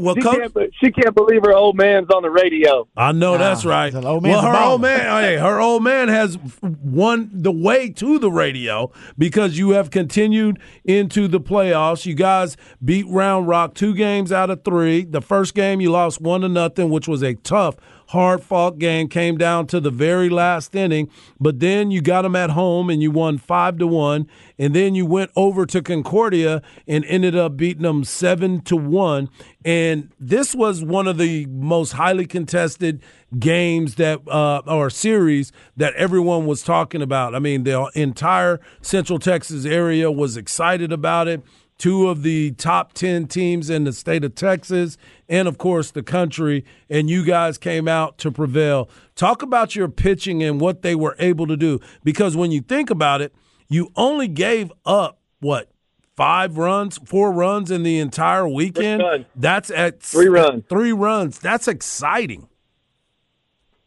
well, 0.02 0.14
she, 0.14 0.20
coach, 0.20 0.52
can't, 0.52 0.74
she 0.80 0.90
can't 0.90 1.14
believe 1.14 1.42
her 1.44 1.54
old 1.54 1.76
man's 1.76 2.10
on 2.10 2.22
the 2.22 2.30
radio. 2.30 2.88
I 2.96 3.12
know 3.12 3.38
that's 3.38 3.64
right. 3.64 3.92
the 3.92 4.06
old 4.06 4.24
well, 4.24 4.42
her 4.42 4.56
old 4.56 4.80
man, 4.80 5.06
oh, 5.06 5.20
hey, 5.20 5.36
her 5.36 5.60
old 5.60 5.82
man 5.82 6.08
has 6.08 6.38
won 6.60 7.30
the 7.32 7.52
way 7.52 7.88
to 7.90 8.18
the 8.18 8.30
radio 8.30 8.90
because 9.16 9.58
you 9.58 9.70
have 9.70 9.90
continued 9.90 10.58
into 10.84 11.28
the 11.28 11.40
playoffs. 11.40 12.04
You 12.04 12.14
guys 12.14 12.56
beat 12.84 13.06
Round 13.08 13.46
Rock 13.46 13.74
two 13.74 13.94
games 13.94 14.32
out 14.32 14.50
of 14.50 14.64
three. 14.64 15.04
The 15.04 15.22
first 15.22 15.54
game 15.54 15.80
you 15.80 15.90
lost 15.90 16.20
one 16.20 16.40
to 16.40 16.48
nothing, 16.48 16.90
which 16.90 17.06
was 17.06 17.22
a 17.22 17.34
tough, 17.34 17.76
hard 18.12 18.42
fought 18.42 18.78
game. 18.78 19.08
Came 19.08 19.36
down 19.36 19.66
to 19.68 19.80
the 19.80 19.90
very 19.90 20.28
last 20.28 20.74
inning, 20.74 21.10
but 21.40 21.60
then 21.60 21.90
you 21.90 22.00
got 22.00 22.22
them 22.22 22.36
at 22.36 22.50
home 22.50 22.88
and 22.88 23.02
you 23.02 23.10
won 23.10 23.38
five 23.38 23.78
to 23.78 23.86
one, 23.86 24.28
and 24.58 24.74
then 24.74 24.94
you 24.94 25.04
went 25.04 25.30
over 25.34 25.66
to 25.66 25.82
Concordia 25.82 26.62
and 26.86 27.04
ended 27.06 27.34
up 27.34 27.56
beating 27.56 27.82
them 27.82 28.04
seven 28.04 28.60
to 28.62 28.76
one. 28.76 29.28
And 29.64 30.10
this 30.18 30.54
was 30.54 30.82
one 30.82 31.06
of 31.06 31.18
the 31.18 31.46
most 31.46 31.92
highly 31.92 32.26
contested 32.26 33.02
games 33.38 33.94
that 33.96 34.20
uh, 34.28 34.62
or 34.66 34.90
series 34.90 35.52
that 35.76 35.94
everyone 35.94 36.46
was 36.46 36.62
talking 36.62 37.02
about. 37.02 37.34
I 37.34 37.38
mean, 37.38 37.64
the 37.64 37.90
entire 37.94 38.60
Central 38.82 39.18
Texas 39.18 39.64
area 39.64 40.10
was 40.10 40.36
excited 40.36 40.92
about 40.92 41.28
it. 41.28 41.42
Two 41.82 42.08
of 42.08 42.22
the 42.22 42.52
top 42.52 42.92
10 42.92 43.26
teams 43.26 43.68
in 43.68 43.82
the 43.82 43.92
state 43.92 44.22
of 44.22 44.36
Texas, 44.36 44.96
and 45.28 45.48
of 45.48 45.58
course 45.58 45.90
the 45.90 46.04
country, 46.04 46.64
and 46.88 47.10
you 47.10 47.24
guys 47.24 47.58
came 47.58 47.88
out 47.88 48.18
to 48.18 48.30
prevail. 48.30 48.88
Talk 49.16 49.42
about 49.42 49.74
your 49.74 49.88
pitching 49.88 50.44
and 50.44 50.60
what 50.60 50.82
they 50.82 50.94
were 50.94 51.16
able 51.18 51.48
to 51.48 51.56
do. 51.56 51.80
Because 52.04 52.36
when 52.36 52.52
you 52.52 52.60
think 52.60 52.88
about 52.88 53.20
it, 53.20 53.34
you 53.68 53.90
only 53.96 54.28
gave 54.28 54.70
up 54.86 55.18
what 55.40 55.72
five 56.14 56.56
runs, 56.56 57.00
four 57.04 57.32
runs 57.32 57.68
in 57.72 57.82
the 57.82 57.98
entire 57.98 58.46
weekend. 58.46 59.02
That's 59.34 59.68
at 59.68 60.00
Three 60.00 60.28
runs. 60.28 60.62
Three 60.68 60.92
runs. 60.92 61.40
That's 61.40 61.66
exciting. 61.66 62.46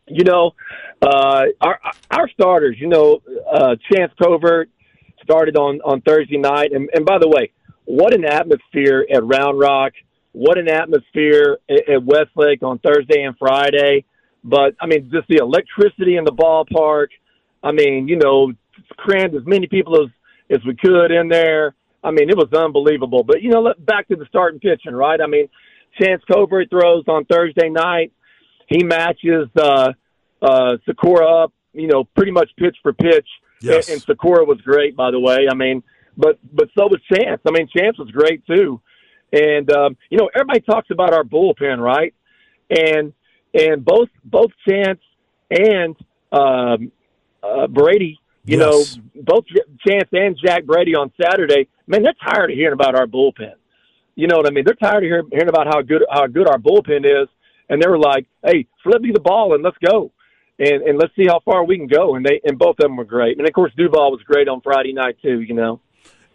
You 0.09 0.25
know, 0.25 0.51
uh, 1.01 1.43
our 1.61 1.79
our 2.11 2.27
starters. 2.27 2.75
You 2.77 2.89
know, 2.89 3.21
uh, 3.49 3.77
Chance 3.89 4.11
Covert 4.21 4.69
started 5.23 5.55
on 5.55 5.79
on 5.85 6.01
Thursday 6.01 6.35
night, 6.35 6.73
and, 6.73 6.89
and 6.93 7.05
by 7.05 7.19
the 7.19 7.29
way, 7.29 7.53
what 7.85 8.13
an 8.13 8.25
atmosphere 8.25 9.05
at 9.13 9.23
Round 9.23 9.59
Rock! 9.59 9.93
What 10.33 10.57
an 10.57 10.69
atmosphere 10.69 11.59
at, 11.69 12.03
Westlake 12.03 12.61
on 12.61 12.79
Thursday 12.79 13.23
and 13.23 13.37
Friday. 13.37 14.03
But 14.43 14.75
I 14.81 14.85
mean, 14.85 15.09
just 15.11 15.27
the 15.29 15.37
electricity 15.37 16.17
in 16.17 16.25
the 16.25 16.31
ballpark. 16.31 17.07
I 17.63 17.71
mean, 17.71 18.07
you 18.07 18.17
know, 18.17 18.51
crammed 18.97 19.33
as 19.35 19.45
many 19.45 19.67
people 19.67 20.03
as 20.03 20.09
as 20.49 20.59
we 20.65 20.75
could 20.75 21.11
in 21.11 21.29
there. 21.29 21.73
I 22.03 22.11
mean, 22.11 22.29
it 22.29 22.37
was 22.37 22.51
unbelievable. 22.53 23.23
But 23.23 23.41
you 23.41 23.49
know, 23.49 23.61
let, 23.61 23.83
back 23.83 24.07
to 24.09 24.15
the 24.15 24.25
starting 24.27 24.59
pitching, 24.59 24.93
right? 24.93 25.19
I 25.21 25.27
mean, 25.27 25.47
Chance 25.99 26.21
Covert 26.31 26.69
throws 26.69 27.05
on 27.07 27.25
Thursday 27.25 27.69
night. 27.69 28.11
He 28.67 28.83
matches 28.83 29.47
uh, 29.57 29.93
uh, 30.41 30.77
Sakura 30.85 31.43
up, 31.43 31.53
you 31.73 31.87
know, 31.87 32.03
pretty 32.03 32.31
much 32.31 32.49
pitch 32.57 32.77
for 32.83 32.93
pitch. 32.93 33.27
Yes. 33.61 33.87
And, 33.87 33.95
and 33.95 34.01
Sakura 34.03 34.43
was 34.43 34.59
great, 34.61 34.95
by 34.95 35.11
the 35.11 35.19
way. 35.19 35.47
I 35.49 35.55
mean, 35.55 35.81
but 36.17 36.39
but 36.53 36.69
so 36.77 36.87
was 36.87 37.01
Chance. 37.13 37.41
I 37.47 37.51
mean, 37.51 37.67
Chance 37.75 37.97
was 37.97 38.09
great 38.11 38.45
too. 38.45 38.81
And 39.33 39.69
um, 39.71 39.97
you 40.09 40.17
know, 40.17 40.29
everybody 40.35 40.61
talks 40.61 40.89
about 40.91 41.13
our 41.13 41.23
bullpen, 41.23 41.79
right? 41.79 42.13
And 42.69 43.13
and 43.53 43.83
both 43.83 44.09
both 44.23 44.51
Chance 44.67 44.99
and 45.49 45.95
um, 46.31 46.91
uh, 47.43 47.67
Brady, 47.67 48.19
you 48.45 48.57
Yes. 48.57 48.57
know, 48.57 48.89
both 49.23 49.45
Chance 49.87 50.09
and 50.11 50.37
Jack 50.43 50.65
Brady 50.65 50.95
on 50.95 51.11
Saturday, 51.21 51.67
man, 51.87 52.03
they're 52.03 52.13
tired 52.27 52.51
of 52.51 52.57
hearing 52.57 52.73
about 52.73 52.95
our 52.95 53.07
bullpen. 53.07 53.53
You 54.15 54.27
know 54.27 54.37
what 54.37 54.47
I 54.47 54.51
mean? 54.51 54.63
They're 54.65 54.75
tired 54.75 55.03
of 55.03 55.07
hearing, 55.07 55.27
hearing 55.31 55.49
about 55.49 55.67
how 55.67 55.81
good 55.81 56.03
how 56.09 56.27
good 56.27 56.47
our 56.47 56.57
bullpen 56.57 57.05
is, 57.05 57.27
and 57.69 57.81
they 57.81 57.87
were 57.87 57.99
like, 57.99 58.25
"Hey, 58.43 58.67
flip 58.83 59.01
me 59.01 59.11
the 59.13 59.19
ball 59.19 59.53
and 59.53 59.63
let's 59.63 59.77
go." 59.85 60.11
And, 60.57 60.83
and 60.83 60.97
let's 60.97 61.13
see 61.17 61.25
how 61.27 61.41
far 61.43 61.65
we 61.65 61.77
can 61.77 61.87
go. 61.87 62.15
And 62.15 62.25
they 62.25 62.39
and 62.45 62.57
both 62.57 62.77
of 62.79 62.83
them 62.83 62.95
were 62.95 63.03
great. 63.03 63.37
And 63.37 63.45
of 63.45 63.53
course, 63.53 63.73
Duval 63.75 64.11
was 64.11 64.21
great 64.23 64.47
on 64.47 64.61
Friday 64.61 64.93
night 64.93 65.17
too. 65.21 65.41
You 65.41 65.53
know. 65.53 65.81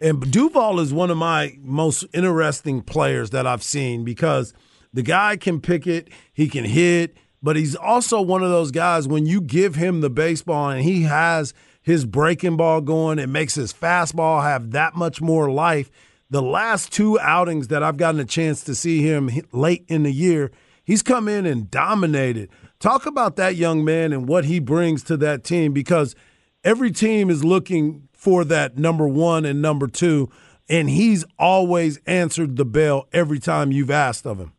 And 0.01 0.31
Duval 0.31 0.79
is 0.79 0.91
one 0.91 1.11
of 1.11 1.17
my 1.17 1.55
most 1.61 2.05
interesting 2.11 2.81
players 2.81 3.29
that 3.29 3.45
I've 3.45 3.61
seen 3.61 4.03
because 4.03 4.51
the 4.91 5.03
guy 5.03 5.37
can 5.37 5.61
pick 5.61 5.85
it, 5.85 6.09
he 6.33 6.49
can 6.49 6.65
hit, 6.65 7.15
but 7.43 7.55
he's 7.55 7.75
also 7.75 8.19
one 8.19 8.41
of 8.41 8.49
those 8.49 8.71
guys 8.71 9.07
when 9.07 9.27
you 9.27 9.41
give 9.41 9.75
him 9.75 10.01
the 10.01 10.09
baseball 10.09 10.71
and 10.71 10.81
he 10.81 11.03
has 11.03 11.53
his 11.83 12.05
breaking 12.05 12.57
ball 12.57 12.81
going. 12.81 13.19
It 13.19 13.29
makes 13.29 13.53
his 13.53 13.71
fastball 13.71 14.41
have 14.41 14.71
that 14.71 14.95
much 14.95 15.21
more 15.21 15.51
life. 15.51 15.91
The 16.31 16.41
last 16.41 16.91
two 16.91 17.19
outings 17.19 17.67
that 17.67 17.83
I've 17.83 17.97
gotten 17.97 18.19
a 18.19 18.25
chance 18.25 18.63
to 18.63 18.73
see 18.73 19.03
him 19.03 19.29
late 19.51 19.85
in 19.87 20.01
the 20.01 20.11
year, 20.11 20.49
he's 20.83 21.03
come 21.03 21.27
in 21.27 21.45
and 21.45 21.69
dominated. 21.69 22.49
Talk 22.79 23.05
about 23.05 23.35
that 23.35 23.55
young 23.55 23.85
man 23.85 24.13
and 24.13 24.27
what 24.27 24.45
he 24.45 24.59
brings 24.59 25.03
to 25.03 25.17
that 25.17 25.43
team 25.43 25.73
because 25.73 26.15
every 26.63 26.89
team 26.89 27.29
is 27.29 27.43
looking 27.43 28.07
for 28.21 28.45
that 28.45 28.77
number 28.77 29.07
one 29.07 29.45
and 29.45 29.63
number 29.63 29.87
two, 29.87 30.29
and 30.69 30.91
he's 30.91 31.25
always 31.39 31.99
answered 32.05 32.55
the 32.55 32.63
bell 32.63 33.07
every 33.11 33.39
time 33.39 33.71
you've 33.71 33.89
asked 33.89 34.27
of 34.27 34.37
him. 34.37 34.53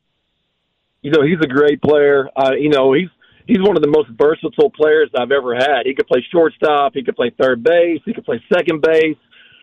You 1.00 1.12
know, 1.12 1.22
he's 1.22 1.38
a 1.40 1.46
great 1.46 1.80
player. 1.80 2.28
Uh, 2.36 2.54
you 2.58 2.70
know, 2.70 2.92
he's 2.92 3.08
he's 3.46 3.60
one 3.60 3.76
of 3.76 3.82
the 3.82 3.88
most 3.88 4.08
versatile 4.18 4.70
players 4.70 5.10
I've 5.16 5.30
ever 5.30 5.54
had. 5.54 5.82
He 5.84 5.94
could 5.94 6.08
play 6.08 6.26
shortstop, 6.32 6.94
he 6.94 7.04
could 7.04 7.14
play 7.14 7.30
third 7.40 7.62
base, 7.62 8.00
he 8.04 8.12
could 8.12 8.24
play 8.24 8.42
second 8.52 8.82
base. 8.82 9.16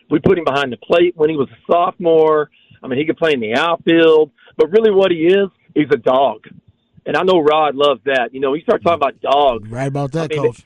We 0.09 0.19
put 0.19 0.37
him 0.37 0.45
behind 0.45 0.71
the 0.71 0.77
plate 0.77 1.17
when 1.17 1.29
he 1.29 1.35
was 1.35 1.49
a 1.49 1.71
sophomore. 1.71 2.49
I 2.81 2.87
mean, 2.87 2.99
he 2.99 3.05
could 3.05 3.17
play 3.17 3.33
in 3.33 3.41
the 3.41 3.55
outfield. 3.55 4.31
But 4.55 4.71
really, 4.71 4.91
what 4.91 5.11
he 5.11 5.27
is, 5.27 5.49
he's 5.75 5.91
a 5.91 5.97
dog. 5.97 6.47
And 7.05 7.17
I 7.17 7.23
know 7.23 7.39
Rod 7.39 7.75
loves 7.75 7.99
that. 8.05 8.29
You 8.31 8.39
know, 8.39 8.53
he 8.53 8.61
starts 8.61 8.81
talking 8.81 8.95
about 8.95 9.19
dogs. 9.19 9.69
Right 9.69 9.87
about 9.87 10.13
that, 10.13 10.31
I 10.31 10.35
mean, 10.35 10.53
coach. 10.53 10.63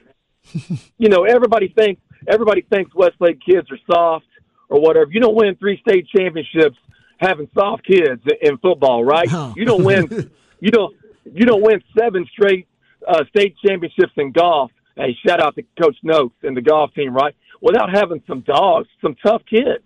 you 1.00 1.10
know, 1.10 1.24
everybody 1.24 1.74
thinks 1.76 2.00
everybody 2.28 2.62
thinks 2.62 2.94
Westlake 2.96 3.40
kids 3.46 3.68
are 3.72 3.80
soft 3.92 4.26
or 4.70 4.82
whatever. 4.82 5.12
You 5.12 5.20
don't 5.20 5.36
win 5.36 5.56
three 5.56 5.80
state 5.88 6.08
championships 6.16 6.78
having 7.18 7.48
soft 7.54 7.86
kids 7.86 8.22
in 8.42 8.58
football, 8.58 9.04
right? 9.04 9.30
You 9.56 9.66
don't 9.66 9.84
win. 9.84 10.32
you 10.60 10.72
don't. 10.72 10.96
You 11.26 11.46
don't 11.46 11.62
win 11.62 11.82
seven 11.98 12.28
straight 12.32 12.68
uh, 13.08 13.24
state 13.30 13.56
championships 13.66 14.12
in 14.18 14.32
golf. 14.32 14.72
Hey, 14.96 15.18
shout 15.26 15.42
out 15.42 15.56
to 15.56 15.64
Coach 15.82 15.98
Noakes 16.04 16.36
and 16.44 16.56
the 16.56 16.62
golf 16.62 16.94
team, 16.94 17.14
right? 17.14 17.36
Without 17.62 17.90
having 17.94 18.22
some 18.28 18.42
dogs, 18.42 18.88
some 19.02 19.16
tough 19.26 19.42
kids, 19.50 19.84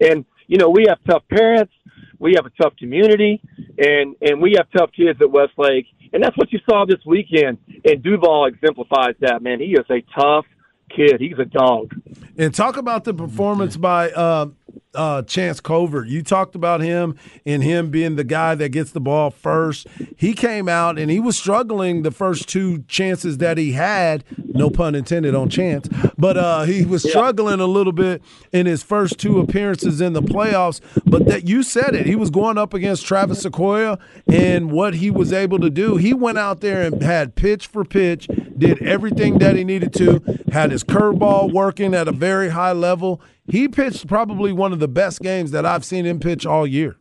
and 0.00 0.24
you 0.46 0.58
know 0.58 0.70
we 0.70 0.86
have 0.88 0.98
tough 1.08 1.24
parents, 1.28 1.72
we 2.18 2.34
have 2.36 2.46
a 2.46 2.62
tough 2.62 2.76
community, 2.78 3.40
and 3.78 4.14
and 4.20 4.40
we 4.40 4.54
have 4.56 4.68
tough 4.76 4.90
kids 4.96 5.20
at 5.20 5.30
Westlake, 5.30 5.86
and 6.12 6.22
that's 6.22 6.36
what 6.36 6.52
you 6.52 6.60
saw 6.68 6.84
this 6.86 7.04
weekend. 7.04 7.58
And 7.84 8.02
Duval 8.02 8.46
exemplifies 8.46 9.16
that. 9.20 9.42
Man, 9.42 9.60
he 9.60 9.72
is 9.72 9.84
a 9.90 10.02
tough 10.18 10.46
kid. 10.94 11.20
He's 11.20 11.38
a 11.38 11.44
dog. 11.44 11.94
And 12.38 12.54
talk 12.54 12.76
about 12.76 13.04
the 13.04 13.14
performance 13.14 13.76
by 13.76 14.10
uh, 14.10 14.46
uh, 14.94 15.22
Chance 15.22 15.60
Covert. 15.60 16.08
You 16.08 16.22
talked 16.22 16.54
about 16.54 16.80
him 16.80 17.16
and 17.44 17.62
him 17.62 17.90
being 17.90 18.16
the 18.16 18.24
guy 18.24 18.54
that 18.54 18.70
gets 18.70 18.92
the 18.92 19.00
ball 19.00 19.30
first. 19.30 19.86
He 20.16 20.32
came 20.32 20.68
out 20.68 20.98
and 20.98 21.10
he 21.10 21.20
was 21.20 21.36
struggling 21.36 22.02
the 22.02 22.10
first 22.10 22.48
two 22.48 22.82
chances 22.88 23.38
that 23.38 23.58
he 23.58 23.72
had. 23.72 24.24
No 24.38 24.70
pun 24.70 24.94
intended 24.94 25.34
on 25.34 25.50
Chance, 25.50 25.88
but 26.16 26.36
uh, 26.36 26.62
he 26.62 26.84
was 26.84 27.02
struggling 27.02 27.60
a 27.60 27.66
little 27.66 27.92
bit 27.92 28.22
in 28.52 28.64
his 28.64 28.82
first 28.82 29.18
two 29.18 29.38
appearances 29.38 30.00
in 30.00 30.14
the 30.14 30.22
playoffs. 30.22 30.80
But 31.04 31.26
that 31.26 31.46
you 31.46 31.62
said 31.62 31.94
it, 31.94 32.06
he 32.06 32.16
was 32.16 32.30
going 32.30 32.56
up 32.56 32.72
against 32.72 33.04
Travis 33.04 33.42
Sequoia, 33.42 33.98
and 34.26 34.70
what 34.70 34.94
he 34.94 35.10
was 35.10 35.32
able 35.32 35.58
to 35.58 35.68
do, 35.68 35.96
he 35.96 36.14
went 36.14 36.38
out 36.38 36.60
there 36.60 36.82
and 36.82 37.02
had 37.02 37.34
pitch 37.34 37.66
for 37.66 37.84
pitch, 37.84 38.28
did 38.56 38.82
everything 38.82 39.38
that 39.38 39.56
he 39.56 39.64
needed 39.64 39.92
to, 39.94 40.22
had 40.52 40.70
his 40.70 40.82
curveball 40.82 41.52
working 41.52 41.92
at 41.94 42.08
a 42.08 42.12
very 42.12 42.48
high 42.48 42.72
level. 42.72 43.20
He 43.48 43.68
pitched 43.68 44.06
probably 44.06 44.52
one 44.52 44.72
of 44.72 44.80
the 44.80 44.88
best 44.88 45.20
games 45.20 45.52
that 45.52 45.64
I've 45.64 45.84
seen 45.84 46.04
him 46.04 46.18
pitch 46.18 46.44
all 46.44 46.66
year. 46.66 46.96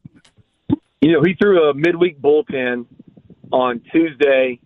You 1.02 1.12
know, 1.12 1.24
he 1.24 1.34
threw 1.34 1.70
a 1.70 1.74
midweek 1.74 2.22
bullpen 2.22 2.86
on 3.52 3.82
Tuesday, 3.92 4.60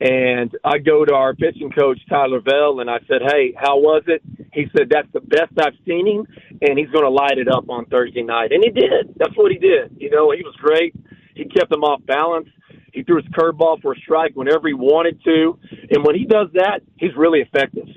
and 0.00 0.54
I 0.64 0.78
go 0.78 1.04
to 1.04 1.14
our 1.14 1.34
pitching 1.34 1.70
coach 1.70 1.98
Tyler 2.08 2.40
Vell, 2.40 2.80
and 2.80 2.90
I 2.90 2.98
said, 3.08 3.22
"Hey, 3.22 3.54
how 3.56 3.78
was 3.78 4.02
it?" 4.06 4.22
He 4.52 4.66
said, 4.76 4.88
"That's 4.90 5.10
the 5.12 5.20
best 5.20 5.52
I've 5.58 5.76
seen 5.86 6.06
him, 6.06 6.26
and 6.62 6.78
he's 6.78 6.90
going 6.90 7.04
to 7.04 7.10
light 7.10 7.38
it 7.38 7.48
up 7.48 7.68
on 7.68 7.86
Thursday 7.86 8.22
night." 8.22 8.52
And 8.52 8.62
he 8.62 8.70
did. 8.70 9.14
That's 9.16 9.36
what 9.36 9.50
he 9.50 9.58
did. 9.58 9.96
You 9.98 10.10
know, 10.10 10.30
he 10.30 10.42
was 10.42 10.54
great. 10.56 10.94
He 11.34 11.44
kept 11.44 11.70
them 11.70 11.84
off 11.84 12.04
balance. 12.06 12.48
He 12.92 13.02
threw 13.02 13.16
his 13.16 13.26
curveball 13.32 13.82
for 13.82 13.92
a 13.92 13.96
strike 13.96 14.32
whenever 14.34 14.68
he 14.68 14.74
wanted 14.74 15.22
to, 15.24 15.58
and 15.90 16.04
when 16.04 16.14
he 16.14 16.24
does 16.24 16.48
that, 16.54 16.80
he's 16.96 17.14
really 17.16 17.40
effective. 17.40 17.88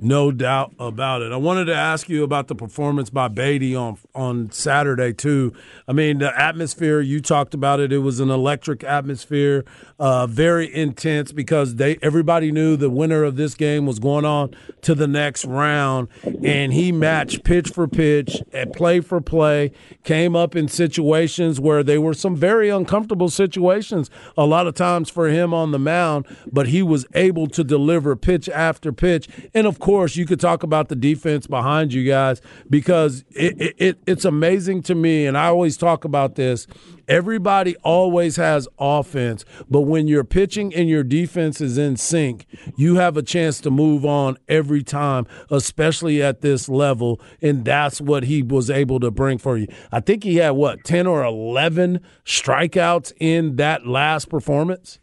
No 0.00 0.30
doubt 0.30 0.74
about 0.78 1.22
it. 1.22 1.32
I 1.32 1.36
wanted 1.36 1.64
to 1.66 1.74
ask 1.74 2.08
you 2.08 2.22
about 2.22 2.46
the 2.46 2.54
performance 2.54 3.10
by 3.10 3.26
Beatty 3.28 3.74
on 3.74 3.98
on 4.14 4.50
Saturday 4.52 5.12
too. 5.12 5.52
I 5.88 5.92
mean, 5.92 6.18
the 6.18 6.38
atmosphere 6.40 7.00
you 7.00 7.20
talked 7.20 7.52
about 7.52 7.80
it. 7.80 7.92
It 7.92 7.98
was 7.98 8.20
an 8.20 8.30
electric 8.30 8.84
atmosphere, 8.84 9.64
uh, 9.98 10.28
very 10.28 10.72
intense 10.72 11.32
because 11.32 11.76
they 11.76 11.98
everybody 12.00 12.52
knew 12.52 12.76
the 12.76 12.90
winner 12.90 13.24
of 13.24 13.36
this 13.36 13.54
game 13.54 13.86
was 13.86 13.98
going 13.98 14.24
on 14.24 14.54
to 14.82 14.94
the 14.94 15.08
next 15.08 15.44
round, 15.44 16.08
and 16.44 16.72
he 16.72 16.92
matched 16.92 17.42
pitch 17.42 17.70
for 17.70 17.88
pitch 17.88 18.40
and 18.52 18.72
play 18.72 19.00
for 19.00 19.20
play. 19.20 19.72
Came 20.04 20.36
up 20.36 20.54
in 20.54 20.68
situations 20.68 21.58
where 21.58 21.82
they 21.82 21.98
were 21.98 22.14
some 22.14 22.36
very 22.36 22.68
uncomfortable 22.68 23.30
situations 23.30 24.10
a 24.36 24.46
lot 24.46 24.68
of 24.68 24.74
times 24.74 25.10
for 25.10 25.28
him 25.28 25.52
on 25.52 25.72
the 25.72 25.78
mound, 25.78 26.24
but 26.52 26.68
he 26.68 26.82
was 26.82 27.04
able 27.14 27.48
to 27.48 27.64
deliver 27.64 28.14
pitch 28.14 28.48
after 28.48 28.92
pitch, 28.92 29.28
and 29.54 29.66
of 29.66 29.80
course 29.80 29.87
course, 29.88 30.16
you 30.16 30.26
could 30.26 30.38
talk 30.38 30.62
about 30.62 30.90
the 30.90 30.94
defense 30.94 31.46
behind 31.46 31.94
you 31.94 32.04
guys 32.04 32.42
because 32.68 33.24
it, 33.30 33.74
it, 33.78 33.98
it's 34.06 34.26
amazing 34.26 34.82
to 34.82 34.94
me, 34.94 35.24
and 35.24 35.34
I 35.38 35.46
always 35.46 35.78
talk 35.78 36.04
about 36.04 36.34
this. 36.34 36.66
Everybody 37.08 37.74
always 37.76 38.36
has 38.36 38.68
offense, 38.78 39.46
but 39.70 39.82
when 39.82 40.06
your 40.06 40.24
pitching 40.24 40.74
and 40.74 40.90
your 40.90 41.02
defense 41.02 41.62
is 41.62 41.78
in 41.78 41.96
sync, 41.96 42.44
you 42.76 42.96
have 42.96 43.16
a 43.16 43.22
chance 43.22 43.62
to 43.62 43.70
move 43.70 44.04
on 44.04 44.36
every 44.46 44.82
time, 44.82 45.26
especially 45.50 46.22
at 46.22 46.42
this 46.42 46.68
level. 46.68 47.18
And 47.40 47.64
that's 47.64 47.98
what 47.98 48.24
he 48.24 48.42
was 48.42 48.68
able 48.68 49.00
to 49.00 49.10
bring 49.10 49.38
for 49.38 49.56
you. 49.56 49.68
I 49.90 50.00
think 50.00 50.22
he 50.22 50.36
had 50.36 50.50
what, 50.50 50.84
10 50.84 51.06
or 51.06 51.24
11 51.24 52.00
strikeouts 52.26 53.14
in 53.18 53.56
that 53.56 53.86
last 53.86 54.28
performance? 54.28 54.98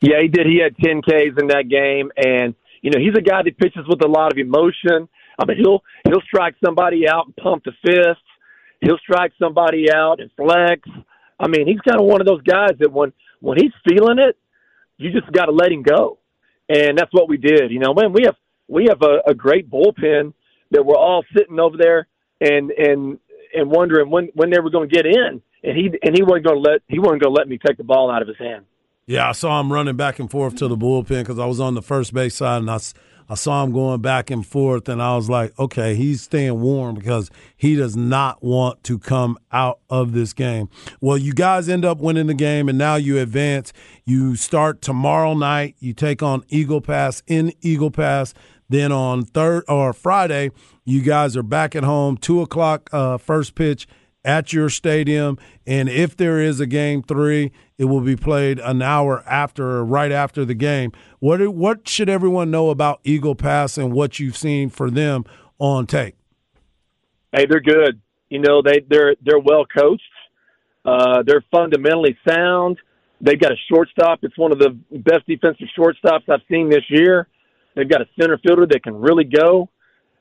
Yeah, 0.00 0.20
he 0.22 0.28
did. 0.28 0.46
He 0.46 0.60
had 0.62 0.76
10 0.76 1.02
Ks 1.02 1.36
in 1.36 1.48
that 1.48 1.68
game, 1.68 2.12
and 2.16 2.54
you 2.82 2.90
know, 2.90 2.98
he's 2.98 3.16
a 3.16 3.22
guy 3.22 3.42
that 3.42 3.58
pitches 3.58 3.86
with 3.88 4.02
a 4.04 4.08
lot 4.08 4.32
of 4.32 4.38
emotion. 4.38 5.08
I 5.38 5.44
mean, 5.46 5.58
he'll 5.58 5.82
he'll 6.04 6.22
strike 6.22 6.54
somebody 6.64 7.08
out 7.08 7.26
and 7.26 7.36
pump 7.36 7.64
the 7.64 7.72
fist. 7.84 8.22
He'll 8.80 8.98
strike 8.98 9.32
somebody 9.38 9.90
out 9.92 10.20
and 10.20 10.30
flex. 10.36 10.88
I 11.40 11.48
mean, 11.48 11.66
he's 11.66 11.80
kind 11.80 12.00
of 12.00 12.06
one 12.06 12.20
of 12.20 12.26
those 12.26 12.42
guys 12.42 12.72
that 12.80 12.92
when 12.92 13.12
when 13.40 13.58
he's 13.58 13.72
feeling 13.88 14.18
it, 14.18 14.36
you 14.96 15.12
just 15.12 15.30
got 15.32 15.46
to 15.46 15.52
let 15.52 15.72
him 15.72 15.82
go, 15.82 16.18
and 16.68 16.98
that's 16.98 17.12
what 17.12 17.28
we 17.28 17.36
did. 17.36 17.70
You 17.70 17.78
know, 17.78 17.94
man, 17.94 18.12
we 18.12 18.22
have 18.24 18.36
we 18.68 18.86
have 18.88 19.02
a, 19.02 19.30
a 19.30 19.34
great 19.34 19.70
bullpen 19.70 20.32
that 20.70 20.84
we're 20.84 20.96
all 20.96 21.24
sitting 21.36 21.58
over 21.58 21.76
there 21.76 22.06
and 22.40 22.70
and 22.70 23.18
and 23.54 23.70
wondering 23.70 24.10
when 24.10 24.28
when 24.34 24.50
they 24.50 24.60
were 24.60 24.70
going 24.70 24.88
to 24.88 24.94
get 24.94 25.06
in, 25.06 25.40
and 25.62 25.76
he 25.76 25.90
and 26.02 26.16
he 26.16 26.22
wasn't 26.22 26.46
going 26.46 26.62
to 26.62 26.70
let 26.70 26.82
he 26.88 26.98
wasn't 26.98 27.22
going 27.22 27.34
to 27.34 27.38
let 27.38 27.48
me 27.48 27.58
take 27.64 27.76
the 27.76 27.84
ball 27.84 28.10
out 28.10 28.22
of 28.22 28.28
his 28.28 28.38
hand. 28.38 28.64
Yeah, 29.08 29.30
I 29.30 29.32
saw 29.32 29.58
him 29.58 29.72
running 29.72 29.96
back 29.96 30.18
and 30.18 30.30
forth 30.30 30.56
to 30.56 30.68
the 30.68 30.76
bullpen 30.76 31.20
because 31.20 31.38
I 31.38 31.46
was 31.46 31.60
on 31.60 31.74
the 31.74 31.80
first 31.80 32.12
base 32.12 32.34
side, 32.34 32.58
and 32.58 32.70
I, 32.70 32.78
I 33.26 33.36
saw 33.36 33.64
him 33.64 33.72
going 33.72 34.02
back 34.02 34.30
and 34.30 34.46
forth, 34.46 34.86
and 34.86 35.00
I 35.00 35.16
was 35.16 35.30
like, 35.30 35.58
okay, 35.58 35.94
he's 35.94 36.20
staying 36.20 36.60
warm 36.60 36.94
because 36.94 37.30
he 37.56 37.74
does 37.74 37.96
not 37.96 38.44
want 38.44 38.84
to 38.84 38.98
come 38.98 39.38
out 39.50 39.80
of 39.88 40.12
this 40.12 40.34
game. 40.34 40.68
Well, 41.00 41.16
you 41.16 41.32
guys 41.32 41.70
end 41.70 41.86
up 41.86 42.00
winning 42.00 42.26
the 42.26 42.34
game, 42.34 42.68
and 42.68 42.76
now 42.76 42.96
you 42.96 43.16
advance. 43.16 43.72
You 44.04 44.36
start 44.36 44.82
tomorrow 44.82 45.32
night. 45.32 45.76
You 45.78 45.94
take 45.94 46.22
on 46.22 46.44
Eagle 46.50 46.82
Pass 46.82 47.22
in 47.26 47.54
Eagle 47.62 47.90
Pass. 47.90 48.34
Then 48.68 48.92
on 48.92 49.24
third 49.24 49.64
or 49.68 49.94
Friday, 49.94 50.50
you 50.84 51.00
guys 51.00 51.34
are 51.34 51.42
back 51.42 51.74
at 51.74 51.82
home, 51.82 52.18
two 52.18 52.42
o'clock 52.42 52.90
uh, 52.92 53.16
first 53.16 53.54
pitch 53.54 53.88
at 54.22 54.52
your 54.52 54.68
stadium. 54.68 55.38
And 55.66 55.88
if 55.88 56.14
there 56.14 56.40
is 56.40 56.60
a 56.60 56.66
game 56.66 57.02
three, 57.02 57.52
it 57.78 57.84
will 57.84 58.00
be 58.00 58.16
played 58.16 58.58
an 58.58 58.82
hour 58.82 59.22
after 59.26 59.84
right 59.84 60.10
after 60.10 60.44
the 60.44 60.54
game. 60.54 60.92
What 61.20 61.46
what 61.54 61.88
should 61.88 62.08
everyone 62.08 62.50
know 62.50 62.70
about 62.70 63.00
Eagle 63.04 63.36
Pass 63.36 63.78
and 63.78 63.92
what 63.92 64.18
you've 64.18 64.36
seen 64.36 64.68
for 64.68 64.90
them 64.90 65.24
on 65.58 65.86
tape? 65.86 66.16
Hey, 67.32 67.46
they're 67.48 67.60
good. 67.60 68.00
You 68.28 68.40
know, 68.40 68.62
they 68.62 68.84
they're 68.88 69.14
they're 69.24 69.38
well 69.38 69.64
coached. 69.64 70.02
Uh, 70.84 71.22
they're 71.24 71.44
fundamentally 71.50 72.16
sound. 72.28 72.78
They've 73.20 73.40
got 73.40 73.52
a 73.52 73.56
shortstop. 73.70 74.20
It's 74.22 74.38
one 74.38 74.52
of 74.52 74.58
the 74.58 74.78
best 74.90 75.26
defensive 75.26 75.68
shortstops 75.78 76.22
I've 76.28 76.42
seen 76.50 76.68
this 76.70 76.84
year. 76.88 77.28
They've 77.74 77.88
got 77.88 78.00
a 78.00 78.06
center 78.20 78.38
fielder 78.38 78.66
that 78.66 78.82
can 78.82 78.94
really 78.96 79.24
go. 79.24 79.68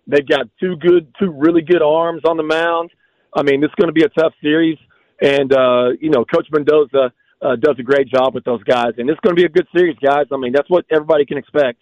They've 0.08 0.28
got 0.28 0.48
two 0.60 0.76
good, 0.78 1.14
two 1.20 1.32
really 1.32 1.62
good 1.62 1.82
arms 1.82 2.22
on 2.26 2.38
the 2.38 2.44
mound. 2.44 2.92
I 3.36 3.44
mean, 3.44 3.64
is 3.64 3.70
going 3.80 3.88
to 3.88 3.94
be 3.94 4.04
a 4.04 4.10
tough 4.10 4.34
series, 4.42 4.78
and 5.22 5.52
uh, 5.54 5.90
you 6.00 6.10
know, 6.10 6.26
Coach 6.26 6.48
Mendoza 6.52 7.12
uh, 7.42 7.56
does 7.56 7.76
a 7.80 7.84
great 7.84 8.08
job 8.08 8.34
with 8.34 8.44
those 8.44 8.64
guys, 8.64 8.94
and 8.98 9.10
it's 9.10 9.20
going 9.22 9.36
to 9.36 9.40
be 9.40 9.46
a 9.46 9.50
good 9.50 9.68
series, 9.76 9.98
guys. 10.04 10.26
I 10.32 10.38
mean, 10.38 10.54
that's 10.54 10.70
what 10.70 10.86
everybody 10.92 11.26
can 11.26 11.38
expect. 11.38 11.80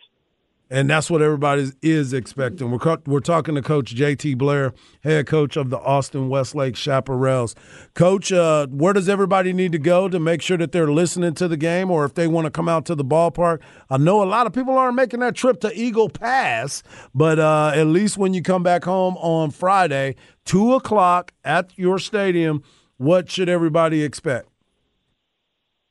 And 0.68 0.90
that's 0.90 1.12
what 1.12 1.22
everybody 1.22 1.72
is 1.84 2.12
expecting. 2.12 2.72
We're, 2.72 2.98
we're 3.06 3.20
talking 3.20 3.54
to 3.54 3.62
Coach 3.62 3.94
JT 3.94 4.36
Blair, 4.40 4.74
head 5.04 5.28
coach 5.28 5.58
of 5.58 5.70
the 5.70 5.78
Austin 5.78 6.28
Westlake 6.28 6.74
Chaparrals. 6.74 7.54
Coach, 7.94 8.32
uh, 8.32 8.66
where 8.68 8.92
does 8.92 9.08
everybody 9.08 9.54
need 9.54 9.74
to 9.74 9.78
go 9.78 10.10
to 10.10 10.20
make 10.20 10.42
sure 10.42 10.58
that 10.58 10.72
they're 10.72 10.92
listening 10.92 11.36
to 11.36 11.48
the 11.48 11.58
game 11.58 11.92
or 11.92 12.04
if 12.04 12.16
they 12.16 12.28
want 12.28 12.46
to 12.46 12.52
come 12.52 12.68
out 12.68 12.86
to 12.88 12.96
the 12.96 13.06
ballpark? 13.06 13.62
I 13.92 13.98
know 13.98 14.24
a 14.24 14.26
lot 14.26 14.48
of 14.48 14.54
people 14.54 14.76
aren't 14.76 14.96
making 14.96 15.20
that 15.20 15.36
trip 15.36 15.60
to 15.62 15.72
Eagle 15.80 16.10
Pass, 16.10 16.82
but 17.14 17.38
uh, 17.38 17.72
at 17.76 17.86
least 17.86 18.18
when 18.18 18.34
you 18.34 18.42
come 18.42 18.64
back 18.64 18.86
home 18.86 19.18
on 19.18 19.52
Friday, 19.52 20.16
2 20.46 20.74
o'clock 20.74 21.32
at 21.44 21.78
your 21.78 22.00
stadium, 22.00 22.64
what 22.98 23.30
should 23.30 23.50
everybody 23.50 24.04
expect? 24.04 24.50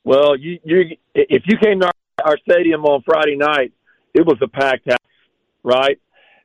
Well, 0.05 0.37
you, 0.37 0.59
you 0.65 0.97
if 1.15 1.43
you 1.47 1.57
came 1.59 1.81
to 1.81 1.87
our, 1.87 2.33
our 2.33 2.39
stadium 2.49 2.85
on 2.85 3.03
Friday 3.03 3.37
night, 3.37 3.73
it 4.13 4.25
was 4.25 4.37
a 4.43 4.49
packed 4.49 4.91
house, 4.91 4.99
right? 5.63 5.99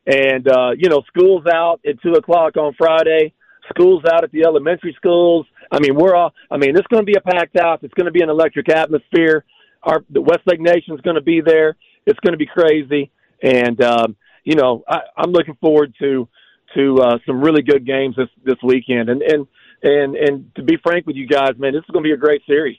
And 0.07 0.47
uh, 0.47 0.71
you 0.77 0.89
know, 0.89 1.03
school's 1.07 1.45
out 1.45 1.81
at 1.87 2.01
two 2.01 2.13
o'clock 2.13 2.55
on 2.57 2.73
Friday. 2.77 3.33
School's 3.69 4.03
out 4.05 4.23
at 4.23 4.31
the 4.31 4.43
elementary 4.43 4.95
schools. 4.97 5.45
I 5.71 5.79
mean, 5.79 5.95
we're 5.95 6.15
all. 6.15 6.33
I 6.49 6.57
mean, 6.57 6.75
it's 6.75 6.87
going 6.87 7.05
to 7.05 7.05
be 7.05 7.15
a 7.15 7.21
packed 7.21 7.59
house. 7.59 7.79
It's 7.83 7.93
going 7.93 8.05
to 8.05 8.11
be 8.11 8.23
an 8.23 8.29
electric 8.29 8.69
atmosphere. 8.69 9.43
Our 9.83 10.03
the 10.09 10.21
Westlake 10.21 10.61
Nation's 10.61 11.01
going 11.01 11.15
to 11.15 11.21
be 11.21 11.41
there. 11.41 11.75
It's 12.05 12.19
going 12.21 12.33
to 12.33 12.37
be 12.37 12.47
crazy, 12.47 13.11
and 13.43 13.79
um, 13.83 14.15
you 14.45 14.55
know, 14.55 14.83
I, 14.87 14.99
I'm 15.17 15.31
looking 15.31 15.55
forward 15.61 15.93
to 15.99 16.27
to 16.75 17.01
uh, 17.01 17.17
some 17.25 17.41
really 17.41 17.61
good 17.61 17.85
games 17.85 18.15
this 18.15 18.29
this 18.43 18.57
weekend. 18.63 19.09
And 19.09 19.21
and 19.21 19.47
and 19.83 20.15
and 20.15 20.55
to 20.55 20.63
be 20.63 20.77
frank 20.81 21.05
with 21.05 21.17
you 21.17 21.27
guys, 21.27 21.51
man, 21.57 21.73
this 21.73 21.81
is 21.81 21.91
going 21.91 22.03
to 22.03 22.07
be 22.07 22.13
a 22.13 22.17
great 22.17 22.41
series. 22.47 22.77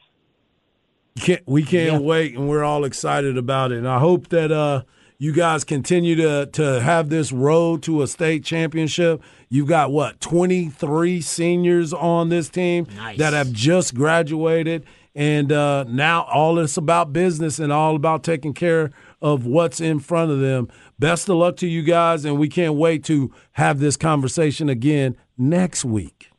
Can't, 1.20 1.42
we 1.46 1.62
can't 1.62 2.02
wait, 2.02 2.34
and 2.36 2.48
we're 2.48 2.64
all 2.64 2.84
excited 2.84 3.36
about 3.36 3.72
it. 3.72 3.78
And 3.78 3.88
I 3.88 3.98
hope 3.98 4.28
that 4.28 4.50
uh, 4.50 4.82
you 5.18 5.32
guys 5.32 5.64
continue 5.64 6.16
to 6.16 6.46
to 6.52 6.80
have 6.80 7.10
this 7.10 7.30
road 7.30 7.82
to 7.84 8.02
a 8.02 8.06
state 8.06 8.44
championship. 8.44 9.22
You've 9.48 9.68
got 9.68 9.92
what 9.92 10.20
twenty 10.20 10.68
three 10.68 11.20
seniors 11.20 11.92
on 11.92 12.30
this 12.30 12.48
team 12.48 12.86
Nice. 12.96 13.18
that 13.18 13.32
have 13.34 13.52
just 13.52 13.94
graduated, 13.94 14.86
and 15.14 15.52
uh, 15.52 15.84
now 15.84 16.22
all 16.22 16.58
it's 16.58 16.76
about 16.76 17.12
business 17.12 17.58
and 17.58 17.72
all 17.72 17.96
about 17.96 18.24
taking 18.24 18.54
care 18.54 18.90
of 19.20 19.44
what's 19.44 19.80
in 19.80 20.00
front 20.00 20.30
of 20.30 20.40
them. 20.40 20.68
Best 20.98 21.28
of 21.28 21.36
luck 21.36 21.56
to 21.58 21.66
you 21.66 21.82
guys, 21.82 22.24
and 22.24 22.38
we 22.38 22.48
can't 22.48 22.74
wait 22.74 23.04
to 23.04 23.30
have 23.52 23.78
this 23.78 23.96
conversation 23.96 24.68
again 24.70 25.16
next 25.36 25.84
week. 25.84 26.29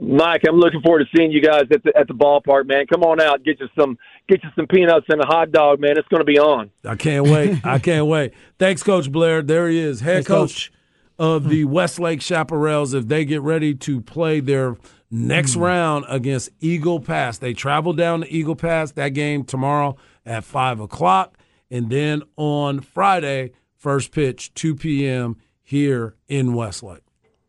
Mike, 0.00 0.42
I'm 0.48 0.56
looking 0.56 0.80
forward 0.80 1.00
to 1.00 1.16
seeing 1.16 1.32
you 1.32 1.42
guys 1.42 1.62
at 1.72 1.82
the 1.82 1.92
at 1.96 2.06
the 2.06 2.14
ballpark, 2.14 2.66
man. 2.66 2.86
Come 2.86 3.02
on 3.02 3.20
out, 3.20 3.42
get 3.42 3.58
you 3.58 3.68
some 3.76 3.98
get 4.28 4.42
you 4.44 4.50
some 4.54 4.68
peanuts 4.68 5.06
and 5.08 5.20
a 5.20 5.26
hot 5.26 5.50
dog, 5.50 5.80
man. 5.80 5.98
It's 5.98 6.06
going 6.06 6.20
to 6.20 6.24
be 6.24 6.38
on. 6.38 6.70
I 6.84 6.94
can't 6.94 7.28
wait. 7.28 7.66
I 7.66 7.80
can't 7.80 8.06
wait. 8.06 8.32
Thanks, 8.60 8.84
Coach 8.84 9.10
Blair. 9.10 9.42
There 9.42 9.68
he 9.68 9.80
is, 9.80 10.00
head 10.00 10.24
Thanks, 10.24 10.28
coach, 10.28 10.70
Coach. 10.70 10.72
of 11.18 11.48
the 11.48 11.62
hmm. 11.62 11.72
Westlake 11.72 12.20
Chaparrals. 12.20 12.94
If 12.94 13.08
they 13.08 13.24
get 13.24 13.42
ready 13.42 13.74
to 13.74 14.00
play 14.00 14.38
their 14.38 14.76
next 15.10 15.54
hmm. 15.54 15.62
round 15.62 16.04
against 16.08 16.50
Eagle 16.60 17.00
Pass, 17.00 17.38
they 17.38 17.52
travel 17.52 17.92
down 17.92 18.20
to 18.20 18.32
Eagle 18.32 18.56
Pass. 18.56 18.92
That 18.92 19.10
game 19.10 19.42
tomorrow 19.42 19.96
at 20.24 20.44
five 20.44 20.78
o'clock, 20.78 21.36
and 21.72 21.90
then 21.90 22.22
on 22.36 22.78
Friday, 22.82 23.50
first 23.74 24.12
pitch 24.12 24.54
two 24.54 24.76
p.m. 24.76 25.38
here 25.60 26.14
in 26.28 26.54
Westlake. 26.54 27.02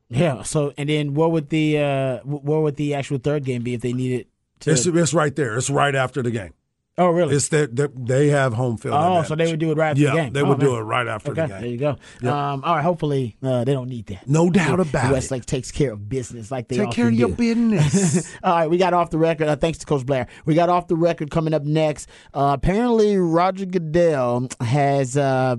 Yeah. 0.10 0.44
So 0.44 0.74
and 0.78 0.90
then 0.90 1.14
what 1.14 1.32
would 1.32 1.50
the 1.50 1.78
uh, 1.80 2.18
what 2.24 2.62
would 2.62 2.76
the 2.76 2.94
actual 2.94 3.18
third 3.18 3.44
game 3.46 3.64
be 3.64 3.74
if 3.74 3.82
they 3.82 3.94
needed 3.94 4.28
to? 4.62 4.72
It's, 4.72 4.86
it's 4.86 5.14
right 5.14 5.36
there. 5.36 5.58
It's 5.58 5.70
right 5.70 5.96
after 5.96 6.22
the 6.22 6.32
game. 6.32 6.54
oh, 7.00 7.08
really? 7.10 7.36
It's 7.36 7.48
that 7.50 7.76
that 7.78 8.06
they 8.06 8.28
have 8.28 8.54
home 8.54 8.78
field. 8.78 8.94
Oh, 8.96 9.24
so 9.24 9.36
they 9.36 9.50
would 9.50 9.60
do 9.60 9.72
it 9.72 9.78
right 9.78 9.90
after 9.92 10.02
yeah, 10.04 10.12
the 10.12 10.18
game. 10.18 10.34
they 10.34 10.42
Oh, 10.42 10.50
would 10.50 10.60
do 10.60 10.76
it 10.76 10.82
right 10.82 11.08
after 11.08 11.32
Okay, 11.32 11.42
the 11.42 11.48
game. 11.48 11.62
there 11.62 11.70
you 11.72 11.78
go. 11.78 11.96
Yep. 12.22 12.32
Um, 12.32 12.64
all 12.64 12.76
right, 12.76 12.84
hopefully 12.84 13.36
uh, 13.42 13.64
they 13.64 13.74
don't 13.74 13.90
need 13.90 14.06
that. 14.08 14.30
No 14.30 14.52
doubt 14.52 14.80
about 14.80 15.10
it. 15.10 15.14
Westlake 15.14 15.48
takes 15.48 15.72
care 15.72 15.94
of 15.94 16.08
business 16.08 16.52
like 16.52 16.68
they 16.68 16.78
Take 16.78 16.92
care 16.92 17.08
of 17.08 17.14
your 17.14 17.30
do. 17.30 17.36
business. 17.36 18.32
All 18.44 18.54
right, 18.54 18.70
we 18.70 18.78
got 18.78 18.94
off 18.94 19.10
the 19.10 19.18
record. 19.18 19.48
Uh, 19.48 19.56
thanks 19.56 19.80
to 19.80 19.88
Coach 19.88 20.06
Blair. 20.06 20.28
We 20.46 20.54
got 20.54 20.70
off 20.70 20.88
the 20.88 20.96
record 20.96 21.32
coming 21.32 21.56
up 21.56 21.64
next. 21.64 22.08
Uh, 22.32 22.52
apparently, 22.54 23.18
Roger 23.18 23.66
Goodell 23.66 24.50
has 24.62 25.18
uh, 25.18 25.56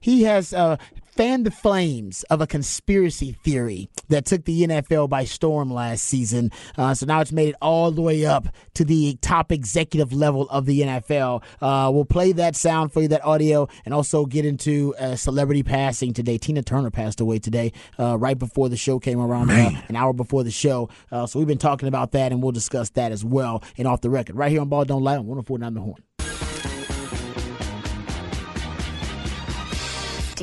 he 0.00 0.24
has 0.24 0.52
uh, 0.52 0.76
fanned 1.16 1.46
the 1.46 1.50
flames 1.50 2.24
of 2.24 2.40
a 2.40 2.46
conspiracy 2.46 3.32
theory 3.44 3.88
that 4.08 4.24
took 4.24 4.44
the 4.44 4.66
NFL 4.66 5.08
by 5.08 5.24
storm 5.24 5.72
last 5.72 6.04
season. 6.04 6.50
Uh, 6.76 6.94
so 6.94 7.06
now 7.06 7.20
it's 7.20 7.32
made 7.32 7.50
it 7.50 7.54
all 7.62 7.90
the 7.90 8.02
way 8.02 8.26
up 8.26 8.48
to 8.74 8.84
the 8.84 9.16
top 9.20 9.52
executive 9.52 10.12
level 10.12 10.48
of 10.50 10.66
the 10.66 10.80
NFL. 10.80 11.42
Uh, 11.60 11.90
we'll 11.92 12.04
play 12.04 12.32
that 12.32 12.56
sound 12.56 12.92
for 12.92 13.02
you, 13.02 13.08
that 13.08 13.24
audio, 13.24 13.68
and 13.84 13.94
also 13.94 14.26
get 14.26 14.44
into 14.44 14.94
uh, 14.96 15.16
celebrity 15.16 15.62
passing 15.62 16.12
today. 16.12 16.38
Tina 16.38 16.62
Turner 16.62 16.90
passed 16.90 17.20
away 17.20 17.38
today, 17.38 17.72
uh, 17.98 18.18
right 18.18 18.38
before 18.38 18.68
the 18.68 18.76
show 18.76 18.98
came 18.98 19.20
around, 19.20 19.50
uh, 19.50 19.70
an 19.88 19.96
hour 19.96 20.12
before 20.12 20.42
the 20.42 20.50
show. 20.50 20.88
Uh, 21.10 21.26
so 21.26 21.38
we've 21.38 21.48
been 21.48 21.58
talking 21.58 21.88
about 21.88 22.12
that, 22.12 22.32
and 22.32 22.42
we'll 22.42 22.52
discuss 22.52 22.90
that 22.90 23.12
as 23.12 23.24
well 23.24 23.62
and 23.78 23.86
off 23.86 24.00
the 24.00 24.10
record. 24.10 24.36
Right 24.36 24.50
here 24.50 24.60
on 24.60 24.68
Ball 24.68 24.84
Don't 24.84 25.02
Lie 25.02 25.16
on 25.16 25.26
1049 25.26 25.74
The 25.74 25.80
Horn. 25.80 26.13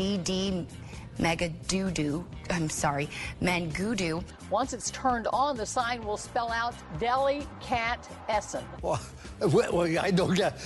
DD 0.02 0.66
Mega 1.20 1.50
Doo 1.68 1.92
Doo. 1.92 2.26
I'm 2.50 2.70
sorry, 2.70 3.08
Mangudu. 3.42 4.24
Once 4.50 4.74
it's 4.74 4.90
turned 4.90 5.28
on, 5.32 5.56
the 5.56 5.66
sign 5.66 6.04
will 6.04 6.18
spell 6.18 6.52
out 6.52 6.74
Deli 7.00 7.46
Cat 7.60 8.10
Essen. 8.28 8.64
Well, 8.82 9.00
well, 9.40 9.82
I 10.00 10.10
don't 10.10 10.34
get 10.34 10.58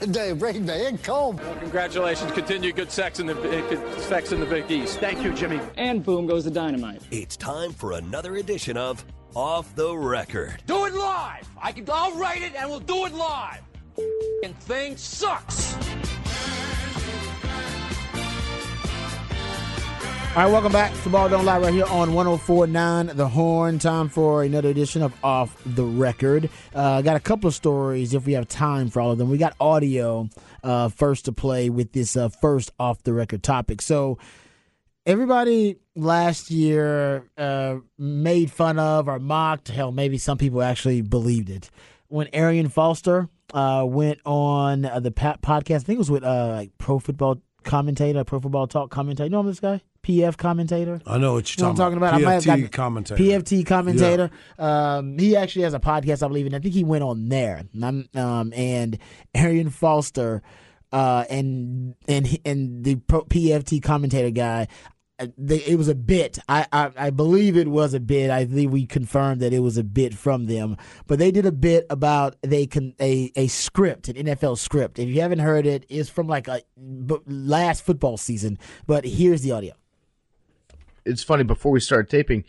the 0.00 0.34
brain 0.38 0.64
man 0.64 0.96
comb. 0.98 1.38
Congratulations. 1.60 2.32
Continue 2.32 2.72
good 2.72 2.90
sex 2.90 3.20
in 3.20 3.26
the 3.26 3.34
eh, 3.34 3.68
good 3.68 4.00
sex 4.00 4.32
in 4.32 4.40
the 4.40 4.46
Big 4.46 4.70
East. 4.70 4.98
Thank 4.98 5.22
you, 5.22 5.34
Jimmy. 5.34 5.60
And 5.76 6.02
boom 6.02 6.26
goes 6.26 6.44
the 6.44 6.50
dynamite. 6.50 7.02
It's 7.10 7.36
time 7.36 7.72
for 7.72 7.92
another 7.92 8.36
edition 8.36 8.78
of 8.78 9.04
Off 9.34 9.74
the 9.74 9.94
Record. 9.94 10.62
Do 10.66 10.86
it 10.86 10.94
live. 10.94 11.46
I 11.60 11.72
can. 11.72 11.84
I'll 11.92 12.16
write 12.16 12.40
it 12.40 12.54
and 12.54 12.70
we'll 12.70 12.80
do 12.80 13.04
it 13.04 13.12
live. 13.12 13.60
And 14.42 14.56
thing 14.60 14.96
sucks. 14.96 15.76
All 20.34 20.44
right, 20.44 20.50
welcome 20.50 20.72
back 20.72 20.94
to 21.02 21.10
Ball 21.10 21.28
Don't 21.28 21.44
Lie 21.44 21.58
right 21.58 21.74
here 21.74 21.84
on 21.84 22.14
1049 22.14 23.08
The 23.18 23.28
Horn. 23.28 23.78
Time 23.78 24.08
for 24.08 24.42
another 24.42 24.70
edition 24.70 25.02
of 25.02 25.12
Off 25.22 25.54
the 25.66 25.84
Record. 25.84 26.48
Uh, 26.74 27.02
got 27.02 27.16
a 27.16 27.20
couple 27.20 27.48
of 27.48 27.54
stories 27.54 28.14
if 28.14 28.24
we 28.24 28.32
have 28.32 28.48
time 28.48 28.88
for 28.88 29.02
all 29.02 29.10
of 29.10 29.18
them. 29.18 29.28
We 29.28 29.36
got 29.36 29.54
audio 29.60 30.30
uh, 30.62 30.88
first 30.88 31.26
to 31.26 31.32
play 31.32 31.68
with 31.68 31.92
this 31.92 32.16
uh, 32.16 32.30
first 32.30 32.70
Off 32.78 33.02
the 33.02 33.12
Record 33.12 33.42
topic. 33.42 33.82
So, 33.82 34.16
everybody 35.04 35.76
last 35.94 36.50
year 36.50 37.28
uh, 37.36 37.80
made 37.98 38.50
fun 38.50 38.78
of 38.78 39.08
or 39.08 39.18
mocked, 39.18 39.68
hell, 39.68 39.92
maybe 39.92 40.16
some 40.16 40.38
people 40.38 40.62
actually 40.62 41.02
believed 41.02 41.50
it. 41.50 41.68
When 42.08 42.28
Arian 42.32 42.70
Foster 42.70 43.28
uh, 43.52 43.84
went 43.86 44.18
on 44.24 44.86
uh, 44.86 44.98
the 44.98 45.10
podcast, 45.10 45.74
I 45.74 45.78
think 45.80 45.96
it 45.96 45.98
was 45.98 46.10
with 46.10 46.24
uh, 46.24 46.48
like 46.56 46.78
Pro 46.78 46.98
Football 46.98 47.42
Commentator, 47.64 48.24
Pro 48.24 48.40
Football 48.40 48.66
Talk 48.66 48.90
Commentator. 48.90 49.24
You 49.24 49.30
know 49.30 49.42
this 49.42 49.60
guy? 49.60 49.82
PF 50.02 50.36
Commentator. 50.36 51.00
I 51.06 51.18
know 51.18 51.34
what 51.34 51.56
You 51.56 51.62
know 51.62 51.68
you're 51.68 51.74
what 51.74 51.80
I'm 51.84 51.92
talking 51.92 51.96
about? 51.98 52.14
PFT 52.14 52.16
I 52.16 52.56
might 52.56 52.60
have 52.62 52.70
commentator. 52.70 53.22
PFT 53.22 53.66
commentator. 53.66 54.30
Um, 54.58 55.18
he 55.18 55.36
actually 55.36 55.62
has 55.62 55.74
a 55.74 55.80
podcast, 55.80 56.22
I 56.24 56.28
believe, 56.28 56.46
and 56.46 56.56
I 56.56 56.58
think 56.58 56.74
he 56.74 56.84
went 56.84 57.04
on 57.04 57.28
there. 57.28 57.62
And 57.74 58.08
Um, 58.16 58.52
and 58.54 58.98
Arian 59.34 59.70
Foster 59.70 60.42
uh, 60.92 61.24
and 61.30 61.94
and 62.08 62.38
and 62.44 62.84
the 62.84 62.96
pro- 62.96 63.24
PFT 63.24 63.82
commentator 63.82 64.30
guy. 64.30 64.68
uh, 65.18 65.28
They, 65.38 65.58
it 65.58 65.76
was 65.78 65.88
a 65.88 65.94
bit. 65.94 66.38
I, 66.48 66.66
I 66.72 66.90
I 66.96 67.10
believe 67.10 67.56
it 67.56 67.68
was 67.68 67.94
a 67.94 68.00
bit. 68.00 68.30
I 68.30 68.44
think 68.44 68.70
we 68.72 68.84
confirmed 68.86 69.40
that 69.40 69.52
it 69.54 69.60
was 69.60 69.78
a 69.78 69.84
bit 69.84 70.12
from 70.14 70.46
them. 70.46 70.76
But 71.06 71.18
they 71.18 71.30
did 71.30 71.46
a 71.46 71.52
bit 71.52 71.86
about 71.88 72.36
they 72.42 72.66
can 72.66 72.94
a 73.00 73.30
a 73.36 73.46
script, 73.46 74.08
an 74.08 74.16
NFL 74.16 74.58
script. 74.58 74.98
If 74.98 75.08
you 75.08 75.20
haven't 75.22 75.38
heard 75.38 75.64
it, 75.64 75.86
it's 75.88 76.10
from 76.10 76.26
like 76.26 76.46
a 76.48 76.60
last 77.26 77.82
football 77.84 78.16
season. 78.18 78.58
But 78.86 79.04
here's 79.06 79.40
the 79.42 79.52
audio. 79.52 79.72
It's 81.04 81.22
funny 81.22 81.44
before 81.44 81.72
we 81.72 81.80
started 81.80 82.10
taping 82.10 82.44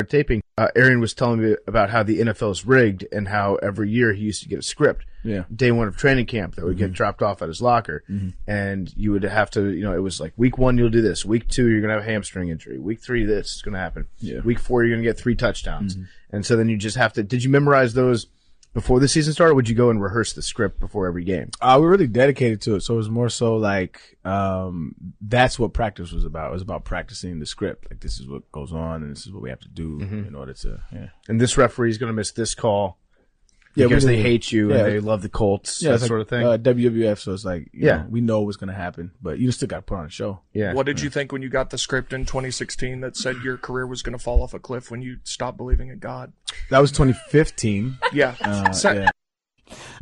our 0.00 0.06
taping 0.06 0.42
uh, 0.56 0.68
Arian 0.74 1.00
was 1.00 1.14
telling 1.14 1.42
me 1.42 1.56
about 1.66 1.90
how 1.90 2.02
the 2.02 2.20
NFL 2.20 2.52
is 2.52 2.66
rigged 2.66 3.06
and 3.12 3.28
how 3.28 3.56
every 3.56 3.90
year 3.90 4.12
he 4.12 4.24
used 4.24 4.42
to 4.42 4.48
get 4.48 4.58
a 4.58 4.62
script. 4.62 5.04
Yeah. 5.22 5.44
day 5.54 5.70
one 5.70 5.86
of 5.86 5.98
training 5.98 6.24
camp 6.24 6.54
that 6.54 6.64
would 6.64 6.78
get 6.78 6.86
mm-hmm. 6.86 6.94
dropped 6.94 7.22
off 7.22 7.42
at 7.42 7.48
his 7.48 7.60
locker. 7.60 8.02
Mm-hmm. 8.08 8.30
And 8.50 8.90
you 8.96 9.12
would 9.12 9.22
have 9.22 9.50
to 9.50 9.70
you 9.70 9.82
know 9.82 9.94
it 9.94 10.02
was 10.02 10.20
like 10.20 10.32
week 10.38 10.56
one 10.56 10.78
you'll 10.78 10.88
do 10.88 11.02
this. 11.02 11.24
Week 11.24 11.46
two 11.48 11.68
you're 11.68 11.82
gonna 11.82 11.92
have 11.92 12.02
a 12.02 12.06
hamstring 12.06 12.48
injury. 12.48 12.78
Week 12.78 13.00
three 13.00 13.26
this 13.26 13.56
is 13.56 13.62
gonna 13.62 13.78
happen. 13.78 14.06
Yeah. 14.18 14.40
week 14.40 14.58
four 14.58 14.82
you're 14.82 14.96
gonna 14.96 15.06
get 15.06 15.18
three 15.18 15.34
touchdowns. 15.34 15.96
Mm-hmm. 15.96 16.04
And 16.36 16.46
so 16.46 16.56
then 16.56 16.70
you 16.70 16.78
just 16.78 16.96
have 16.96 17.12
to 17.14 17.22
did 17.22 17.44
you 17.44 17.50
memorize 17.50 17.92
those 17.92 18.26
before 18.72 19.00
the 19.00 19.08
season 19.08 19.32
started 19.32 19.54
would 19.54 19.68
you 19.68 19.74
go 19.74 19.90
and 19.90 20.00
rehearse 20.02 20.32
the 20.32 20.42
script 20.42 20.78
before 20.78 21.06
every 21.06 21.24
game 21.24 21.50
Uh, 21.60 21.76
we 21.78 21.84
were 21.86 21.90
really 21.90 22.06
dedicated 22.06 22.60
to 22.62 22.76
it. 22.76 22.82
So 22.82 22.94
it 22.94 22.98
was 22.98 23.10
more 23.10 23.28
so 23.28 23.56
like, 23.56 24.16
um, 24.24 24.94
that's 25.20 25.58
what 25.58 25.72
practice 25.72 26.12
was 26.12 26.24
about. 26.24 26.50
It 26.50 26.52
was 26.52 26.62
about 26.62 26.84
practicing 26.84 27.38
the 27.40 27.46
script. 27.46 27.90
Like, 27.90 28.00
this 28.00 28.20
is 28.20 28.28
what 28.28 28.50
goes 28.52 28.72
on 28.72 29.02
and 29.02 29.10
this 29.10 29.26
is 29.26 29.32
what 29.32 29.42
we 29.42 29.50
have 29.50 29.60
to 29.60 29.68
do 29.68 29.98
Mhm. 29.98 30.28
in 30.28 30.34
order 30.34 30.52
to, 30.54 30.80
yeah. 30.92 31.08
and 31.28 31.40
this 31.40 31.56
referee 31.56 31.90
is 31.90 31.98
gonna 31.98 32.12
miss 32.12 32.30
this 32.32 32.54
call 32.54 32.98
Yeah, 33.76 33.86
because 33.86 34.04
we 34.04 34.16
they 34.16 34.22
hate 34.22 34.50
you 34.50 34.70
Yeah. 34.70 34.78
and 34.78 34.86
they 34.86 35.00
love 35.00 35.22
the 35.22 35.28
Colts, 35.28 35.80
Yeah, 35.80 35.90
that 35.90 35.94
it's 35.94 36.02
like, 36.02 36.08
sort 36.08 36.20
of 36.22 36.28
thing. 36.28 36.44
Uh, 36.44 36.56
WWF, 36.58 37.18
so 37.20 37.32
it's 37.32 37.44
like, 37.44 37.68
you 37.72 37.86
Yeah. 37.86 37.96
know, 37.98 38.06
we 38.10 38.20
know 38.20 38.40
what's 38.40 38.56
going 38.56 38.68
to 38.68 38.74
happen, 38.74 39.12
but 39.22 39.38
you 39.38 39.52
still 39.52 39.68
got 39.68 39.76
to 39.76 39.82
put 39.82 39.98
on 39.98 40.06
a 40.06 40.10
show. 40.10 40.40
yeah. 40.52 40.72
What 40.72 40.86
did 40.86 41.00
you 41.00 41.08
think 41.08 41.30
when 41.30 41.40
you 41.42 41.48
got 41.48 41.70
the 41.70 41.78
script 41.78 42.12
in 42.12 42.24
2016 42.24 43.00
that 43.00 43.16
said 43.16 43.36
your 43.44 43.56
career 43.56 43.86
was 43.86 44.02
going 44.02 44.16
to 44.18 44.22
fall 44.22 44.42
off 44.42 44.54
a 44.54 44.58
cliff 44.58 44.90
when 44.90 45.02
you 45.02 45.18
stopped 45.22 45.56
believing 45.56 45.88
in 45.88 45.98
God? 46.00 46.32
That 46.70 46.80
was 46.80 46.90
2015. 46.92 47.98
Yeah. 48.12 48.34
Uh, 48.42 48.72
So- 48.72 48.92
yeah. 48.92 49.10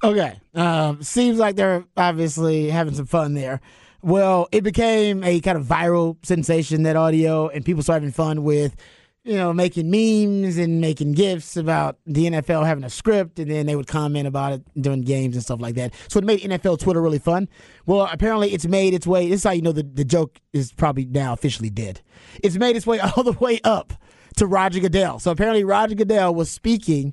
Okay. 0.03 0.41
Um, 0.55 1.03
seems 1.03 1.39
like 1.39 1.57
they're 1.57 1.85
obviously 1.97 2.71
having 2.71 2.95
some 2.95 3.05
fun 3.07 3.35
there. 3.35 3.61
Well, 4.01 4.49
it 4.53 4.63
became 4.63 5.23
a 5.25 5.41
kind 5.41 5.59
of 5.59 5.65
viral 5.67 6.17
sensation, 6.25 6.85
that 6.85 6.97
audio, 6.97 7.49
and 7.49 7.65
people 7.65 7.83
started 7.83 8.05
having 8.05 8.13
fun 8.13 8.45
with, 8.45 8.77
you 9.29 9.37
know, 9.37 9.53
making 9.53 9.91
memes 9.91 10.57
and 10.57 10.81
making 10.81 11.13
GIFs 11.13 11.59
about 11.59 11.99
the 12.07 12.31
NFL 12.31 12.65
having 12.65 12.83
a 12.83 12.89
script, 12.89 13.39
and 13.39 13.51
then 13.51 13.67
they 13.67 13.77
would 13.77 13.87
comment 13.87 14.27
about 14.27 14.55
it 14.55 14.63
during 14.81 15.03
games 15.03 15.37
and 15.37 15.45
stuff 15.45 15.61
like 15.61 15.75
that. 15.75 15.93
So 16.09 16.19
it 16.19 16.25
made 16.25 16.41
NFL 16.41 16.79
Twitter 16.79 17.03
really 17.03 17.19
fun. 17.19 17.47
Well, 17.85 18.09
apparently 18.11 18.55
it's 18.55 18.65
made 18.65 18.95
its 18.95 19.07
way, 19.07 19.29
this 19.29 19.41
is 19.41 19.45
how 19.45 19.51
you 19.51 19.61
know 19.61 19.73
the, 19.73 19.83
the 19.83 20.05
joke 20.05 20.41
is 20.55 20.73
probably 20.73 21.05
now 21.05 21.35
officially 21.35 21.69
dead. 21.69 22.01
It's 22.43 22.57
made 22.57 22.75
its 22.75 22.87
way 22.87 23.01
all 23.17 23.23
the 23.23 23.33
way 23.33 23.61
up 23.65 23.93
to 24.39 24.47
Roger 24.47 24.81
Goodell. 24.81 25.19
So 25.19 25.31
apparently 25.31 25.63
Roger 25.63 25.95
Goodell 25.95 26.35
was 26.35 26.51
speaking 26.51 27.13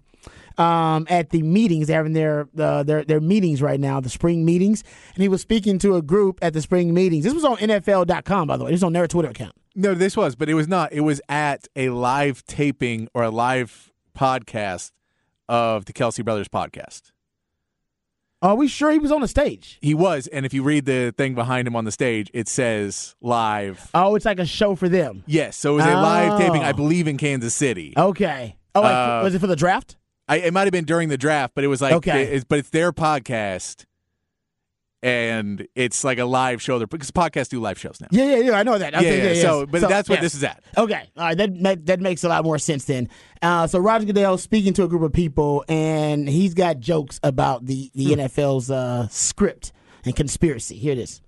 um, 0.57 1.05
at 1.09 1.32
the 1.32 1.41
meetings. 1.41 1.89
Having 1.89 2.13
their, 2.13 2.47
uh, 2.57 2.84
their 2.84 3.03
their 3.03 3.20
meetings 3.20 3.61
right 3.61 3.80
now, 3.80 3.99
the 3.99 4.09
spring 4.09 4.45
meetings, 4.45 4.86
and 5.16 5.22
he 5.22 5.28
was 5.28 5.41
speaking 5.41 5.80
to 5.80 5.97
a 5.97 6.01
group 6.01 6.39
at 6.41 6.53
the 6.53 6.61
spring 6.61 6.93
meetings. 6.93 7.26
This 7.26 7.34
was 7.34 7.43
on 7.43 7.57
NFL.com, 7.57 8.47
by 8.47 8.55
the 8.55 8.63
way. 8.63 8.72
This 8.72 8.78
was 8.78 8.84
on 8.84 8.93
their 8.93 9.05
Twitter 9.05 9.32
account. 9.32 9.53
No, 9.76 9.93
this 9.93 10.15
was, 10.15 10.36
but 10.36 10.49
it 10.49 10.53
was 10.53 10.67
not. 10.67 10.93
It 10.93 11.01
was 11.01 11.21
at 11.28 11.67
a 11.76 11.89
live 11.89 12.45
taping 12.45 13.09
or 13.13 13.23
a 13.23 13.30
live 13.30 13.91
podcast 14.17 14.91
of 15.49 15.86
the 15.86 15.93
Kelce 15.93 16.23
Brothers 16.23 16.47
podcast. 16.47 17.11
Are 18.41 18.55
we 18.55 18.67
sure 18.67 18.91
he 18.91 18.99
was 18.99 19.11
on 19.11 19.21
the 19.21 19.28
stage? 19.28 19.78
He 19.82 19.93
was, 19.93 20.28
and 20.28 20.45
if 20.45 20.53
you 20.53 20.61
read 20.61 20.86
the 20.86 21.13
thing 21.17 21.34
behind 21.36 21.67
him 21.67 21.76
on 21.76 21.84
the 21.86 21.91
stage, 21.91 22.30
it 22.34 22.47
says 22.47 23.15
live. 23.21 23.89
Oh, 23.93 24.15
it's 24.15 24.26
like 24.26 24.39
a 24.39 24.45
show 24.45 24.76
for 24.76 24.88
them. 24.88 25.23
Yes, 25.26 25.57
so 25.57 25.73
it 25.73 25.76
was 25.78 25.86
a 25.86 25.95
live 25.95 26.39
taping, 26.39 26.61
I 26.63 26.69
Oh. 26.69 26.73
believe, 26.73 27.07
in 27.07 27.17
Kansas 27.17 27.55
City. 27.55 27.93
Okay. 27.97 28.55
Oh, 28.76 28.82
like, 28.82 28.93
Uh, 28.93 29.21
was 29.23 29.34
it 29.36 29.39
for 29.39 29.47
the 29.47 29.55
draft? 29.55 29.95
I, 30.28 30.38
it 30.38 30.53
might 30.53 30.63
have 30.63 30.71
been 30.71 30.86
during 30.86 31.09
the 31.09 31.17
draft, 31.17 31.53
but 31.55 31.63
it 31.63 31.67
was 31.67 31.82
like, 31.82 31.93
Okay. 31.93 32.23
it's, 32.26 32.43
but 32.45 32.59
it's 32.59 32.69
their 32.69 32.91
podcast, 32.91 33.86
and 35.05 35.67
it's 35.75 36.03
like 36.03 36.17
a 36.17 36.25
live 36.25 36.61
show. 36.61 36.79
There 36.79 36.87
because 36.87 37.11
podcasts 37.11 37.49
do 37.49 37.59
live 37.61 37.77
shows 37.79 38.01
now. 38.01 38.07
Yeah, 38.09 38.25
yeah, 38.25 38.37
yeah. 38.37 38.51
I 38.57 38.63
know 38.63 38.77
that. 38.77 38.93
Yeah, 38.93 38.99
Okay, 38.99 39.35
yeah, 39.35 39.41
so- 39.41 39.65
but 39.67 39.81
that's 39.81 40.09
what 40.09 40.19
this 40.19 40.33
is 40.33 40.43
at. 40.43 40.63
Okay, 40.75 41.03
all 41.15 41.25
right. 41.25 41.37
That 41.37 41.53
ma- 41.55 41.75
that 41.83 41.99
makes 41.99 42.23
a 42.23 42.27
lot 42.29 42.43
more 42.43 42.57
sense 42.57 42.85
then. 42.85 43.07
Uh, 43.41 43.67
so 43.67 43.77
Roger 43.77 44.05
Goodell 44.05 44.37
speaking 44.39 44.73
to 44.73 44.83
a 44.83 44.87
group 44.87 45.03
of 45.03 45.13
people, 45.13 45.63
and 45.69 46.27
he's 46.27 46.53
got 46.55 46.79
jokes 46.79 47.19
about 47.21 47.65
the 47.67 47.91
the 47.93 48.13
Hmm. 48.15 48.19
NFL's 48.21 48.71
uh, 48.71 49.07
script 49.09 49.71
and 50.03 50.15
conspiracy. 50.15 50.75
Here 50.77 50.93
it 50.93 50.97
is. 50.99 51.21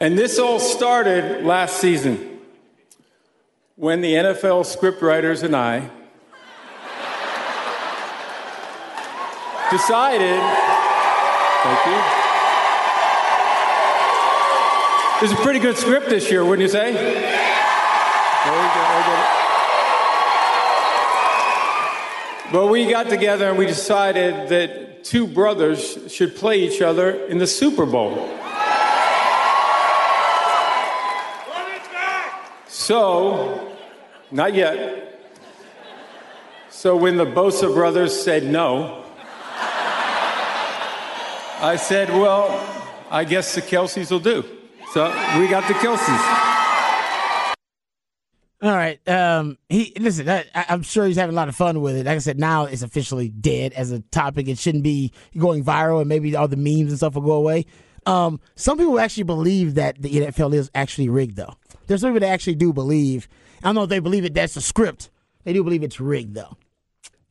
And 0.00 0.16
this 0.16 0.38
all 0.38 0.60
started 0.60 1.44
last 1.44 1.78
season 1.78 2.38
when 3.74 4.00
the 4.00 4.14
NFL 4.14 4.64
scriptwriters 4.64 5.42
and 5.42 5.56
I 5.56 5.90
decided. 9.70 10.40
Thank 11.62 11.86
you. 11.86 11.98
There's 15.20 15.32
a 15.32 15.42
pretty 15.42 15.58
good 15.58 15.76
script 15.76 16.08
this 16.08 16.30
year, 16.30 16.44
wouldn't 16.44 16.62
you 16.62 16.68
say? 16.68 16.92
Very 16.92 17.04
good, 17.04 18.86
very 18.88 19.04
good. 19.04 19.24
But 22.52 22.68
we 22.68 22.88
got 22.88 23.08
together 23.08 23.48
and 23.48 23.58
we 23.58 23.66
decided 23.66 24.48
that 24.48 25.04
two 25.04 25.26
brothers 25.26 25.98
should 26.12 26.36
play 26.36 26.60
each 26.60 26.80
other 26.80 27.10
in 27.26 27.38
the 27.38 27.46
Super 27.46 27.84
Bowl. 27.84 28.16
So, 32.66 33.76
not 34.30 34.54
yet. 34.54 35.04
So 36.70 36.96
when 36.96 37.16
the 37.16 37.26
Bosa 37.26 37.74
brothers 37.74 38.18
said 38.18 38.44
no, 38.44 39.04
I 41.60 41.74
said, 41.74 42.08
well, 42.10 42.48
I 43.10 43.24
guess 43.24 43.54
the 43.54 43.62
Kelces 43.62 44.12
will 44.12 44.20
do. 44.20 44.44
So 44.92 45.06
we 45.38 45.48
got 45.48 45.66
the 45.66 45.74
Kelces. 45.74 46.44
All 48.60 48.76
right. 48.76 49.00
Um, 49.08 49.58
he 49.68 49.92
listen. 49.98 50.28
I, 50.28 50.44
I'm 50.54 50.82
sure 50.82 51.06
he's 51.06 51.16
having 51.16 51.34
a 51.34 51.36
lot 51.36 51.48
of 51.48 51.56
fun 51.56 51.80
with 51.80 51.96
it. 51.96 52.06
Like 52.06 52.16
I 52.16 52.18
said, 52.18 52.38
now 52.38 52.64
it's 52.64 52.82
officially 52.82 53.28
dead 53.28 53.72
as 53.72 53.92
a 53.92 54.00
topic. 54.00 54.48
It 54.48 54.58
shouldn't 54.58 54.84
be 54.84 55.12
going 55.36 55.64
viral, 55.64 56.00
and 56.00 56.08
maybe 56.08 56.34
all 56.34 56.48
the 56.48 56.56
memes 56.56 56.90
and 56.90 56.96
stuff 56.96 57.14
will 57.14 57.22
go 57.22 57.32
away. 57.32 57.66
Um, 58.06 58.40
some 58.54 58.78
people 58.78 58.98
actually 58.98 59.24
believe 59.24 59.74
that 59.74 60.00
the 60.00 60.10
NFL 60.10 60.54
is 60.54 60.70
actually 60.74 61.08
rigged, 61.08 61.36
though. 61.36 61.54
There's 61.86 62.00
some 62.00 62.10
people 62.10 62.26
that 62.26 62.32
actually 62.32 62.54
do 62.54 62.72
believe. 62.72 63.28
I 63.62 63.68
don't 63.68 63.74
know 63.74 63.82
if 63.82 63.90
they 63.90 63.98
believe 63.98 64.24
it. 64.24 64.34
That's 64.34 64.56
a 64.56 64.60
script. 64.60 65.10
They 65.44 65.52
do 65.52 65.62
believe 65.62 65.82
it's 65.82 66.00
rigged, 66.00 66.34
though. 66.34 66.56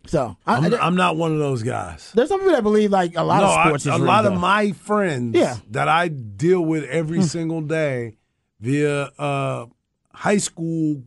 So 0.07 0.37
I, 0.45 0.55
I'm, 0.55 0.73
I- 0.73 0.77
I'm 0.79 0.95
not 0.95 1.17
one 1.17 1.31
of 1.33 1.39
those 1.39 1.63
guys. 1.63 2.11
there's 2.15 2.29
some 2.29 2.39
people 2.39 2.53
that 2.53 2.63
believe 2.63 2.91
like 2.91 3.15
a 3.15 3.23
lot 3.23 3.41
no, 3.41 3.47
of 3.47 3.65
sports 3.67 3.87
I, 3.87 3.89
is 3.91 3.95
a 3.95 3.99
rigged, 3.99 4.07
lot 4.07 4.25
of 4.25 4.39
my 4.39 4.71
friends 4.71 5.35
Yeah. 5.35 5.55
Hmm. 5.55 5.71
that 5.71 5.87
I 5.89 6.07
deal 6.07 6.61
with 6.61 6.83
every 6.85 7.21
single 7.23 7.61
day 7.61 8.17
via 8.59 9.03
uh, 9.19 9.65
high 10.13 10.37
school, 10.37 11.03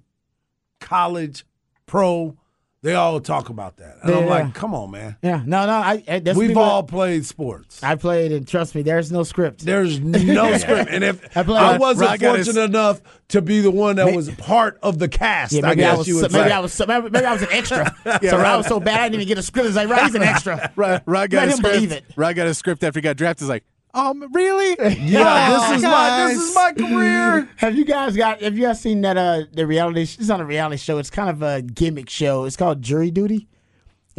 college, 0.80 1.44
pro, 1.86 2.36
they 2.82 2.94
all 2.94 3.20
talk 3.20 3.50
about 3.50 3.76
that. 3.76 3.98
And 4.02 4.14
I'm 4.14 4.24
Yeah. 4.24 4.30
like, 4.30 4.54
come 4.54 4.74
on, 4.74 4.90
man. 4.90 5.16
Yeah, 5.22 5.42
no, 5.44 5.66
no. 5.66 5.72
I, 5.72 6.02
eh, 6.06 6.20
I 6.26 6.32
We've 6.32 6.56
all 6.56 6.82
that- 6.82 6.90
played 6.90 7.26
sports. 7.26 7.82
I 7.82 7.94
played, 7.94 8.32
and 8.32 8.48
trust 8.48 8.74
me, 8.74 8.80
there's 8.82 9.12
no 9.12 9.22
script. 9.22 9.64
There's 9.64 10.00
no 10.00 10.56
script. 10.56 10.88
And 10.90 11.04
if 11.04 11.36
I 11.36 11.40
I, 11.42 11.76
wasn't 11.78 12.08
Rod 12.10 12.20
got 12.20 12.38
his- 12.38 12.46
fortunate 12.46 12.64
enough 12.70 13.00
to 13.28 13.42
be 13.42 13.60
the 13.60 13.70
one 13.70 13.96
that 13.96 14.06
May- 14.06 14.16
was 14.16 14.30
part 14.30 14.78
of 14.82 14.98
the 14.98 15.08
cast, 15.08 15.52
Yeah, 15.52 15.66
I 15.66 15.68
maybe 15.70 15.84
I, 15.84 15.88
guess 15.90 15.98
was 15.98 16.08
you 16.08 16.14
would 16.16 16.32
maybe 16.32 16.48
say. 16.48 16.54
I 16.54 16.58
was 16.60 16.72
so, 16.72 16.86
maybe, 16.86 17.10
maybe 17.10 17.26
I 17.26 17.32
was 17.34 17.42
an 17.42 17.48
extra. 17.52 17.94
Yeah, 18.22 18.30
so 18.30 18.36
I 18.38 18.56
was 18.56 18.66
so 18.66 18.80
bad 18.80 19.00
I 19.00 19.02
didn't 19.04 19.16
even 19.16 19.28
get 19.28 19.38
a 19.38 19.42
script. 19.42 19.66
It's 19.68 19.76
like 19.76 19.88
right, 19.88 20.04
he's 20.04 20.14
an 20.14 20.22
extra. 20.22 20.72
Rod, 20.76 21.02
Rod 21.06 21.30
got 21.30 21.38
Let 21.40 21.48
a 21.48 21.50
him 21.52 21.56
script. 21.58 21.74
believe 21.74 21.92
it. 21.92 22.04
Rod 22.16 22.34
got 22.34 22.46
a 22.46 22.54
script 22.54 22.82
after 22.82 22.98
he 22.98 23.02
got 23.02 23.16
drafted. 23.16 23.44
He's 23.44 23.48
like, 23.50 23.64
um, 23.94 24.24
really? 24.32 24.76
Yeah, 25.00 25.48
Oh, 25.50 25.70
this 25.72 25.78
is 25.78 25.82
my 25.84 26.26
this 26.28 26.38
is 26.38 26.54
my 26.54 26.72
career. 26.72 27.48
Have 27.56 27.76
you 27.76 27.84
guys 27.84 28.16
got? 28.16 28.40
Have 28.42 28.56
you 28.56 28.64
guys 28.66 28.80
seen 28.80 29.00
that? 29.02 29.16
Uh, 29.16 29.42
the 29.52 29.66
reality. 29.66 30.02
It's 30.02 30.28
not 30.28 30.40
a 30.40 30.44
reality 30.44 30.76
show. 30.76 30.98
It's 30.98 31.10
kind 31.10 31.28
of 31.28 31.42
a 31.42 31.62
gimmick 31.62 32.08
show. 32.08 32.44
It's 32.44 32.56
called 32.56 32.80
Jury 32.82 33.10
Duty. 33.10 33.48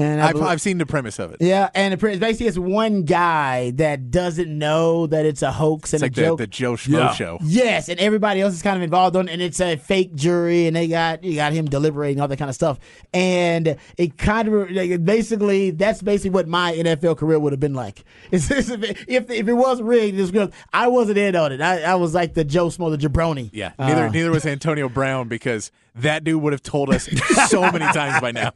And 0.01 0.21
I 0.21 0.29
I've, 0.29 0.41
I've 0.41 0.61
seen 0.61 0.77
the 0.77 0.85
premise 0.85 1.19
of 1.19 1.31
it. 1.31 1.37
yeah, 1.41 1.69
and 1.75 1.93
it, 1.93 1.99
basically 1.99 2.47
it's 2.47 2.57
one 2.57 3.03
guy 3.03 3.71
that 3.71 4.11
doesn't 4.11 4.49
know 4.57 5.07
that 5.07 5.25
it's 5.25 5.41
a 5.41 5.51
hoax 5.51 5.93
It's 5.93 6.01
and 6.03 6.11
like 6.11 6.11
a 6.11 6.15
the, 6.15 6.21
joke. 6.27 6.37
the 6.39 6.47
Joe 6.47 6.73
Schmo 6.73 6.91
Yeah. 6.97 7.13
show. 7.13 7.37
Yes, 7.43 7.89
and 7.89 7.99
everybody 7.99 8.41
else 8.41 8.53
is 8.53 8.61
kind 8.61 8.77
of 8.77 8.83
involved 8.83 9.15
on, 9.15 9.27
it, 9.29 9.33
and 9.33 9.41
it's 9.41 9.59
a 9.61 9.75
fake 9.75 10.15
jury, 10.15 10.67
and 10.67 10.75
they 10.75 10.87
got 10.87 11.23
you 11.23 11.35
got 11.35 11.53
him 11.53 11.65
deliberating 11.65 12.19
all 12.21 12.27
that 12.27 12.37
kind 12.37 12.49
of 12.49 12.55
stuff, 12.55 12.79
and 13.13 13.77
it 13.97 14.17
kind 14.17 14.47
of 14.47 14.71
like, 14.71 15.03
basically 15.05 15.71
that's 15.71 16.01
basically 16.01 16.31
what 16.31 16.47
my 16.47 16.73
NFL 16.73 17.17
career 17.17 17.39
would 17.39 17.53
have 17.53 17.59
been 17.59 17.73
like. 17.73 18.03
It's, 18.31 18.49
it's, 18.51 18.69
if 18.69 18.83
if 19.07 19.29
if 19.29 19.47
it 19.47 19.53
was 19.53 19.81
rigged, 19.81 20.19
it's 20.19 20.31
good. 20.31 20.51
I 20.73 20.87
wasn't 20.87 21.17
in 21.17 21.35
on 21.35 21.51
it. 21.51 21.61
I, 21.61 21.81
I 21.83 21.95
was 21.95 22.13
like 22.13 22.33
the 22.33 22.43
Joe 22.43 22.67
Schmo, 22.67 22.97
the 22.97 23.07
jabroni. 23.07 23.49
Yeah, 23.53 23.73
neither 23.77 24.05
Uh, 24.05 24.09
neither 24.11 24.31
was 24.31 24.45
Antonio 24.45 24.89
Brown 24.89 25.27
because 25.27 25.71
that 25.95 26.23
dude 26.23 26.41
would 26.41 26.53
have 26.53 26.63
told 26.63 26.89
us 26.89 27.09
so 27.49 27.61
many 27.71 27.85
times 27.91 28.21
by 28.21 28.31
now. 28.31 28.51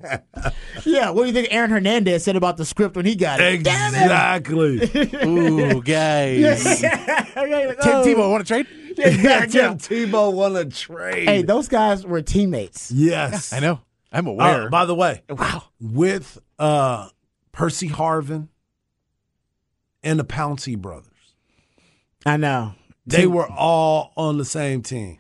yeah. 0.86 1.10
What 1.10 1.24
do 1.24 1.28
you 1.28 1.34
think 1.36 1.54
Aaron 1.54 1.70
Hernandez 1.70 2.24
said 2.24 2.36
about 2.36 2.58
the 2.58 2.66
script 2.66 2.96
when 2.96 3.06
he 3.06 3.16
got 3.16 3.40
it? 3.40 3.54
Exactly. 3.54 4.80
Ooh, 5.26 5.82
guys. 5.82 6.84
Okay, 7.38 7.68
like, 7.68 7.80
Tim 7.82 7.96
oh. 7.96 8.04
Tebow 8.06 8.32
want 8.32 8.48
to 8.48 8.54
trade? 8.54 8.68
Yeah, 8.98 9.46
Tim 9.46 9.78
Tebow 9.78 10.32
won 10.34 10.56
a 10.56 10.64
trade. 10.64 11.28
Hey, 11.28 11.42
those 11.42 11.68
guys 11.68 12.06
were 12.06 12.22
teammates. 12.22 12.92
yes, 12.92 13.52
I 13.52 13.60
know. 13.60 13.82
I'm 14.10 14.26
aware. 14.26 14.64
Uh, 14.68 14.70
by 14.70 14.86
the 14.86 14.96
way, 14.96 15.22
Wow. 15.30 15.64
with 15.82 16.40
uh, 16.58 17.10
Percy 17.52 17.90
Harvin 17.90 18.48
and 20.02 20.18
the 20.18 20.24
Pouncey 20.24 20.78
brothers, 20.78 21.12
I 22.26 22.38
know. 22.38 22.74
they 23.06 23.24
Tim- 23.24 23.34
were 23.34 23.48
all 23.52 24.14
on 24.16 24.38
the 24.38 24.46
same 24.46 24.82
team, 24.82 25.18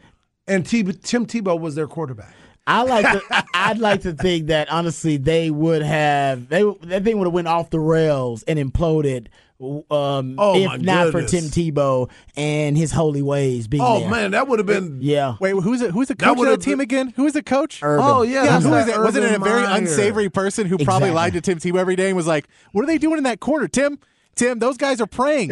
and 0.47 0.65
T- 0.65 0.81
Tim 0.83 1.25
Tebow 1.25 1.59
was 1.59 1.75
their 1.75 1.87
quarterback. 1.87 2.33
I 2.67 2.81
like 2.83 3.05
to. 3.11 3.45
I'd 3.53 3.77
like 3.79 4.01
to 4.01 4.13
think 4.13 4.47
that 4.47 4.71
honestly 4.71 5.17
they 5.17 5.51
would 5.51 5.81
have. 5.83 6.49
They 6.49 6.63
that 6.83 7.03
thing 7.03 7.17
would 7.19 7.27
have 7.27 7.33
went 7.33 7.47
off 7.47 7.69
the 7.69 7.79
rails 7.79 8.43
and 8.43 8.57
imploded. 8.59 9.27
Um, 9.61 10.35
Oh, 10.37 10.53
if 10.57 10.81
not 10.81 11.11
goodness. 11.13 11.31
for 11.31 11.37
Tim 11.39 11.43
Tebow 11.45 12.09
and 12.35 12.75
his 12.77 12.91
holy 12.91 13.21
ways 13.21 13.67
being 13.69 13.81
Oh 13.85 14.01
there. 14.01 14.09
man, 14.09 14.31
that 14.31 14.49
would 14.49 14.59
have 14.59 14.65
been. 14.65 14.97
Yeah. 15.01 15.35
Wait, 15.39 15.51
who's 15.51 15.81
it? 15.81 15.91
Who's 15.91 16.09
the 16.09 16.15
coach 16.15 16.31
of 16.31 16.37
would've 16.37 16.59
that 16.59 16.65
team 16.65 16.81
again? 16.81 17.13
Who 17.15 17.25
is 17.25 17.33
the 17.33 17.41
coach? 17.43 17.79
Urban. 17.81 18.05
Oh 18.05 18.21
yeah, 18.23 18.43
Yeah, 18.43 18.49
that's 18.59 18.65
who 18.65 18.73
is 18.73 18.87
it? 18.89 18.99
Wasn't 18.99 19.23
it 19.23 19.33
a 19.33 19.39
very 19.39 19.61
Meyer. 19.61 19.77
unsavory 19.77 20.29
person 20.29 20.67
who 20.67 20.77
probably 20.79 21.11
lied 21.11 21.33
to 21.33 21.41
Tim 21.41 21.57
Tebow 21.59 21.77
every 21.77 21.95
day 21.95 22.07
and 22.07 22.17
was 22.17 22.27
like, 22.27 22.47
"What 22.73 22.83
are 22.83 22.87
they 22.87 22.97
doing 22.97 23.17
in 23.17 23.23
that 23.23 23.39
corner, 23.39 23.67
Tim? 23.69 23.97
Tim, 24.35 24.59
those 24.59 24.75
guys 24.77 24.99
are 24.99 25.07
praying. 25.07 25.49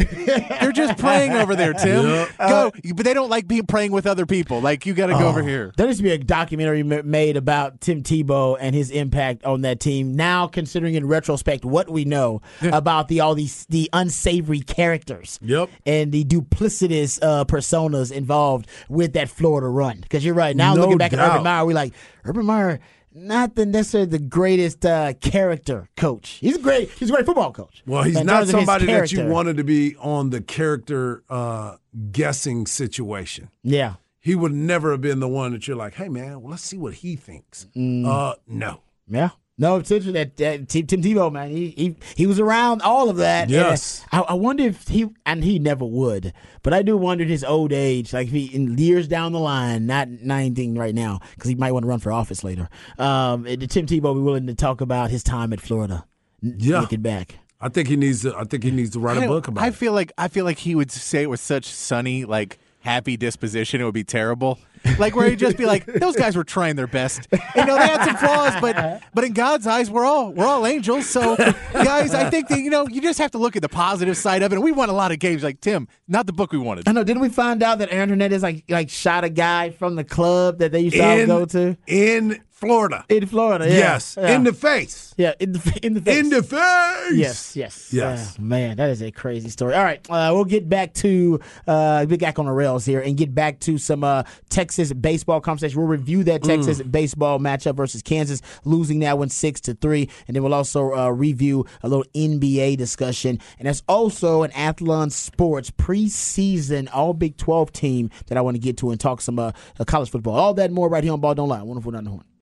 They're 0.60 0.72
just 0.74 0.98
praying 0.98 1.32
over 1.32 1.56
there, 1.56 1.74
Tim. 1.74 2.06
Yep. 2.06 2.30
Go, 2.38 2.72
but 2.96 3.06
they 3.06 3.14
don't 3.14 3.30
like 3.30 3.48
being 3.48 3.66
praying 3.66 3.92
with 3.94 4.06
other 4.06 4.26
people. 4.26 4.60
Like 4.60 4.86
you 4.86 4.94
got 4.94 5.08
to 5.08 5.14
go 5.14 5.28
over 5.30 5.42
here. 5.42 5.72
There 5.78 5.88
needs 5.88 6.00
to 6.00 6.04
be 6.04 6.12
a 6.12 6.18
documentary 6.18 6.84
made 6.84 7.38
about 7.38 7.80
Tim 7.82 8.04
Tebow 8.04 8.58
and 8.60 8.76
his 8.76 8.92
impact 8.92 9.46
on 9.46 9.62
that 9.62 9.80
team. 9.80 10.16
Now, 10.16 10.48
considering 10.48 10.96
in 10.96 11.08
retrospect 11.08 11.64
what 11.64 11.90
we 11.90 12.04
know 12.04 12.42
about 12.62 13.08
the 13.08 13.22
all 13.22 13.36
these 13.36 13.66
the 13.68 13.90
unsavory 13.94 14.60
characters, 14.62 15.40
Yep. 15.42 15.70
and 15.86 16.12
the 16.12 16.26
duplicitous 16.26 17.20
uh, 17.22 17.46
personas 17.46 18.12
involved 18.12 18.68
with 18.90 19.14
that 19.14 19.30
Florida 19.30 19.68
run. 19.68 20.00
Because 20.02 20.26
you're 20.26 20.36
right. 20.36 20.56
Now 20.56 20.74
No 20.74 20.82
looking 20.82 20.98
back 20.98 21.14
at 21.14 21.20
Urban. 21.20 21.44
Meyer, 21.44 21.66
we're 21.66 21.74
like 21.74 21.94
Urban 22.26 22.46
Meyer. 22.46 22.80
Not 23.16 23.56
the 23.56 23.66
necessarily 23.66 24.10
the 24.10 24.20
greatest 24.20 24.86
uh, 24.86 25.14
character 25.14 25.90
coach. 25.96 26.40
He's 26.42 26.58
a 26.58 26.60
great. 26.60 26.90
He's 26.92 27.10
a 27.10 27.14
great 27.14 27.26
football 27.26 27.52
coach. 27.52 27.84
Well, 27.86 28.04
he's 28.04 28.16
not 28.16 28.40
terms 28.40 28.50
of 28.54 28.60
his 28.60 28.66
somebody 28.66 28.86
that 28.88 29.12
you 29.12 29.26
wanted 29.26 29.58
to 29.58 29.64
be 29.64 29.96
on 29.98 30.32
the 30.32 30.42
character 30.42 31.24
uh, 31.30 31.78
guessing 32.12 32.66
situation. 32.66 33.50
Yeah. 33.64 33.96
He 34.20 34.36
would 34.36 34.54
never 34.54 34.92
have 34.92 35.02
been 35.02 35.20
the 35.20 35.28
one 35.28 35.52
that 35.52 35.68
you're 35.68 35.76
like, 35.76 35.96
hey, 35.96 36.08
man, 36.08 36.42
well, 36.42 36.52
let's 36.52 36.64
see 36.64 36.78
what 36.78 36.94
he 36.96 37.16
thinks. 37.18 37.68
Mm. 37.76 38.08
Uh, 38.08 38.36
no. 38.48 38.82
Yeah. 39.08 39.32
No, 39.58 39.76
it's 39.76 39.92
interesting 39.92 40.14
that, 40.16 40.36
that 40.38 40.68
Tim, 40.68 40.88
Tim 40.88 41.02
Tebow, 41.04 41.32
man, 41.32 41.50
he, 41.52 41.70
he 41.78 41.96
he 42.16 42.26
was 42.26 42.40
around 42.40 42.82
all 42.82 43.08
of 43.10 43.18
that. 43.18 43.50
Uh, 43.50 43.52
Yes. 43.52 44.04
I, 44.12 44.22
I 44.22 44.34
wonder 44.34 44.64
if 44.64 44.88
he, 44.88 45.08
and 45.28 45.44
he 45.44 45.60
never 45.60 45.86
would, 45.86 46.34
but 46.64 46.74
I 46.74 46.82
do 46.82 46.98
wonder 46.98 47.24
in 47.24 47.30
his 47.30 47.44
old 47.44 47.72
age, 47.72 48.14
like 48.14 48.28
if 48.28 48.34
he, 48.34 48.46
in 48.48 48.76
years 48.80 49.08
down 49.08 49.32
the 49.32 49.40
line, 49.40 49.86
not 49.86 50.10
not 50.10 50.38
anything 50.40 50.74
right 50.76 50.96
now, 50.96 51.20
because 51.36 51.50
he 51.50 51.56
might 51.56 51.72
want 51.72 51.84
to 51.84 51.88
run 51.88 52.00
for 52.00 52.12
office 52.12 52.44
later. 52.44 52.68
Um, 52.98 53.44
did 53.44 53.70
Tim 53.70 53.86
Tebow 53.86 54.16
be 54.16 54.22
willing 54.22 54.48
to 54.48 54.56
talk 54.56 54.82
about 54.82 55.12
his 55.12 55.22
time 55.22 55.54
at 55.54 55.62
Florida? 55.62 56.06
Yeah. 56.42 56.80
Looking 56.82 57.02
back. 57.02 57.38
I 57.62 57.70
think 57.70 57.88
he 57.90 57.96
needs 57.96 58.24
to. 58.24 58.36
I 58.36 58.46
think 58.46 58.64
he 58.64 58.72
needs 58.72 58.90
to 58.92 59.00
write 59.00 59.16
I 59.16 59.20
a 59.20 59.22
don't- 59.22 59.30
book 59.30 59.48
about 59.50 59.64
I 59.64 59.68
it. 59.68 59.76
feel 59.76 59.94
like 59.94 60.12
I 60.18 60.30
feel 60.30 60.46
like 60.46 60.58
he 60.58 60.74
would 60.74 60.92
say 60.92 61.22
it 61.22 61.30
with 61.30 61.40
such 61.40 61.66
sunny, 61.66 62.26
like 62.26 62.58
happy 62.80 63.18
disposition. 63.18 63.82
It 63.82 63.84
would 63.86 63.94
be 63.94 64.04
terrible. 64.04 64.58
Like 65.00 65.16
where 65.16 65.30
he'd 65.30 65.40
just 65.40 65.58
be 65.58 65.66
like, 65.66 65.86
"Those 65.86 66.16
guys 66.16 66.36
were 66.36 66.44
trying 66.44 66.76
their 66.76 66.88
best. 66.88 67.28
You 67.56 67.66
know, 67.66 67.78
they 67.78 67.88
had 67.88 68.04
some 68.06 68.18
flaws, 68.18 68.54
but 68.62 69.02
but 69.14 69.24
in 69.24 69.34
God's 69.34 69.66
eyes, 69.66 69.90
we're 69.90 70.06
all 70.06 70.32
we're 70.32 70.46
all 70.46 70.66
angels. 70.68 71.10
So, 71.10 71.36
guys, 71.74 72.14
I 72.14 72.30
think 72.30 72.48
that 72.50 72.60
you 72.60 72.70
know 72.70 72.88
you 72.88 73.02
just 73.02 73.20
have 73.20 73.32
to 73.32 73.38
look 73.38 73.56
at 73.56 73.62
the 73.62 73.70
positive 73.70 74.18
side 74.18 74.44
of 74.44 74.52
it. 74.52 74.56
And 74.56 74.64
we 74.64 74.72
won 74.72 74.90
a 74.90 74.94
lot 74.94 75.12
of 75.12 75.20
games. 75.20 75.44
Like 75.44 75.62
Tim, 75.62 75.88
not 76.08 76.26
the 76.28 76.34
book 76.34 76.52
we 76.52 76.58
wanted. 76.58 76.88
I 76.88 76.92
know. 76.92 77.04
Didn't 77.04 77.22
we 77.22 77.30
find 77.30 77.64
out 77.64 77.80
that 77.80 77.92
Aaron 77.92 78.10
Hernandez 78.10 78.44
like 78.44 78.66
like 78.70 78.90
shot 78.90 79.24
a 79.24 79.30
guy 79.30 79.70
from 79.72 79.96
the 79.96 80.04
club 80.04 80.60
that 80.60 80.72
they 80.72 80.82
used 80.82 80.96
to 80.96 81.02
all 81.04 81.18
In- 81.20 81.28
go 81.28 81.46
to 81.46 81.78
in 81.88 82.42
Florida. 82.54 83.04
in 83.10 83.26
Florida? 83.26 83.68
Yeah. 83.68 83.74
Yes, 83.78 84.18
Yeah. 84.20 84.36
in 84.36 84.44
the 84.44 84.54
face. 84.54 85.14
yeah 85.18 85.34
in 85.40 85.52
the 85.52 85.80
in 85.84 85.94
the 85.96 86.02
face. 86.02 86.18
In 86.20 86.30
the 86.30 86.42
face. 86.44 87.18
Yes, 87.18 87.56
yes, 87.56 87.90
Yes. 87.92 88.38
Uh, 88.38 88.42
man, 88.42 88.78
that 88.78 88.90
is 88.90 89.02
a 89.02 89.12
crazy 89.12 89.50
story. 89.50 89.74
All 89.74 89.84
right, 89.84 90.00
uh, 90.10 90.32
we'll 90.34 90.46
get 90.46 90.70
back 90.70 90.94
to 90.96 91.40
uh, 91.68 92.06
get 92.06 92.20
back 92.22 92.40
on 92.40 92.46
the 92.46 92.52
rails 92.52 92.86
here 92.86 93.02
and 93.02 93.18
get 93.18 93.36
back 93.36 93.60
to 93.62 93.78
some 93.78 94.04
uh, 94.04 94.24
Texas 94.50 94.94
baseball 94.94 95.42
conversation. 95.42 95.78
We'll 95.80 95.90
review 95.90 96.24
that 96.24 96.44
Texas 96.44 96.82
baseball 96.82 97.40
matchup 97.40 97.76
versus 97.76 98.02
Kansas, 98.02 98.42
losing 98.64 99.00
that 99.00 99.18
one 99.18 99.30
six 99.30 99.60
to 99.62 99.74
three, 99.74 100.10
and 100.28 100.36
then 100.36 100.44
we'll 100.44 100.54
also 100.54 100.94
uh, 100.96 101.10
review 101.10 101.66
a 101.82 101.90
little 101.90 102.06
NBA 102.16 102.78
discussion. 102.78 103.40
And 103.60 103.66
there's 103.66 103.84
also 103.90 104.44
an 104.44 104.52
Athlon 104.52 105.12
Sports 105.12 105.70
preseason 105.72 106.88
All 106.94 107.14
Big 107.14 107.36
Twelve 107.38 107.72
team 107.74 108.10
that 108.28 108.38
I 108.38 108.42
want 108.42 108.56
to 108.56 108.60
get 108.62 108.78
to 108.78 108.92
and 108.92 109.00
talk 109.00 109.22
some 109.22 109.38
uh, 109.40 109.52
college 109.86 110.10
football. 110.10 110.36
All 110.36 110.54
that 110.54 110.72
more 110.72 110.88
right 110.90 111.04
here 111.04 111.14
on 111.14 111.20
Ball 111.20 111.36
Don't 111.36 111.50
Lie. 111.50 111.62
Wonderful, 111.64 111.92
not 111.92 112.04
the 112.04 112.10
horn. 112.10 112.24